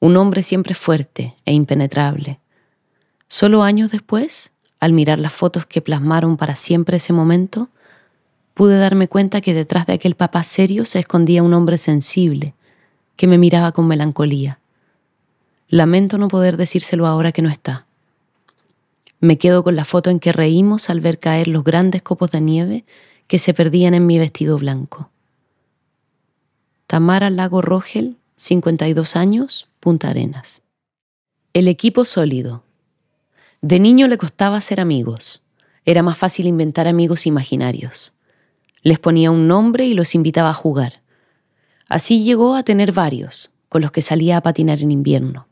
Un 0.01 0.17
hombre 0.17 0.43
siempre 0.43 0.73
fuerte 0.73 1.33
e 1.45 1.53
impenetrable. 1.53 2.41
Solo 3.29 3.63
años 3.63 3.91
después, 3.91 4.51
al 4.81 4.91
mirar 4.91 5.17
las 5.17 5.31
fotos 5.31 5.65
que 5.65 5.79
plasmaron 5.79 6.35
para 6.35 6.57
siempre 6.57 6.97
ese 6.97 7.13
momento, 7.13 7.69
pude 8.53 8.77
darme 8.77 9.07
cuenta 9.07 9.39
que 9.39 9.53
detrás 9.53 9.85
de 9.85 9.93
aquel 9.93 10.15
papá 10.15 10.43
serio 10.43 10.83
se 10.83 10.99
escondía 10.99 11.41
un 11.41 11.53
hombre 11.53 11.77
sensible, 11.77 12.53
que 13.15 13.27
me 13.27 13.37
miraba 13.37 13.71
con 13.71 13.87
melancolía 13.87 14.59
Lamento 15.69 16.17
no 16.17 16.27
poder 16.27 16.57
decírselo 16.57 17.07
ahora 17.07 17.31
que 17.31 17.43
no 17.43 17.49
está. 17.49 17.85
Me 19.21 19.37
quedo 19.37 19.63
con 19.63 19.77
la 19.77 19.85
foto 19.85 20.09
en 20.09 20.19
que 20.19 20.33
reímos 20.33 20.89
al 20.89 20.99
ver 20.99 21.17
caer 21.17 21.47
los 21.47 21.63
grandes 21.63 22.01
copos 22.01 22.31
de 22.31 22.41
nieve 22.41 22.83
que 23.27 23.39
se 23.39 23.53
perdían 23.53 23.93
en 23.93 24.05
mi 24.05 24.19
vestido 24.19 24.57
blanco. 24.57 25.11
Tamara 26.87 27.31
Lago 27.31 27.63
Rogel, 27.63 28.17
52 28.35 29.15
años, 29.15 29.67
Punta 29.79 30.09
Arenas. 30.09 30.61
El 31.51 31.67
equipo 31.67 32.05
sólido. 32.05 32.63
De 33.61 33.79
niño 33.79 34.07
le 34.07 34.19
costaba 34.19 34.61
ser 34.61 34.79
amigos. 34.79 35.41
Era 35.85 36.03
más 36.03 36.15
fácil 36.15 36.45
inventar 36.45 36.87
amigos 36.87 37.25
imaginarios. 37.25 38.13
Les 38.83 38.99
ponía 38.99 39.31
un 39.31 39.47
nombre 39.47 39.87
y 39.87 39.95
los 39.95 40.13
invitaba 40.13 40.51
a 40.51 40.53
jugar. 40.53 41.01
Así 41.89 42.23
llegó 42.23 42.53
a 42.53 42.61
tener 42.61 42.91
varios, 42.91 43.51
con 43.67 43.81
los 43.81 43.89
que 43.89 44.03
salía 44.03 44.37
a 44.37 44.41
patinar 44.41 44.79
en 44.81 44.91
invierno. 44.91 45.47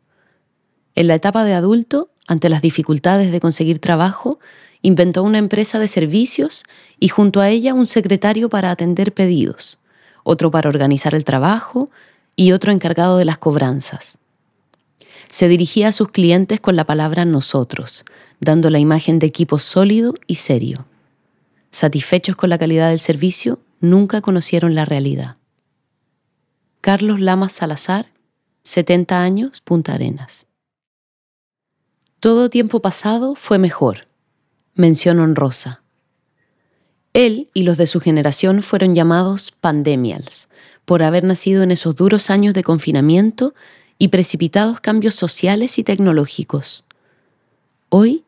En 0.94 1.08
la 1.08 1.16
etapa 1.16 1.46
de 1.46 1.56
adulto, 1.56 2.12
ante 2.28 2.48
las 2.48 2.62
dificultades 2.62 3.32
de 3.32 3.40
conseguir 3.40 3.80
trabajo, 3.80 4.38
inventó 4.84 5.24
una 5.24 5.40
empresa 5.40 5.80
de 5.80 5.88
servicios 5.88 6.64
y 7.00 7.08
junto 7.08 7.42
a 7.42 7.50
ella 7.50 7.74
un 7.74 7.88
secretario 7.88 8.50
para 8.50 8.70
atender 8.70 9.16
pedidos, 9.16 9.80
otro 10.24 10.52
para 10.52 10.70
organizar 10.70 11.16
el 11.16 11.26
trabajo 11.26 11.90
y 12.36 12.52
otro 12.52 12.72
encargado 12.72 13.18
de 13.18 13.26
las 13.26 13.38
cobranzas. 13.38 14.18
Se 15.30 15.48
dirigía 15.48 15.90
a 15.90 15.92
sus 15.92 16.10
clientes 16.10 16.60
con 16.60 16.76
la 16.76 16.86
palabra 16.86 17.26
nosotros, 17.26 18.06
dando 18.40 18.70
la 18.70 18.80
imagen 18.80 19.20
de 19.20 19.28
equipo 19.28 19.60
sólido 19.60 20.14
y 20.28 20.36
serio. 20.36 20.86
Satisfechos 21.70 22.36
con 22.36 22.50
la 22.50 22.58
calidad 22.58 22.90
del 22.90 23.00
servicio, 23.00 23.60
nunca 23.80 24.22
conocieron 24.22 24.76
la 24.76 24.86
realidad. 24.86 25.38
Carlos 26.82 27.20
Lamas 27.20 27.54
Salazar, 27.54 28.12
70 28.64 29.22
años, 29.22 29.62
Punta 29.62 29.94
Arenas. 29.94 30.46
Todo 32.20 32.50
tiempo 32.50 32.82
pasado 32.82 33.36
fue 33.36 33.58
mejor, 33.58 34.08
mención 34.76 35.20
honrosa. 35.20 35.83
Él 37.14 37.47
y 37.53 37.64
los 37.64 37.78
de 37.78 37.86
su 37.86 37.99
generación 37.99 38.64
fueron 38.64 38.95
llamados 38.95 39.51
pandemials 39.51 40.49
por 40.86 41.03
haber 41.03 41.24
nacido 41.24 41.64
en 41.64 41.72
esos 41.72 41.95
duros 41.95 42.30
años 42.30 42.53
de 42.53 42.64
confinamiento 42.64 43.53
y 43.99 44.09
precipitados 44.09 44.82
cambios 44.82 45.16
sociales 45.16 45.78
y 45.78 45.84
tecnológicos. 45.84 46.86
Hoy, 47.89 48.24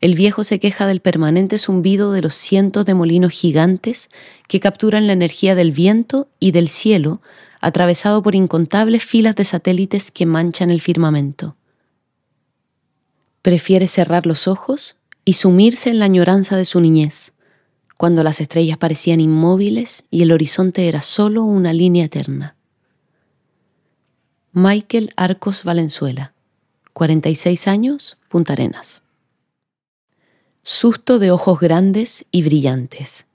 el 0.00 0.14
viejo 0.14 0.44
se 0.44 0.60
queja 0.60 0.86
del 0.86 1.00
permanente 1.00 1.58
zumbido 1.58 2.12
de 2.12 2.22
los 2.22 2.34
cientos 2.34 2.86
de 2.86 2.94
molinos 2.94 3.32
gigantes 3.32 4.08
que 4.48 4.60
capturan 4.60 5.06
la 5.06 5.12
energía 5.12 5.54
del 5.54 5.72
viento 5.72 6.28
y 6.38 6.52
del 6.52 6.68
cielo 6.68 7.20
atravesado 7.60 8.22
por 8.22 8.34
incontables 8.34 9.04
filas 9.04 9.36
de 9.36 9.44
satélites 9.44 10.10
que 10.10 10.24
manchan 10.24 10.70
el 10.70 10.80
firmamento. 10.80 11.56
Prefiere 13.42 13.88
cerrar 13.88 14.24
los 14.24 14.48
ojos 14.48 14.96
y 15.24 15.34
sumirse 15.34 15.90
en 15.90 15.98
la 15.98 16.06
añoranza 16.06 16.56
de 16.56 16.64
su 16.64 16.80
niñez, 16.80 17.32
cuando 18.00 18.24
las 18.24 18.40
estrellas 18.40 18.78
parecían 18.78 19.20
inmóviles 19.20 20.06
y 20.10 20.22
el 20.22 20.32
horizonte 20.32 20.88
era 20.88 21.02
solo 21.02 21.44
una 21.44 21.74
línea 21.74 22.06
eterna. 22.06 22.56
Michael 24.54 25.12
Arcos 25.16 25.64
Valenzuela, 25.64 26.32
46 26.94 27.68
años, 27.68 28.16
Punta 28.30 28.54
Arenas. 28.54 29.02
Susto 30.62 31.18
de 31.18 31.30
ojos 31.30 31.60
grandes 31.60 32.24
y 32.30 32.42
brillantes. 32.42 33.26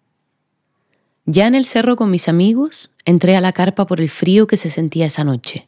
Ya 1.28 1.46
en 1.46 1.54
el 1.54 1.68
cerro 1.68 1.96
con 1.96 2.10
mis 2.10 2.28
amigos, 2.28 2.92
entré 3.06 3.36
a 3.36 3.42
la 3.42 3.52
carpa 3.52 3.86
por 3.86 4.02
el 4.02 4.10
frío 4.10 4.48
que 4.48 4.58
se 4.58 4.72
sentía 4.72 5.06
esa 5.06 5.24
noche. 5.24 5.68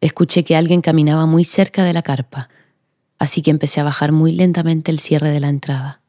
Escuché 0.00 0.44
que 0.44 0.54
alguien 0.54 0.82
caminaba 0.82 1.26
muy 1.26 1.42
cerca 1.42 1.82
de 1.82 1.94
la 1.94 2.02
carpa 2.02 2.48
así 3.18 3.42
que 3.42 3.50
empecé 3.50 3.80
a 3.80 3.84
bajar 3.84 4.12
muy 4.12 4.32
lentamente 4.32 4.90
el 4.92 5.00
cierre 5.00 5.30
de 5.30 5.40
la 5.40 5.48
entrada. 5.48 6.00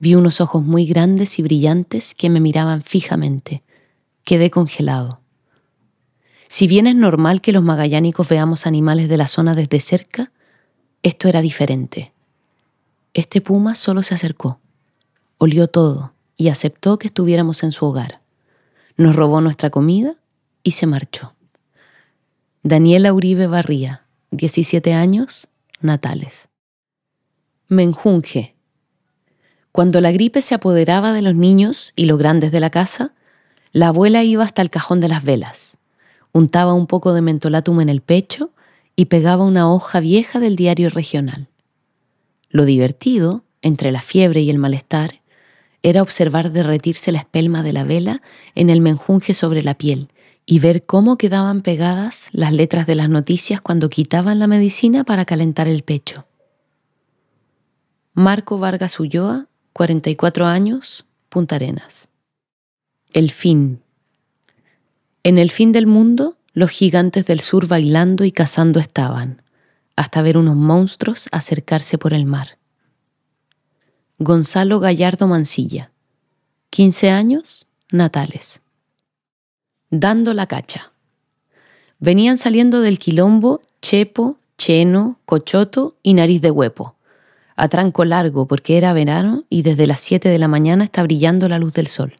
Vi 0.00 0.14
unos 0.14 0.40
ojos 0.40 0.64
muy 0.64 0.86
grandes 0.86 1.38
y 1.38 1.42
brillantes 1.42 2.14
que 2.14 2.30
me 2.30 2.40
miraban 2.40 2.82
fijamente. 2.82 3.62
Quedé 4.24 4.50
congelado. 4.50 5.20
Si 6.48 6.66
bien 6.66 6.86
es 6.86 6.96
normal 6.96 7.42
que 7.42 7.52
los 7.52 7.62
magallánicos 7.62 8.28
veamos 8.28 8.66
animales 8.66 9.08
de 9.10 9.18
la 9.18 9.28
zona 9.28 9.54
desde 9.54 9.78
cerca, 9.78 10.32
esto 11.02 11.28
era 11.28 11.42
diferente. 11.42 12.12
Este 13.12 13.42
puma 13.42 13.74
solo 13.74 14.02
se 14.02 14.14
acercó, 14.14 14.58
olió 15.36 15.68
todo 15.68 16.14
y 16.36 16.48
aceptó 16.48 16.98
que 16.98 17.08
estuviéramos 17.08 17.62
en 17.62 17.72
su 17.72 17.84
hogar. 17.84 18.20
Nos 18.96 19.14
robó 19.14 19.40
nuestra 19.42 19.68
comida 19.68 20.16
y 20.62 20.72
se 20.72 20.86
marchó. 20.86 21.34
Daniela 22.62 23.12
Uribe 23.12 23.46
Barría, 23.46 24.06
17 24.30 24.94
años, 24.94 25.48
natales. 25.82 26.48
Menjunje. 27.68 28.54
Cuando 29.72 30.00
la 30.00 30.10
gripe 30.10 30.42
se 30.42 30.54
apoderaba 30.54 31.12
de 31.12 31.22
los 31.22 31.34
niños 31.34 31.92
y 31.96 32.06
los 32.06 32.18
grandes 32.18 32.50
de 32.50 32.60
la 32.60 32.70
casa, 32.70 33.12
la 33.72 33.88
abuela 33.88 34.24
iba 34.24 34.44
hasta 34.44 34.62
el 34.62 34.70
cajón 34.70 35.00
de 35.00 35.08
las 35.08 35.22
velas, 35.22 35.78
untaba 36.32 36.74
un 36.74 36.86
poco 36.86 37.12
de 37.12 37.20
mentolatum 37.20 37.80
en 37.80 37.88
el 37.88 38.00
pecho 38.00 38.50
y 38.96 39.06
pegaba 39.06 39.44
una 39.44 39.70
hoja 39.72 40.00
vieja 40.00 40.40
del 40.40 40.56
diario 40.56 40.90
regional. 40.90 41.48
Lo 42.48 42.64
divertido, 42.64 43.44
entre 43.62 43.92
la 43.92 44.02
fiebre 44.02 44.40
y 44.40 44.50
el 44.50 44.58
malestar, 44.58 45.20
era 45.82 46.02
observar 46.02 46.50
derretirse 46.50 47.12
la 47.12 47.20
espelma 47.20 47.62
de 47.62 47.72
la 47.72 47.84
vela 47.84 48.22
en 48.54 48.70
el 48.70 48.80
menjunje 48.80 49.34
sobre 49.34 49.62
la 49.62 49.74
piel 49.74 50.08
y 50.44 50.58
ver 50.58 50.84
cómo 50.84 51.16
quedaban 51.16 51.62
pegadas 51.62 52.28
las 52.32 52.52
letras 52.52 52.86
de 52.86 52.96
las 52.96 53.08
noticias 53.08 53.60
cuando 53.60 53.88
quitaban 53.88 54.40
la 54.40 54.48
medicina 54.48 55.04
para 55.04 55.24
calentar 55.24 55.68
el 55.68 55.84
pecho. 55.84 56.26
Marco 58.14 58.58
Vargas 58.58 58.98
Ulloa, 58.98 59.46
44 59.72 60.46
años, 60.46 61.06
Punta 61.28 61.56
Arenas. 61.56 62.08
El 63.12 63.30
fin. 63.30 63.82
En 65.22 65.38
el 65.38 65.50
fin 65.50 65.72
del 65.72 65.86
mundo, 65.86 66.36
los 66.52 66.70
gigantes 66.70 67.26
del 67.26 67.40
sur 67.40 67.68
bailando 67.68 68.24
y 68.24 68.32
cazando 68.32 68.80
estaban, 68.80 69.42
hasta 69.96 70.22
ver 70.22 70.36
unos 70.36 70.56
monstruos 70.56 71.28
acercarse 71.32 71.98
por 71.98 72.14
el 72.14 72.24
mar. 72.24 72.58
Gonzalo 74.18 74.80
Gallardo 74.80 75.26
Mancilla. 75.26 75.92
15 76.70 77.10
años, 77.10 77.68
Natales. 77.90 78.60
Dando 79.90 80.34
la 80.34 80.46
cacha. 80.46 80.92
Venían 81.98 82.38
saliendo 82.38 82.80
del 82.80 82.98
quilombo 82.98 83.60
Chepo, 83.82 84.38
Cheno, 84.58 85.18
Cochoto 85.24 85.96
y 86.02 86.14
Nariz 86.14 86.40
de 86.42 86.50
Huepo. 86.50 86.96
A 87.60 87.68
tranco 87.68 88.06
largo 88.06 88.46
porque 88.46 88.78
era 88.78 88.94
verano 88.94 89.44
y 89.50 89.60
desde 89.60 89.86
las 89.86 90.00
7 90.00 90.30
de 90.30 90.38
la 90.38 90.48
mañana 90.48 90.82
está 90.82 91.02
brillando 91.02 91.46
la 91.46 91.58
luz 91.58 91.74
del 91.74 91.88
sol. 91.88 92.14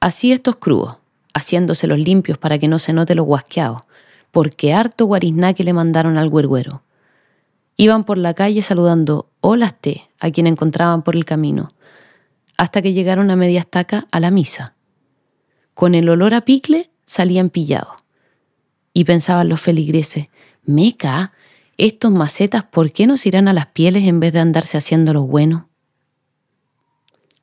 Así 0.00 0.32
estos 0.32 0.56
crudos, 0.56 0.96
haciéndoselos 1.32 2.00
limpios 2.00 2.36
para 2.36 2.58
que 2.58 2.66
no 2.66 2.80
se 2.80 2.92
note 2.92 3.14
los 3.14 3.24
guasqueados, 3.24 3.82
porque 4.32 4.74
harto 4.74 5.04
guarizná 5.04 5.54
que 5.54 5.62
le 5.62 5.72
mandaron 5.72 6.18
al 6.18 6.28
güergüero. 6.28 6.82
Iban 7.76 8.02
por 8.02 8.18
la 8.18 8.34
calle 8.34 8.62
saludando 8.62 9.28
hola 9.40 9.70
te 9.70 10.08
a 10.18 10.32
quien 10.32 10.48
encontraban 10.48 11.02
por 11.02 11.14
el 11.14 11.24
camino, 11.24 11.70
hasta 12.56 12.82
que 12.82 12.94
llegaron 12.94 13.30
a 13.30 13.36
media 13.36 13.60
estaca 13.60 14.08
a 14.10 14.18
la 14.18 14.32
misa. 14.32 14.74
Con 15.72 15.94
el 15.94 16.08
olor 16.08 16.34
a 16.34 16.40
picle 16.40 16.90
salían 17.04 17.48
pillados. 17.48 17.94
Y 18.92 19.04
pensaban 19.04 19.48
los 19.48 19.60
feligreses, 19.60 20.24
meca, 20.64 21.32
estos 21.76 22.10
macetas, 22.10 22.64
¿por 22.64 22.92
qué 22.92 23.06
nos 23.06 23.26
irán 23.26 23.48
a 23.48 23.52
las 23.52 23.66
pieles 23.66 24.04
en 24.04 24.20
vez 24.20 24.32
de 24.32 24.40
andarse 24.40 24.78
haciendo 24.78 25.12
los 25.12 25.26
buenos? 25.26 25.64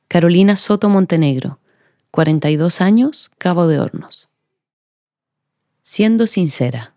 Carolina 0.08 0.56
Soto 0.56 0.88
Montenegro, 0.88 1.58
42 2.10 2.80
años, 2.80 3.30
Cabo 3.38 3.66
de 3.66 3.78
Hornos. 3.78 4.28
Siendo 5.82 6.26
sincera, 6.26 6.94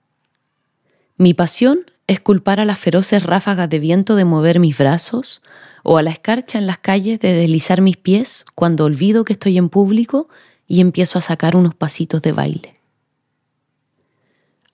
mi 1.18 1.34
pasión 1.34 1.92
es 2.08 2.20
culpar 2.20 2.60
a 2.60 2.66
las 2.66 2.78
feroces 2.78 3.24
ráfagas 3.24 3.70
de 3.70 3.80
viento 3.80 4.16
de 4.16 4.26
mover 4.26 4.60
mis 4.60 4.78
brazos 4.78 5.42
o 5.84 5.98
a 5.98 6.04
la 6.04 6.12
escarcha 6.12 6.58
en 6.58 6.68
las 6.68 6.78
calles 6.78 7.20
de 7.20 7.34
deslizar 7.34 7.82
mis 7.82 7.98
pies 7.98 8.46
cuando 8.54 8.86
olvido 8.86 9.24
que 9.24 9.34
estoy 9.34 9.58
en 9.58 9.70
público 9.70 10.28
y 10.68 10.82
empiezo 10.82 11.18
a 11.18 11.22
sacar 11.22 11.56
unos 11.56 11.74
pasitos 11.74 12.22
de 12.22 12.32
baile. 12.32 12.74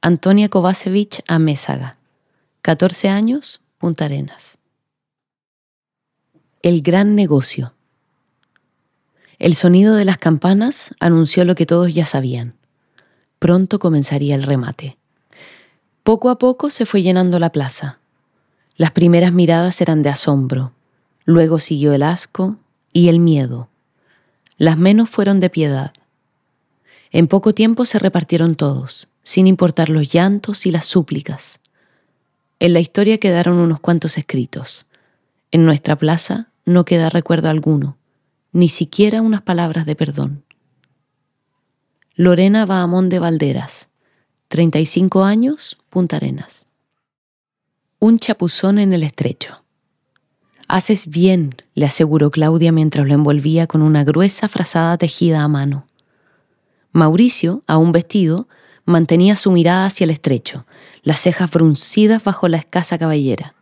Antonia 0.01 0.49
Kovacevic 0.49 1.23
Amézaga, 1.27 1.95
14 2.63 3.09
años, 3.09 3.59
Punta 3.79 4.05
Arenas. 4.05 4.59
El 6.61 6.83
gran 6.83 7.15
negocio. 7.15 7.73
El 9.39 9.55
sonido 9.55 9.95
de 9.95 10.05
las 10.05 10.19
campanas 10.19 10.93
anunció 10.99 11.43
lo 11.43 11.55
que 11.55 11.65
todos 11.65 11.91
ya 11.91 12.05
sabían. 12.05 12.53
Pronto 13.39 13.79
comenzaría 13.79 14.35
el 14.35 14.43
remate. 14.43 14.99
Poco 16.03 16.29
a 16.29 16.37
poco 16.37 16.69
se 16.69 16.85
fue 16.85 17.01
llenando 17.01 17.39
la 17.39 17.51
plaza. 17.51 17.97
Las 18.75 18.91
primeras 18.91 19.33
miradas 19.33 19.81
eran 19.81 20.03
de 20.03 20.09
asombro, 20.09 20.71
luego 21.25 21.57
siguió 21.57 21.93
el 21.93 22.03
asco 22.03 22.57
y 22.93 23.09
el 23.09 23.19
miedo. 23.19 23.69
Las 24.59 24.77
menos 24.77 25.09
fueron 25.09 25.39
de 25.39 25.49
piedad. 25.49 25.93
En 27.09 27.25
poco 27.25 27.55
tiempo 27.55 27.87
se 27.87 27.97
repartieron 27.97 28.53
todos, 28.53 29.09
sin 29.23 29.47
importar 29.47 29.89
los 29.89 30.13
llantos 30.13 30.67
y 30.67 30.71
las 30.71 30.85
súplicas. 30.85 31.59
En 32.61 32.73
la 32.73 32.79
historia 32.79 33.17
quedaron 33.17 33.57
unos 33.57 33.79
cuantos 33.79 34.19
escritos. 34.19 34.85
En 35.49 35.65
nuestra 35.65 35.95
plaza 35.95 36.51
no 36.63 36.85
queda 36.85 37.09
recuerdo 37.09 37.49
alguno, 37.49 37.97
ni 38.51 38.69
siquiera 38.69 39.23
unas 39.23 39.41
palabras 39.41 39.87
de 39.87 39.95
perdón. 39.95 40.43
Lorena 42.13 42.67
Bahamón 42.67 43.09
de 43.09 43.17
Valderas, 43.17 43.89
35 44.49 45.23
años, 45.23 45.79
Punta 45.89 46.17
Arenas. 46.17 46.67
Un 47.97 48.19
chapuzón 48.19 48.77
en 48.77 48.93
el 48.93 49.01
estrecho. 49.01 49.63
Haces 50.67 51.07
bien, 51.07 51.55
le 51.73 51.87
aseguró 51.87 52.29
Claudia 52.29 52.71
mientras 52.71 53.07
lo 53.07 53.15
envolvía 53.15 53.65
con 53.65 53.81
una 53.81 54.03
gruesa 54.03 54.47
frazada 54.47 54.99
tejida 54.99 55.41
a 55.41 55.47
mano. 55.47 55.87
Mauricio, 56.91 57.63
aún 57.65 57.91
vestido, 57.91 58.47
mantenía 58.85 59.35
su 59.35 59.51
mirada 59.51 59.87
hacia 59.87 60.03
el 60.03 60.11
estrecho, 60.11 60.67
las 61.03 61.19
cejas 61.19 61.49
fruncidas 61.49 62.23
bajo 62.23 62.47
la 62.47 62.57
escasa 62.57 62.97
cabellera. 62.97 63.53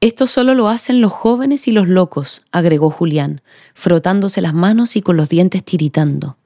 Esto 0.00 0.26
solo 0.26 0.54
lo 0.54 0.68
hacen 0.68 1.00
los 1.00 1.12
jóvenes 1.12 1.66
y 1.66 1.72
los 1.72 1.88
locos, 1.88 2.44
agregó 2.52 2.90
Julián, 2.90 3.42
frotándose 3.74 4.40
las 4.40 4.54
manos 4.54 4.94
y 4.96 5.02
con 5.02 5.16
los 5.16 5.28
dientes 5.28 5.64
tiritando. 5.64 6.36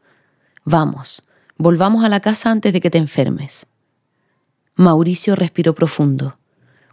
Vamos, 0.64 1.22
volvamos 1.58 2.04
a 2.04 2.08
la 2.08 2.20
casa 2.20 2.50
antes 2.50 2.72
de 2.72 2.80
que 2.80 2.90
te 2.90 2.98
enfermes. 2.98 3.66
Mauricio 4.74 5.36
respiró 5.36 5.74
profundo, 5.74 6.38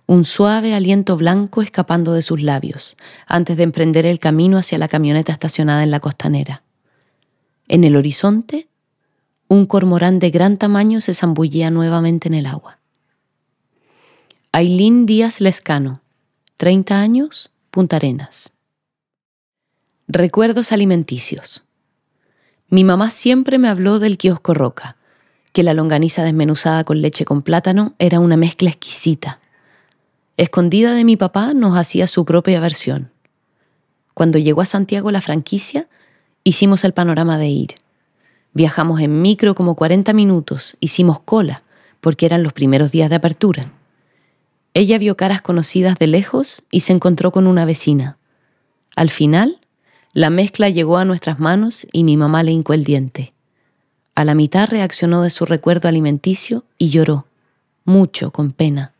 un 0.05 0.25
suave 0.25 0.73
aliento 0.73 1.15
blanco 1.15 1.61
escapando 1.61 2.13
de 2.13 2.23
sus 2.23 2.41
labios, 2.41 2.97
antes 3.27 3.55
de 3.55 3.63
emprender 3.63 4.05
el 4.05 4.19
camino 4.19 4.57
hacia 4.57 4.79
la 4.79 4.87
camioneta 4.87 5.31
estacionada 5.31 5.83
en 5.83 5.91
la 5.91 5.99
costanera. 5.99 6.63
En 7.67 7.83
el 7.83 7.95
horizonte, 7.95 8.67
un 9.47 9.65
cormorán 9.65 10.19
de 10.19 10.31
gran 10.31 10.57
tamaño 10.57 10.99
se 10.99 11.13
zambullía 11.13 11.69
nuevamente 11.69 12.27
en 12.27 12.33
el 12.33 12.47
agua. 12.47 12.78
Ailín 14.51 15.05
Díaz 15.05 15.41
Lescano, 15.41 16.01
30 16.57 16.99
años, 16.99 17.51
Punta 17.69 17.97
Arenas. 17.97 18.51
Recuerdos 20.07 20.71
alimenticios. 20.71 21.67
Mi 22.67 22.83
mamá 22.83 23.11
siempre 23.11 23.59
me 23.59 23.67
habló 23.67 23.99
del 23.99 24.17
kiosco 24.17 24.55
Roca, 24.55 24.97
que 25.53 25.61
la 25.61 25.75
longaniza 25.75 26.23
desmenuzada 26.23 26.83
con 26.83 26.99
leche 26.99 27.25
con 27.25 27.43
plátano 27.43 27.93
era 27.99 28.19
una 28.19 28.37
mezcla 28.37 28.71
exquisita. 28.71 29.39
Escondida 30.35 30.95
de 30.95 31.03
mi 31.03 31.15
papá 31.15 31.53
nos 31.53 31.77
hacía 31.77 32.07
su 32.07 32.25
propia 32.25 32.59
versión. 32.59 33.11
Cuando 34.15 34.39
llegó 34.39 34.61
a 34.61 34.65
Santiago 34.65 35.11
la 35.11 35.21
franquicia, 35.21 35.87
hicimos 36.43 36.83
el 36.85 36.93
panorama 36.93 37.37
de 37.37 37.49
ir. 37.49 37.75
Viajamos 38.53 38.99
en 38.99 39.21
micro 39.21 39.53
como 39.53 39.75
40 39.75 40.11
minutos, 40.13 40.75
hicimos 40.79 41.19
cola, 41.19 41.61
porque 42.01 42.25
eran 42.25 42.41
los 42.41 42.53
primeros 42.53 42.91
días 42.91 43.11
de 43.11 43.15
apertura. 43.17 43.73
Ella 44.73 44.97
vio 44.97 45.17
caras 45.17 45.41
conocidas 45.41 45.97
de 45.97 46.07
lejos 46.07 46.63
y 46.71 46.81
se 46.81 46.93
encontró 46.93 47.31
con 47.31 47.47
una 47.47 47.65
vecina. 47.65 48.17
Al 48.95 49.09
final, 49.09 49.59
la 50.13 50.29
mezcla 50.29 50.69
llegó 50.69 50.97
a 50.97 51.05
nuestras 51.05 51.39
manos 51.39 51.87
y 51.91 52.03
mi 52.03 52.17
mamá 52.17 52.43
le 52.43 52.51
hincó 52.51 52.73
el 52.73 52.83
diente. 52.83 53.33
A 54.15 54.25
la 54.25 54.35
mitad 54.35 54.67
reaccionó 54.69 55.21
de 55.21 55.29
su 55.29 55.45
recuerdo 55.45 55.87
alimenticio 55.87 56.65
y 56.77 56.89
lloró, 56.89 57.27
mucho, 57.85 58.31
con 58.31 58.51
pena. 58.51 58.93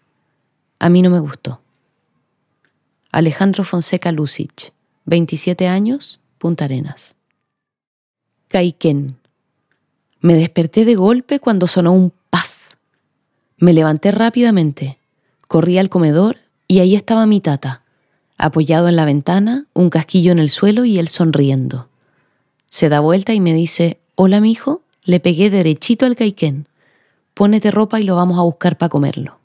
A 0.79 0.89
mí 0.89 1.01
no 1.01 1.09
me 1.09 1.19
gustó. 1.19 1.61
Alejandro 3.11 3.63
Fonseca 3.63 4.11
Lucic, 4.11 4.71
27 5.05 5.67
años, 5.67 6.21
Punta 6.37 6.65
Arenas. 6.65 7.15
Caiquén, 8.47 9.17
me 10.21 10.35
desperté 10.35 10.85
de 10.85 10.95
golpe 10.95 11.39
cuando 11.39 11.67
sonó 11.67 11.91
un 11.93 12.13
paz. 12.29 12.77
Me 13.57 13.73
levanté 13.73 14.11
rápidamente, 14.11 14.98
corrí 15.49 15.79
al 15.79 15.89
comedor 15.89 16.37
y 16.67 16.79
ahí 16.79 16.95
estaba 16.95 17.25
mi 17.25 17.41
tata, 17.41 17.81
apoyado 18.37 18.87
en 18.87 18.95
la 18.95 19.03
ventana, 19.03 19.65
un 19.73 19.89
casquillo 19.89 20.31
en 20.31 20.37
el 20.37 20.47
suelo 20.47 20.85
y 20.85 20.99
él 20.99 21.07
sonriendo. 21.07 21.89
Se 22.67 22.87
da 22.87 22.99
vuelta 22.99 23.33
y 23.33 23.41
me 23.41 23.53
dice, 23.53 23.99
hola 24.13 24.41
mijo, 24.41 24.83
le 25.03 25.19
pegué 25.19 25.49
derechito 25.49 26.05
al 26.05 26.15
caiquén. 26.15 26.67
Pónete 27.33 27.71
ropa 27.71 27.99
y 27.99 28.03
lo 28.03 28.15
vamos 28.15 28.37
a 28.37 28.43
buscar 28.43 28.77
para 28.77 28.89
comerlo. 28.89 29.39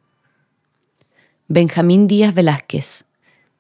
Benjamín 1.49 2.07
Díaz 2.07 2.35
Velázquez, 2.35 3.07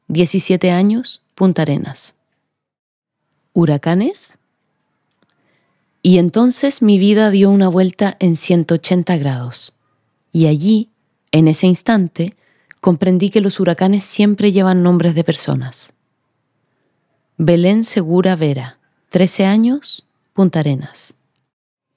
17 0.08 0.70
años, 0.70 1.22
Punta 1.34 1.62
Arenas. 1.62 2.14
¿Huracanes? 3.54 4.38
Y 6.02 6.18
entonces 6.18 6.82
mi 6.82 6.98
vida 6.98 7.30
dio 7.30 7.50
una 7.50 7.68
vuelta 7.68 8.18
en 8.20 8.36
180 8.36 9.16
grados. 9.16 9.74
Y 10.30 10.46
allí, 10.46 10.90
en 11.34 11.48
ese 11.48 11.66
instante, 11.66 12.34
comprendí 12.80 13.28
que 13.28 13.40
los 13.40 13.58
huracanes 13.58 14.04
siempre 14.04 14.52
llevan 14.52 14.84
nombres 14.84 15.16
de 15.16 15.24
personas. 15.24 15.92
Belén 17.36 17.82
Segura 17.82 18.36
Vera, 18.36 18.78
13 19.10 19.44
años, 19.44 20.06
Punta 20.32 20.60
Arenas. 20.60 21.14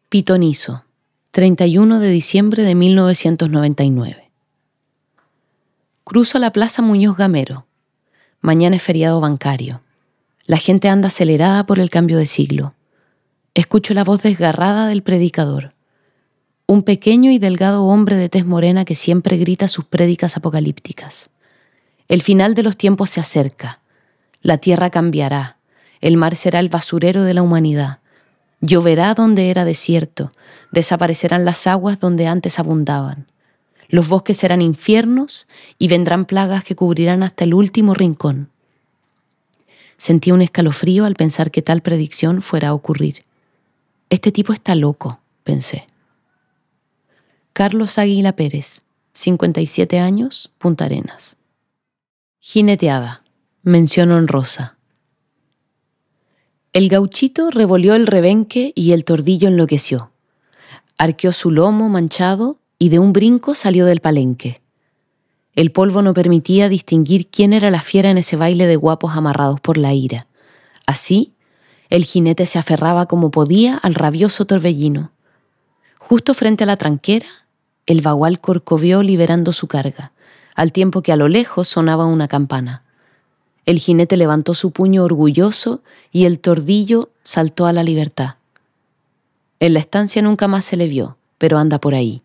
Pitonizo, 0.10 0.86
31 1.30 2.00
de 2.00 2.10
diciembre 2.10 2.64
de 2.64 2.74
1999. 2.74 4.32
Cruzo 6.04 6.40
la 6.40 6.52
Plaza 6.52 6.82
Muñoz 6.82 7.16
Gamero. 7.16 7.68
Mañana 8.42 8.78
es 8.78 8.82
feriado 8.82 9.22
bancario. 9.22 9.82
La 10.48 10.58
gente 10.58 10.90
anda 10.90 11.10
acelerada 11.10 11.66
por 11.66 11.78
el 11.78 11.92
cambio 11.92 12.18
de 12.18 12.26
siglo 12.26 12.74
escucho 13.58 13.96
la 13.96 14.04
voz 14.04 14.22
desgarrada 14.22 14.88
del 14.88 15.02
predicador, 15.02 15.72
un 16.70 16.84
pequeño 16.84 17.32
y 17.32 17.40
delgado 17.40 17.86
hombre 17.86 18.18
de 18.18 18.28
tez 18.28 18.46
morena 18.46 18.84
que 18.84 18.94
siempre 18.94 19.38
grita 19.38 19.70
sus 19.70 19.86
prédicas 19.86 20.36
apocalípticas. 20.36 21.30
El 22.10 22.22
final 22.22 22.56
de 22.56 22.64
los 22.64 22.76
tiempos 22.76 23.10
se 23.10 23.22
acerca, 23.22 23.80
la 24.42 24.58
tierra 24.58 24.90
cambiará, 24.90 25.58
el 26.02 26.18
mar 26.18 26.36
será 26.36 26.60
el 26.60 26.68
basurero 26.68 27.24
de 27.24 27.34
la 27.34 27.42
humanidad, 27.42 28.00
lloverá 28.60 29.14
donde 29.14 29.50
era 29.50 29.64
desierto, 29.64 30.30
desaparecerán 30.74 31.46
las 31.46 31.68
aguas 31.68 32.02
donde 32.02 32.28
antes 32.28 32.60
abundaban, 32.60 33.28
los 33.88 34.10
bosques 34.10 34.36
serán 34.38 34.62
infiernos 34.62 35.48
y 35.80 35.88
vendrán 35.88 36.26
plagas 36.26 36.66
que 36.66 36.76
cubrirán 36.76 37.24
hasta 37.24 37.46
el 37.46 37.54
último 37.54 37.94
rincón. 37.94 38.50
Sentía 39.96 40.34
un 40.34 40.42
escalofrío 40.42 41.06
al 41.06 41.16
pensar 41.16 41.50
que 41.50 41.62
tal 41.62 41.82
predicción 41.82 42.42
fuera 42.42 42.70
a 42.70 42.74
ocurrir. 42.74 43.24
Este 44.10 44.34
tipo 44.34 44.52
está 44.52 44.76
loco, 44.76 45.22
pensé. 45.46 45.88
Carlos 47.58 47.98
Águila 47.98 48.36
Pérez, 48.36 48.86
57 49.14 49.98
años, 49.98 50.54
Punta 50.60 50.86
Arenas. 50.86 51.38
Jineteada, 52.38 53.24
mención 53.64 54.12
honrosa. 54.12 54.78
El 56.72 56.88
gauchito 56.88 57.50
revolvió 57.50 57.96
el 57.96 58.06
rebenque 58.06 58.74
y 58.76 58.92
el 58.92 59.06
tordillo 59.06 59.48
enloqueció. 59.48 60.12
Arqueó 61.00 61.34
su 61.34 61.50
lomo 61.50 61.90
manchado 61.90 62.60
y 62.78 62.90
de 62.90 63.00
un 63.00 63.12
brinco 63.12 63.56
salió 63.56 63.88
del 63.88 64.02
palenque. 64.02 64.62
El 65.56 65.72
polvo 65.72 66.04
no 66.04 66.14
permitía 66.14 66.70
distinguir 66.70 67.28
quién 67.28 67.54
era 67.54 67.72
la 67.72 67.82
fiera 67.82 68.12
en 68.12 68.20
ese 68.20 68.36
baile 68.36 68.68
de 68.68 68.76
guapos 68.76 69.16
amarrados 69.16 69.60
por 69.62 69.80
la 69.80 69.96
ira. 69.96 70.28
Así, 70.86 71.34
el 71.90 72.06
jinete 72.06 72.46
se 72.46 72.60
aferraba 72.60 73.08
como 73.08 73.32
podía 73.32 73.78
al 73.78 73.96
rabioso 73.96 74.46
torbellino. 74.46 75.12
Justo 75.98 76.36
frente 76.36 76.64
a 76.64 76.68
la 76.68 76.78
tranquera, 76.78 77.26
el 77.88 78.02
bagual 78.02 78.40
corcovió 78.40 79.02
liberando 79.02 79.54
su 79.54 79.68
carga, 79.68 80.12
al 80.56 80.72
tiempo 80.72 81.02
que 81.02 81.12
a 81.12 81.16
lo 81.16 81.30
lejos 81.30 81.70
sonaba 81.70 82.06
una 82.06 82.28
campana. 82.28 82.84
El 83.66 83.80
jinete 83.80 84.18
levantó 84.18 84.54
su 84.54 84.72
puño 84.72 85.04
orgulloso 85.04 85.82
y 86.12 86.26
el 86.26 86.40
tordillo 86.40 87.10
saltó 87.24 87.66
a 87.66 87.74
la 87.74 87.84
libertad. 87.84 88.36
En 89.60 89.74
la 89.74 89.80
estancia 89.80 90.22
nunca 90.22 90.48
más 90.48 90.66
se 90.66 90.78
le 90.78 90.88
vio, 90.88 91.18
pero 91.38 91.58
anda 91.58 91.80
por 91.80 91.96
ahí. 91.96 92.22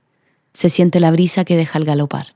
Se 0.52 0.68
siente 0.68 1.00
la 1.00 1.10
brisa 1.10 1.44
que 1.44 1.56
deja 1.56 1.78
al 1.78 1.84
galopar. 1.84 2.34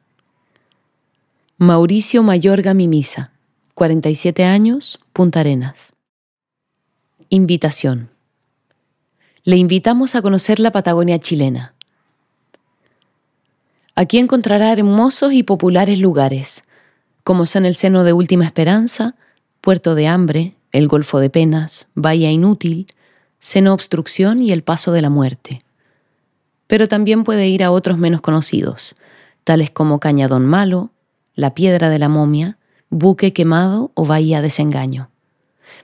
Mauricio 1.59 2.22
Mayorga 2.22 2.74
Mimisa, 2.74 3.33
47 3.74 4.45
años, 4.45 5.01
Punta 5.12 5.41
Arenas. 5.41 5.95
Invitación. 7.29 8.11
Le 9.45 9.57
invitamos 9.57 10.14
a 10.14 10.22
conocer 10.22 10.61
la 10.61 10.72
Patagonia 10.72 11.18
chilena. 11.18 11.76
Aquí 13.99 14.18
encontrará 14.18 14.72
hermosos 14.72 15.32
y 15.32 15.42
populares 15.42 15.99
lugares, 15.99 16.64
como 17.24 17.47
son 17.47 17.64
el 17.64 17.74
seno 17.74 18.05
de 18.05 18.12
Última 18.12 18.44
Esperanza, 18.44 19.14
Puerto 19.62 19.94
de 19.94 20.07
Hambre, 20.07 20.55
el 20.70 20.86
Golfo 20.86 21.18
de 21.18 21.30
Penas, 21.30 21.88
Bahía 21.94 22.30
Inútil, 22.30 22.88
Seno 23.38 23.72
Obstrucción 23.72 24.42
y 24.42 24.53
el 24.53 24.62
Paso 24.62 24.92
de 24.92 25.01
la 25.01 25.09
Muerte. 25.09 25.61
Pero 26.66 26.88
también 26.88 27.24
puede 27.24 27.49
ir 27.49 27.64
a 27.64 27.70
otros 27.70 27.97
menos 27.97 28.20
conocidos, 28.20 28.97
tales 29.44 29.70
como 29.70 29.99
Cañadón 29.99 30.44
Malo, 30.44 30.90
la 31.34 31.55
piedra 31.55 31.88
de 31.88 31.99
la 31.99 32.11
momia, 32.11 32.59
buque 32.90 33.32
quemado 33.32 33.92
o 33.94 34.05
bahía 34.05 34.42
desengaño. 34.42 35.09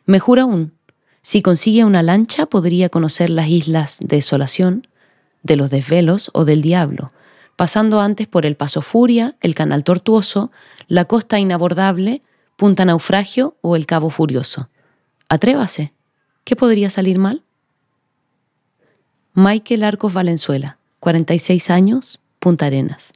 Mejor 0.04 0.38
aún, 0.38 0.74
si 1.22 1.40
consigue 1.40 1.86
una 1.86 2.02
lancha 2.02 2.44
podría 2.44 2.90
conocer 2.90 3.30
las 3.30 3.48
islas 3.48 4.00
Desolación, 4.02 4.86
de 5.42 5.56
los 5.56 5.70
Desvelos 5.70 6.30
o 6.34 6.44
del 6.44 6.60
Diablo, 6.60 7.10
pasando 7.62 8.00
antes 8.00 8.26
por 8.26 8.44
el 8.44 8.56
Paso 8.56 8.82
Furia, 8.82 9.36
el 9.40 9.54
Canal 9.54 9.84
Tortuoso, 9.84 10.50
la 10.88 11.04
Costa 11.04 11.38
Inabordable, 11.38 12.20
Punta 12.56 12.84
Naufragio 12.84 13.56
o 13.60 13.76
el 13.76 13.86
Cabo 13.86 14.10
Furioso. 14.10 14.68
Atrévase. 15.28 15.92
¿Qué 16.42 16.56
podría 16.56 16.90
salir 16.90 17.20
mal? 17.20 17.44
Michael 19.34 19.84
Arcos 19.84 20.12
Valenzuela, 20.12 20.78
46 20.98 21.70
años, 21.70 22.20
Punta 22.40 22.66
Arenas. 22.66 23.12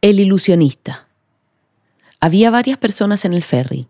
El 0.00 0.18
ilusionista. 0.18 1.06
Había 2.18 2.50
varias 2.50 2.78
personas 2.78 3.24
en 3.24 3.34
el 3.34 3.44
ferry. 3.44 3.86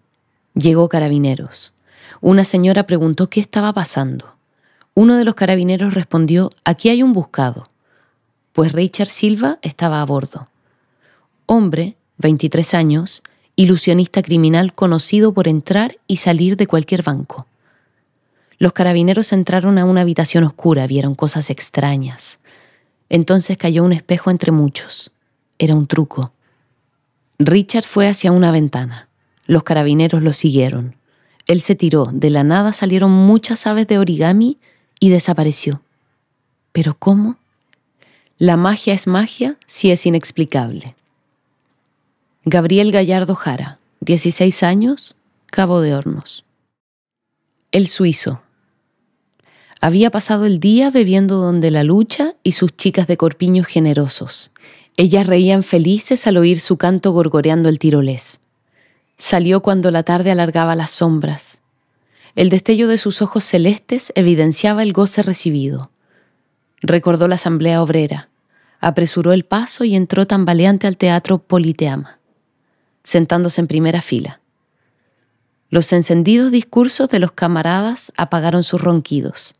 Llegó 0.52 0.90
carabineros. 0.90 1.72
Una 2.20 2.44
señora 2.44 2.86
preguntó 2.86 3.30
qué 3.30 3.40
estaba 3.40 3.72
pasando. 3.72 4.36
Uno 4.92 5.16
de 5.16 5.24
los 5.24 5.34
carabineros 5.36 5.94
respondió, 5.94 6.50
aquí 6.66 6.90
hay 6.90 7.02
un 7.02 7.14
buscado, 7.14 7.64
pues 8.54 8.72
Richard 8.72 9.08
Silva 9.08 9.58
estaba 9.62 10.00
a 10.00 10.04
bordo. 10.06 10.48
Hombre, 11.46 11.96
23 12.18 12.74
años, 12.74 13.24
ilusionista 13.56 14.22
criminal 14.22 14.72
conocido 14.72 15.34
por 15.34 15.48
entrar 15.48 15.96
y 16.06 16.18
salir 16.18 16.56
de 16.56 16.68
cualquier 16.68 17.02
banco. 17.02 17.48
Los 18.58 18.72
carabineros 18.72 19.32
entraron 19.32 19.76
a 19.76 19.84
una 19.84 20.02
habitación 20.02 20.44
oscura, 20.44 20.86
vieron 20.86 21.16
cosas 21.16 21.50
extrañas. 21.50 22.38
Entonces 23.08 23.58
cayó 23.58 23.82
un 23.82 23.92
espejo 23.92 24.30
entre 24.30 24.52
muchos. 24.52 25.10
Era 25.58 25.74
un 25.74 25.88
truco. 25.88 26.32
Richard 27.40 27.84
fue 27.84 28.06
hacia 28.06 28.30
una 28.30 28.52
ventana. 28.52 29.08
Los 29.46 29.64
carabineros 29.64 30.22
lo 30.22 30.32
siguieron. 30.32 30.94
Él 31.48 31.60
se 31.60 31.74
tiró, 31.74 32.08
de 32.12 32.30
la 32.30 32.44
nada 32.44 32.72
salieron 32.72 33.10
muchas 33.10 33.66
aves 33.66 33.88
de 33.88 33.98
origami 33.98 34.58
y 35.00 35.08
desapareció. 35.08 35.82
¿Pero 36.70 36.96
cómo? 36.96 37.36
La 38.38 38.56
magia 38.56 38.94
es 38.94 39.06
magia 39.06 39.56
si 39.64 39.92
es 39.92 40.06
inexplicable. 40.06 40.96
Gabriel 42.44 42.90
Gallardo 42.90 43.36
Jara, 43.36 43.78
16 44.00 44.64
años, 44.64 45.16
Cabo 45.46 45.80
de 45.80 45.94
Hornos. 45.94 46.44
El 47.70 47.86
suizo. 47.86 48.42
Había 49.80 50.10
pasado 50.10 50.46
el 50.46 50.58
día 50.58 50.90
bebiendo 50.90 51.36
donde 51.36 51.70
la 51.70 51.84
lucha 51.84 52.34
y 52.42 52.52
sus 52.52 52.76
chicas 52.76 53.06
de 53.06 53.16
corpiños 53.16 53.68
generosos. 53.68 54.50
Ellas 54.96 55.28
reían 55.28 55.62
felices 55.62 56.26
al 56.26 56.36
oír 56.36 56.58
su 56.58 56.76
canto 56.76 57.12
gorgoreando 57.12 57.68
el 57.68 57.78
tirolés. 57.78 58.40
Salió 59.16 59.62
cuando 59.62 59.92
la 59.92 60.02
tarde 60.02 60.32
alargaba 60.32 60.74
las 60.74 60.90
sombras. 60.90 61.62
El 62.34 62.48
destello 62.50 62.88
de 62.88 62.98
sus 62.98 63.22
ojos 63.22 63.44
celestes 63.44 64.12
evidenciaba 64.16 64.82
el 64.82 64.92
goce 64.92 65.22
recibido. 65.22 65.92
Recordó 66.86 67.28
la 67.28 67.36
asamblea 67.36 67.82
obrera, 67.82 68.28
apresuró 68.78 69.32
el 69.32 69.46
paso 69.46 69.84
y 69.84 69.96
entró 69.96 70.26
tambaleante 70.26 70.86
al 70.86 70.98
teatro 70.98 71.38
Politeama, 71.38 72.18
sentándose 73.02 73.62
en 73.62 73.68
primera 73.68 74.02
fila. 74.02 74.42
Los 75.70 75.94
encendidos 75.94 76.52
discursos 76.52 77.08
de 77.08 77.20
los 77.20 77.32
camaradas 77.32 78.12
apagaron 78.18 78.64
sus 78.64 78.82
ronquidos. 78.82 79.54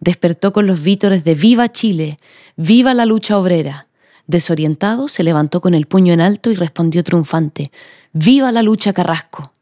Despertó 0.00 0.52
con 0.52 0.66
los 0.66 0.82
vítores 0.82 1.22
de 1.22 1.36
¡Viva 1.36 1.70
Chile! 1.70 2.16
¡Viva 2.56 2.94
la 2.94 3.06
lucha 3.06 3.38
obrera! 3.38 3.86
Desorientado, 4.26 5.06
se 5.06 5.22
levantó 5.22 5.60
con 5.60 5.72
el 5.72 5.86
puño 5.86 6.12
en 6.12 6.20
alto 6.20 6.50
y 6.50 6.56
respondió 6.56 7.04
triunfante, 7.04 7.70
¡Viva 8.12 8.50
la 8.50 8.64
lucha 8.64 8.92
Carrasco! 8.92 9.52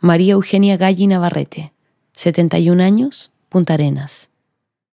María 0.00 0.32
Eugenia 0.32 0.76
Galli 0.76 1.06
Navarrete, 1.06 1.72
71 2.14 2.82
años, 2.82 3.30
Punta 3.48 3.74
Arenas. 3.74 4.28